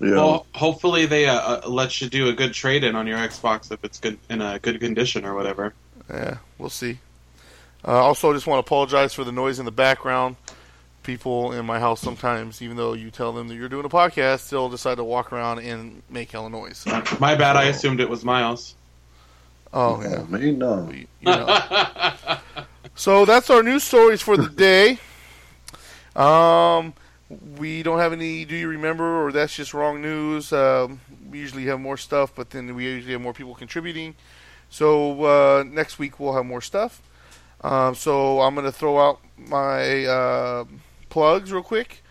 yeah. 0.00 0.12
Well, 0.12 0.46
hopefully 0.54 1.04
they 1.04 1.26
uh, 1.26 1.34
uh, 1.34 1.68
let 1.68 2.00
you 2.00 2.08
do 2.08 2.30
a 2.30 2.32
good 2.32 2.54
trade 2.54 2.82
in 2.82 2.96
on 2.96 3.06
your 3.06 3.18
Xbox 3.18 3.70
if 3.70 3.84
it's 3.84 4.00
good 4.00 4.18
in 4.30 4.40
a 4.40 4.58
good 4.58 4.80
condition 4.80 5.26
or 5.26 5.34
whatever. 5.34 5.74
Yeah, 6.08 6.38
we'll 6.56 6.70
see. 6.70 6.96
Uh, 7.86 7.90
also, 7.90 8.30
I 8.30 8.32
just 8.32 8.46
want 8.46 8.64
to 8.64 8.66
apologize 8.66 9.12
for 9.12 9.22
the 9.22 9.32
noise 9.32 9.58
in 9.58 9.66
the 9.66 9.70
background. 9.70 10.36
People 11.08 11.52
in 11.52 11.64
my 11.64 11.80
house 11.80 12.02
sometimes, 12.02 12.60
even 12.60 12.76
though 12.76 12.92
you 12.92 13.10
tell 13.10 13.32
them 13.32 13.48
that 13.48 13.54
you're 13.54 13.70
doing 13.70 13.86
a 13.86 13.88
podcast, 13.88 14.40
still 14.40 14.68
decide 14.68 14.96
to 14.96 15.04
walk 15.04 15.32
around 15.32 15.60
and 15.60 16.02
make 16.10 16.30
hella 16.30 16.50
noise. 16.50 16.84
My 17.18 17.34
bad. 17.34 17.56
I 17.56 17.64
assumed 17.64 18.00
it 18.00 18.10
was 18.10 18.26
Miles. 18.26 18.74
Oh 19.72 20.02
yeah, 20.02 20.22
me 20.24 20.52
no. 20.52 20.86
you 20.92 21.06
know. 21.24 21.60
so 22.94 23.24
that's 23.24 23.48
our 23.48 23.62
news 23.62 23.84
stories 23.84 24.20
for 24.20 24.36
the 24.36 24.48
day. 24.54 24.98
Um, 26.14 26.92
we 27.56 27.82
don't 27.82 28.00
have 28.00 28.12
any. 28.12 28.44
Do 28.44 28.54
you 28.54 28.68
remember? 28.68 29.24
Or 29.24 29.32
that's 29.32 29.56
just 29.56 29.72
wrong 29.72 30.02
news. 30.02 30.52
Um, 30.52 31.00
we 31.30 31.38
usually 31.38 31.64
have 31.64 31.80
more 31.80 31.96
stuff, 31.96 32.34
but 32.36 32.50
then 32.50 32.74
we 32.74 32.84
usually 32.84 33.14
have 33.14 33.22
more 33.22 33.32
people 33.32 33.54
contributing. 33.54 34.14
So 34.68 35.24
uh, 35.24 35.64
next 35.66 35.98
week 35.98 36.20
we'll 36.20 36.34
have 36.34 36.44
more 36.44 36.60
stuff. 36.60 37.00
Um, 37.62 37.94
so 37.94 38.42
I'm 38.42 38.54
going 38.54 38.66
to 38.66 38.72
throw 38.72 39.00
out 39.00 39.20
my 39.38 40.04
uh, 40.04 40.64
plugs 41.08 41.52
real 41.52 41.62
quick. 41.62 42.02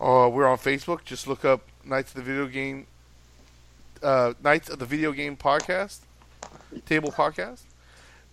Uh, 0.00 0.28
we're 0.28 0.46
on 0.46 0.58
Facebook. 0.58 1.04
Just 1.04 1.28
look 1.28 1.44
up 1.44 1.60
Knights 1.84 2.10
of 2.10 2.16
the 2.16 2.22
Video 2.22 2.48
Game, 2.48 2.88
uh, 4.02 4.32
Knights 4.42 4.68
of 4.68 4.80
the 4.80 4.86
Video 4.86 5.12
Game 5.12 5.36
Podcast, 5.36 6.00
Table 6.84 7.12
Podcast. 7.12 7.60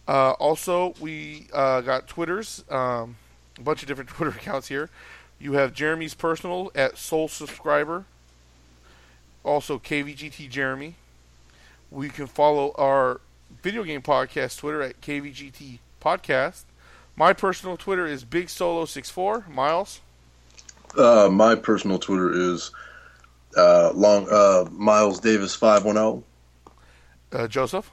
Uh, 0.08 0.32
also, 0.32 0.96
we 1.00 1.46
uh, 1.54 1.82
got 1.82 2.08
Twitters, 2.08 2.64
um, 2.70 3.18
a 3.58 3.62
bunch 3.62 3.84
of 3.84 3.88
different 3.88 4.10
Twitter 4.10 4.32
accounts 4.32 4.68
here. 4.68 4.90
You 5.40 5.54
have 5.54 5.72
Jeremy's 5.74 6.16
personal 6.16 6.72
at 6.74 6.98
Soul 6.98 7.28
Subscriber. 7.28 8.06
Also 9.44 9.80
KVGT 9.80 10.50
Jeremy. 10.50 10.96
We 11.92 12.10
can 12.10 12.28
follow 12.28 12.74
our 12.78 13.22
video 13.62 13.84
game 13.84 14.02
podcast 14.02 14.58
Twitter 14.60 14.82
at 14.82 15.02
KVGT 15.02 15.80
Podcast. 16.02 16.64
My 17.16 17.34
personal 17.34 17.78
Twitter 17.78 18.06
is 18.06 18.24
Big 18.24 18.50
Solo 18.50 18.86
64 18.86 19.46
Miles. 19.50 20.02
Uh, 20.98 21.30
my 21.32 21.56
personal 21.56 22.00
Twitter 22.00 22.32
is 22.32 22.72
uh, 23.58 23.92
long 23.94 24.28
uh, 24.30 24.66
Miles 24.72 25.20
Davis 25.20 25.56
five 25.56 25.86
one 25.86 25.96
zero. 25.96 26.24
Uh, 27.32 27.48
Joseph. 27.48 27.92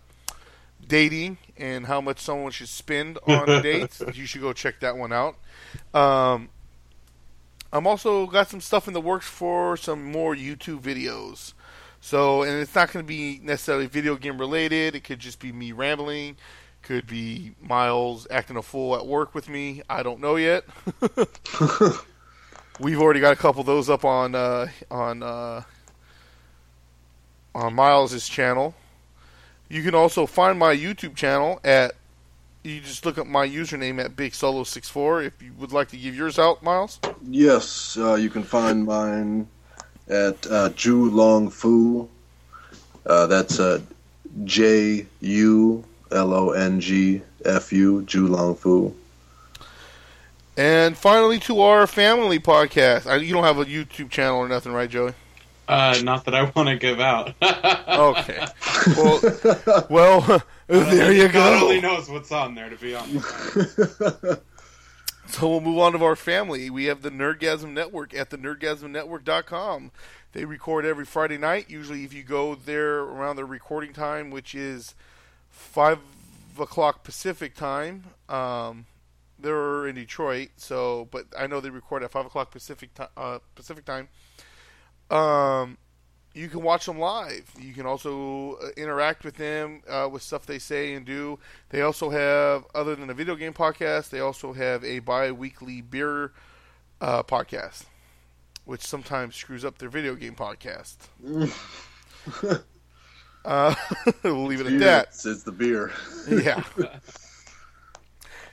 dating 0.86 1.38
and 1.56 1.86
how 1.86 2.00
much 2.00 2.18
someone 2.18 2.52
should 2.52 2.68
spend 2.68 3.18
on 3.26 3.46
dates. 3.62 4.02
You 4.14 4.26
should 4.26 4.40
go 4.42 4.52
check 4.52 4.80
that 4.80 4.96
one 4.96 5.12
out. 5.12 5.36
Um, 5.94 6.48
I'm 7.72 7.86
also 7.86 8.26
got 8.26 8.48
some 8.50 8.60
stuff 8.60 8.86
in 8.86 8.94
the 8.94 9.00
works 9.00 9.26
for 9.26 9.76
some 9.76 10.12
more 10.12 10.34
YouTube 10.34 10.80
videos. 10.80 11.54
So, 12.00 12.42
and 12.42 12.60
it's 12.60 12.74
not 12.74 12.92
going 12.92 13.04
to 13.04 13.08
be 13.08 13.40
necessarily 13.42 13.86
video 13.86 14.16
game 14.16 14.38
related. 14.38 14.94
It 14.94 15.04
could 15.04 15.20
just 15.20 15.38
be 15.38 15.52
me 15.52 15.72
rambling. 15.72 16.36
Could 16.82 17.06
be 17.06 17.54
Miles 17.60 18.26
acting 18.28 18.56
a 18.56 18.62
fool 18.62 18.96
at 18.96 19.06
work 19.06 19.34
with 19.34 19.48
me. 19.48 19.82
I 19.88 20.02
don't 20.02 20.20
know 20.20 20.34
yet. 20.36 20.64
We've 22.82 23.00
already 23.00 23.20
got 23.20 23.32
a 23.32 23.36
couple 23.36 23.60
of 23.60 23.66
those 23.66 23.88
up 23.88 24.04
on 24.04 24.34
uh, 24.34 24.66
on 24.90 25.22
uh, 25.22 25.62
on 27.54 27.74
Miles's 27.74 28.28
channel. 28.28 28.74
You 29.68 29.84
can 29.84 29.94
also 29.94 30.26
find 30.26 30.58
my 30.58 30.74
YouTube 30.74 31.14
channel 31.14 31.60
at 31.62 31.92
you 32.64 32.80
just 32.80 33.06
look 33.06 33.18
up 33.18 33.28
my 33.28 33.46
username 33.46 34.04
at 34.04 34.16
Big 34.16 34.34
Solo 34.34 34.64
64 34.64 35.22
if 35.22 35.40
you 35.40 35.52
would 35.60 35.70
like 35.70 35.90
to 35.90 35.96
give 35.96 36.16
yours 36.16 36.40
out, 36.40 36.60
Miles. 36.64 36.98
Yes, 37.22 37.96
uh, 37.96 38.14
you 38.14 38.28
can 38.28 38.42
find 38.42 38.84
mine 38.84 39.46
at 40.08 40.44
uh, 40.50 40.70
Ju 40.70 41.08
Long 41.08 41.50
Fu. 41.50 42.08
Uh, 43.06 43.28
that's 43.28 43.60
uh, 43.60 43.80
J 44.42 45.06
U 45.20 45.84
L 46.10 46.34
O 46.34 46.50
N 46.50 46.80
G 46.80 47.22
F 47.44 47.72
U, 47.72 48.02
Ju 48.02 48.26
Long 48.26 48.56
Fu. 48.56 48.92
And 50.56 50.96
finally, 50.96 51.38
to 51.40 51.60
our 51.60 51.86
family 51.86 52.38
podcast. 52.38 53.06
I, 53.06 53.16
you 53.16 53.32
don't 53.32 53.44
have 53.44 53.58
a 53.58 53.64
YouTube 53.64 54.10
channel 54.10 54.38
or 54.38 54.48
nothing, 54.48 54.72
right, 54.72 54.88
Joey? 54.88 55.14
Uh, 55.66 55.98
not 56.02 56.24
that 56.26 56.34
I 56.34 56.50
want 56.54 56.68
to 56.68 56.76
give 56.76 57.00
out. 57.00 57.34
Okay. 57.92 58.44
Well, 58.96 59.20
well, 59.90 60.42
there 60.66 61.12
you 61.12 61.28
God 61.28 61.62
only 61.62 61.80
knows 61.80 62.08
what's 62.08 62.32
on 62.32 62.54
there, 62.54 62.70
to 62.70 62.76
be 62.76 62.94
honest. 62.94 64.42
So 65.28 65.48
we'll 65.48 65.60
move 65.60 65.78
on 65.78 65.92
to 65.92 66.04
our 66.04 66.16
family. 66.16 66.68
We 66.68 66.86
have 66.86 67.02
the 67.02 67.10
Nerdgasm 67.10 67.72
Network 67.72 68.14
at 68.14 68.30
the 68.30 68.38
nerdgasmnetwork.com. 68.38 69.90
They 70.32 70.44
record 70.44 70.84
every 70.84 71.04
Friday 71.04 71.38
night. 71.38 71.70
Usually, 71.70 72.04
if 72.04 72.12
you 72.12 72.22
go 72.22 72.54
there 72.54 72.98
around 73.00 73.36
their 73.36 73.46
recording 73.46 73.92
time, 73.92 74.30
which 74.30 74.54
is 74.54 74.94
five 75.50 75.98
o'clock 76.58 77.02
Pacific 77.02 77.54
time, 77.54 78.04
um, 78.28 78.86
they're 79.42 79.86
in 79.86 79.94
Detroit. 79.96 80.50
So, 80.56 81.08
but 81.10 81.26
I 81.38 81.46
know 81.46 81.60
they 81.60 81.70
record 81.70 82.02
at 82.02 82.10
five 82.10 82.26
o'clock 82.26 82.50
Pacific 82.50 82.94
ti 82.94 83.04
uh, 83.16 83.38
Pacific 83.54 83.84
time. 83.84 84.08
Um, 85.10 85.78
you 86.34 86.48
can 86.48 86.62
watch 86.62 86.86
them 86.86 86.98
live. 86.98 87.50
You 87.60 87.74
can 87.74 87.86
also 87.86 88.54
uh, 88.54 88.68
interact 88.76 89.24
with 89.24 89.36
them 89.36 89.82
uh, 89.88 90.08
with 90.10 90.22
stuff 90.22 90.46
they 90.46 90.58
say 90.58 90.94
and 90.94 91.04
do. 91.04 91.38
They 91.68 91.82
also 91.82 92.10
have, 92.10 92.64
other 92.74 92.94
than 92.96 93.10
a 93.10 93.14
video 93.14 93.36
game 93.36 93.52
podcast, 93.52 94.10
they 94.10 94.20
also 94.20 94.52
have 94.52 94.84
a 94.84 95.00
bi-weekly 95.00 95.82
beer 95.82 96.32
uh, 97.00 97.22
podcast, 97.22 97.84
which 98.64 98.82
sometimes 98.82 99.36
screws 99.36 99.64
up 99.64 99.78
their 99.78 99.90
video 99.90 100.14
game 100.14 100.34
podcast. 100.34 100.96
uh, 103.44 103.74
we'll 104.22 104.44
leave 104.44 104.60
it 104.60 104.66
at 104.66 104.78
that. 104.80 105.08
It's 105.08 105.42
the 105.42 105.52
beer. 105.52 105.92
Yeah. 106.28 106.64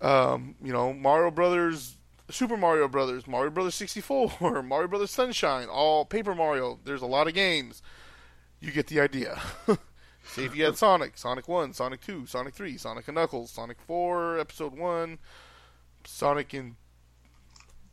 um, 0.01 0.55
you 0.65 0.73
know, 0.73 0.95
Mario 0.95 1.31
Brothers, 1.31 1.99
Super 2.31 2.57
Mario 2.57 2.89
Brothers, 2.89 3.27
Mario 3.27 3.51
Brothers 3.51 3.75
64, 3.75 4.33
Mario 4.63 4.89
Brothers 4.89 5.11
Sunshine, 5.11 5.69
all 5.69 6.07
Paper 6.07 6.35
Mario. 6.35 6.79
There's 6.85 7.03
a 7.03 7.07
lot 7.07 7.29
of 7.29 7.35
games. 7.35 7.83
You 8.61 8.73
get 8.73 8.87
the 8.87 9.01
idea. 9.01 9.43
Say 10.27 10.45
if 10.45 10.57
you 10.57 10.65
had 10.65 10.77
Sonic, 10.77 11.17
Sonic 11.17 11.49
1, 11.49 11.75
Sonic 11.75 12.01
2, 12.01 12.27
Sonic 12.27 12.55
3, 12.55 12.77
Sonic 12.77 13.07
and 13.09 13.15
Knuckles, 13.15 13.51
Sonic 13.51 13.81
4, 13.81 14.39
Episode 14.39 14.77
1, 14.77 15.19
Sonic 16.05 16.53
and 16.55 16.77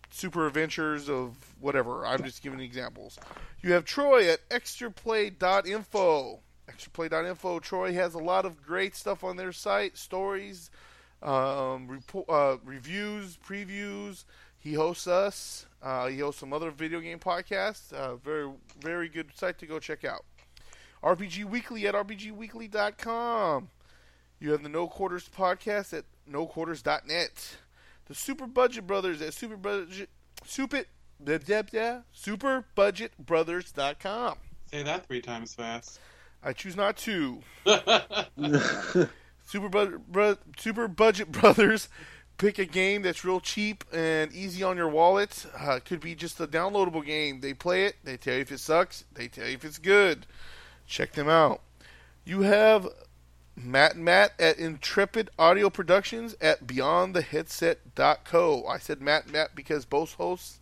Super 0.10 0.48
Adventures 0.48 1.10
of 1.10 1.36
whatever. 1.60 2.06
I'm 2.06 2.24
just 2.24 2.42
giving 2.42 2.60
examples. 2.60 3.18
You 3.62 3.74
have 3.74 3.86
Troy 3.86 4.30
at 4.30 4.48
extraplay.info. 4.50 6.40
Extraplay.info. 6.70 7.60
Troy 7.60 7.94
has 7.94 8.14
a 8.14 8.20
lot 8.20 8.46
of 8.46 8.62
great 8.62 8.96
stuff 8.96 9.24
on 9.24 9.38
their 9.38 9.52
site, 9.52 9.98
stories, 9.98 10.70
um, 11.22 12.04
uh, 12.28 12.58
reviews, 12.64 13.38
previews. 13.38 14.26
He 14.58 14.74
hosts 14.74 15.08
us. 15.08 15.66
Uh, 15.82 16.08
he 16.08 16.20
hosts 16.20 16.40
some 16.40 16.54
other 16.54 16.72
video 16.72 17.00
game 17.00 17.20
podcasts. 17.20 17.92
Uh, 17.92 18.16
very, 18.16 18.52
very 18.80 19.10
good 19.10 19.32
site 19.36 19.58
to 19.60 19.66
go 19.66 19.80
check 19.80 20.06
out. 20.06 20.24
RPG 21.04 21.46
Weekly 21.46 21.88
at 21.88 21.96
RPGweekly.com. 21.96 23.70
You 24.40 24.52
have 24.52 24.64
the 24.64 24.70
No 24.70 24.88
Quarters 24.88 25.30
podcast 25.36 25.98
at 25.98 26.06
NoQuarters.net. 26.30 27.58
The 28.06 28.16
Super 28.16 28.48
Budget 28.48 28.88
Brothers 28.88 29.22
at 29.22 29.34
Super 29.34 29.58
Budget 29.58 30.10
Super 30.44 30.84
blah, 31.20 31.38
blah, 31.38 31.62
blah, 31.62 32.02
SuperBudgetBrothers.com. 32.18 34.38
Say 34.72 34.84
that 34.84 35.06
three 35.08 35.22
times 35.22 35.54
fast. 35.54 36.00
I 36.44 36.54
choose 36.54 36.76
not 36.76 36.98
to. 36.98 37.42
Super, 39.46 39.70
Bud- 39.70 40.08
Bro- 40.08 40.38
Super 40.58 40.88
Budget 40.88 41.32
Brothers. 41.32 41.90
Pick 42.38 42.58
a 42.58 42.66
game 42.66 43.04
that's 43.04 43.24
real 43.24 43.40
cheap 43.40 43.84
and 43.94 44.34
easy 44.34 44.64
on 44.64 44.76
your 44.78 44.90
wallet. 44.90 45.46
Uh, 45.60 45.74
it 45.74 45.86
could 45.86 46.00
be 46.00 46.16
just 46.16 46.40
a 46.40 46.48
downloadable 46.48 47.06
game. 47.06 47.42
They 47.42 47.54
play 47.54 47.86
it. 47.86 47.98
They 48.04 48.18
tell 48.18 48.34
you 48.34 48.42
if 48.42 48.52
it 48.52 48.60
sucks. 48.60 49.04
They 49.14 49.28
tell 49.28 49.46
you 49.46 49.54
if 49.54 49.64
it's 49.64 49.78
good. 49.78 50.26
Check 50.92 51.14
them 51.14 51.30
out. 51.30 51.62
You 52.26 52.42
have 52.42 52.90
Matt 53.56 53.96
and 53.96 54.04
Matt 54.04 54.34
at 54.38 54.60
Intrepid 54.60 55.30
Audio 55.40 55.70
Productions 55.70 56.36
at 56.42 56.68
BeyondTheHeadset.co. 56.68 58.66
I 58.68 58.78
said 58.78 59.02
Matt 59.02 59.24
and 59.24 59.32
Matt 59.32 59.56
because 59.56 59.86
both 59.86 60.16
hosts 60.16 60.60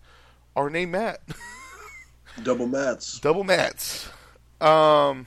are 0.55 0.69
named 0.69 0.91
Matt. 0.91 1.21
Double 2.43 2.67
mats. 2.67 3.19
Double 3.19 3.43
Mats. 3.43 4.07
Um, 4.61 5.25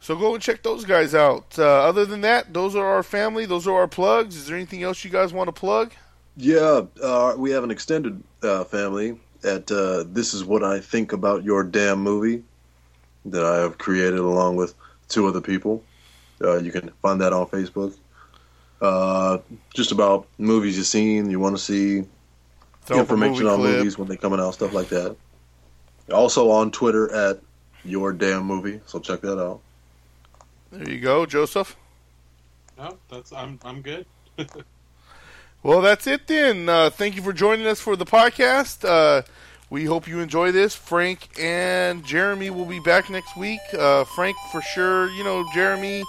so 0.00 0.16
go 0.16 0.34
and 0.34 0.42
check 0.42 0.64
those 0.64 0.84
guys 0.84 1.14
out. 1.14 1.56
Uh, 1.56 1.62
other 1.62 2.04
than 2.04 2.22
that, 2.22 2.52
those 2.52 2.74
are 2.74 2.84
our 2.84 3.04
family. 3.04 3.46
Those 3.46 3.68
are 3.68 3.76
our 3.76 3.86
plugs. 3.86 4.34
Is 4.34 4.48
there 4.48 4.56
anything 4.56 4.82
else 4.82 5.04
you 5.04 5.10
guys 5.10 5.32
want 5.32 5.46
to 5.46 5.52
plug? 5.52 5.92
Yeah, 6.36 6.86
uh, 7.00 7.34
we 7.38 7.52
have 7.52 7.62
an 7.62 7.70
extended 7.70 8.20
uh, 8.42 8.64
family 8.64 9.20
at 9.44 9.70
uh, 9.70 10.02
This 10.08 10.34
Is 10.34 10.44
What 10.44 10.64
I 10.64 10.80
Think 10.80 11.12
About 11.12 11.44
Your 11.44 11.62
Damn 11.62 12.00
Movie 12.00 12.42
that 13.26 13.44
I 13.44 13.58
have 13.58 13.78
created 13.78 14.18
along 14.18 14.56
with 14.56 14.74
two 15.08 15.26
other 15.26 15.40
people. 15.40 15.82
Uh, 16.42 16.58
you 16.58 16.72
can 16.72 16.90
find 17.02 17.20
that 17.20 17.32
on 17.32 17.46
Facebook. 17.46 17.96
Uh, 18.80 19.38
just 19.74 19.92
about 19.92 20.26
movies 20.38 20.76
you've 20.76 20.86
seen, 20.86 21.30
you 21.30 21.40
want 21.40 21.56
to 21.56 21.62
see, 21.62 22.04
Throw 22.82 22.98
information 22.98 23.44
movie 23.44 23.48
on 23.48 23.60
clip. 23.60 23.76
movies 23.78 23.96
when 23.98 24.08
they're 24.08 24.16
coming 24.16 24.40
out, 24.40 24.52
stuff 24.54 24.74
like 24.74 24.88
that. 24.88 25.16
Also 26.12 26.50
on 26.50 26.70
Twitter 26.70 27.10
at 27.14 27.40
your 27.84 28.12
damn 28.12 28.44
movie. 28.44 28.80
So 28.86 28.98
check 28.98 29.20
that 29.22 29.40
out. 29.40 29.60
There 30.70 30.90
you 30.90 31.00
go, 31.00 31.24
Joseph. 31.24 31.76
No, 32.76 32.98
that's 33.08 33.32
I'm 33.32 33.58
I'm 33.64 33.80
good. 33.80 34.06
Well, 35.62 35.80
that's 35.80 36.06
it 36.06 36.26
then. 36.26 36.68
Uh, 36.68 36.90
thank 36.90 37.16
you 37.16 37.22
for 37.22 37.32
joining 37.32 37.66
us 37.66 37.80
for 37.80 37.96
the 37.96 38.04
podcast. 38.04 38.84
We 39.74 39.86
hope 39.86 40.06
you 40.06 40.20
enjoy 40.20 40.52
this. 40.52 40.72
Frank 40.72 41.28
and 41.36 42.04
Jeremy 42.04 42.48
will 42.48 42.64
be 42.64 42.78
back 42.78 43.10
next 43.10 43.36
week. 43.36 43.58
Uh, 43.76 44.04
Frank, 44.04 44.36
for 44.52 44.62
sure, 44.62 45.10
you 45.10 45.24
know, 45.24 45.44
Jeremy, 45.52 46.04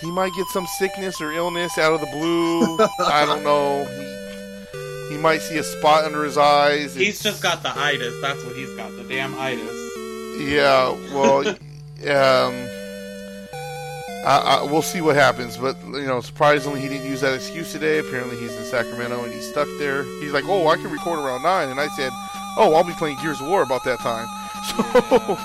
he 0.00 0.10
might 0.10 0.32
get 0.32 0.48
some 0.48 0.66
sickness 0.76 1.20
or 1.20 1.30
illness 1.30 1.78
out 1.78 1.92
of 1.92 2.00
the 2.00 2.08
blue. 2.08 2.76
I 3.06 3.24
don't 3.24 3.44
know. 3.44 3.84
He, 3.84 5.14
he 5.14 5.16
might 5.16 5.42
see 5.42 5.58
a 5.58 5.62
spot 5.62 6.06
under 6.06 6.24
his 6.24 6.36
eyes. 6.36 6.92
He's 6.96 7.22
just 7.22 7.40
got 7.40 7.62
the 7.62 7.70
itis. 7.78 8.20
That's 8.20 8.42
what 8.42 8.56
he's 8.56 8.74
got. 8.74 8.90
The 8.96 9.04
damn 9.04 9.38
itis. 9.38 9.70
Yeah, 10.40 10.90
well, 11.14 11.46
um, 11.48 11.56
I, 14.26 14.38
I, 14.44 14.62
we'll 14.64 14.82
see 14.82 15.02
what 15.02 15.14
happens. 15.14 15.56
But 15.56 15.76
you 15.84 16.06
know, 16.06 16.20
surprisingly, 16.20 16.80
he 16.80 16.88
didn't 16.88 17.08
use 17.08 17.20
that 17.20 17.32
excuse 17.32 17.70
today. 17.70 18.00
Apparently, 18.00 18.36
he's 18.36 18.56
in 18.56 18.64
Sacramento 18.64 19.22
and 19.22 19.32
he's 19.32 19.48
stuck 19.48 19.68
there. 19.78 20.02
He's 20.20 20.32
like, 20.32 20.46
"Oh, 20.48 20.66
I 20.66 20.74
can 20.74 20.90
record 20.90 21.20
around 21.20 21.44
9. 21.44 21.68
and 21.68 21.78
I 21.78 21.86
said, 21.96 22.10
"Oh, 22.56 22.74
I'll 22.74 22.84
be 22.84 22.92
playing 22.92 23.18
Gears 23.22 23.40
of 23.40 23.46
War 23.46 23.62
about 23.62 23.84
that 23.84 24.00
time." 24.00 24.28
So, 24.66 25.38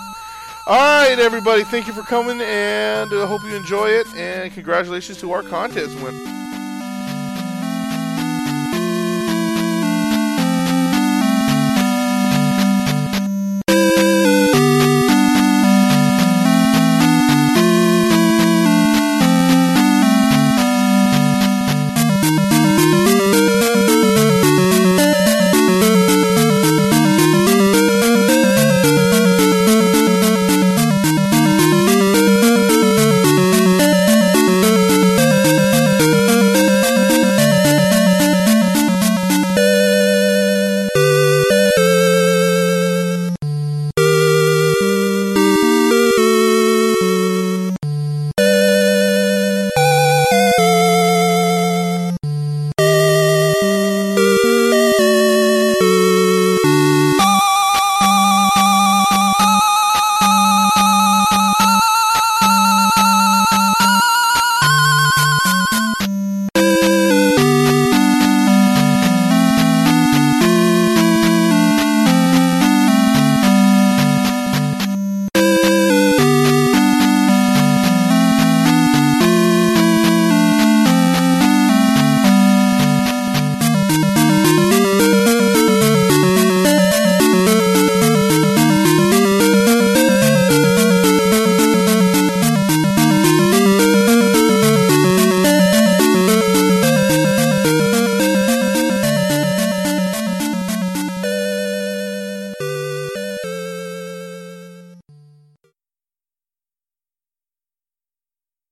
all 0.67 0.77
right, 0.77 1.17
everybody, 1.19 1.63
thank 1.63 1.85
you 1.85 1.93
for 1.93 2.01
coming, 2.01 2.39
and 2.39 3.11
I 3.11 3.17
uh, 3.17 3.25
hope 3.25 3.43
you 3.43 3.55
enjoy 3.55 3.89
it. 3.89 4.07
And 4.15 4.53
congratulations 4.53 5.19
to 5.21 5.31
our 5.31 5.43
contest 5.43 5.99
winner. 6.01 6.50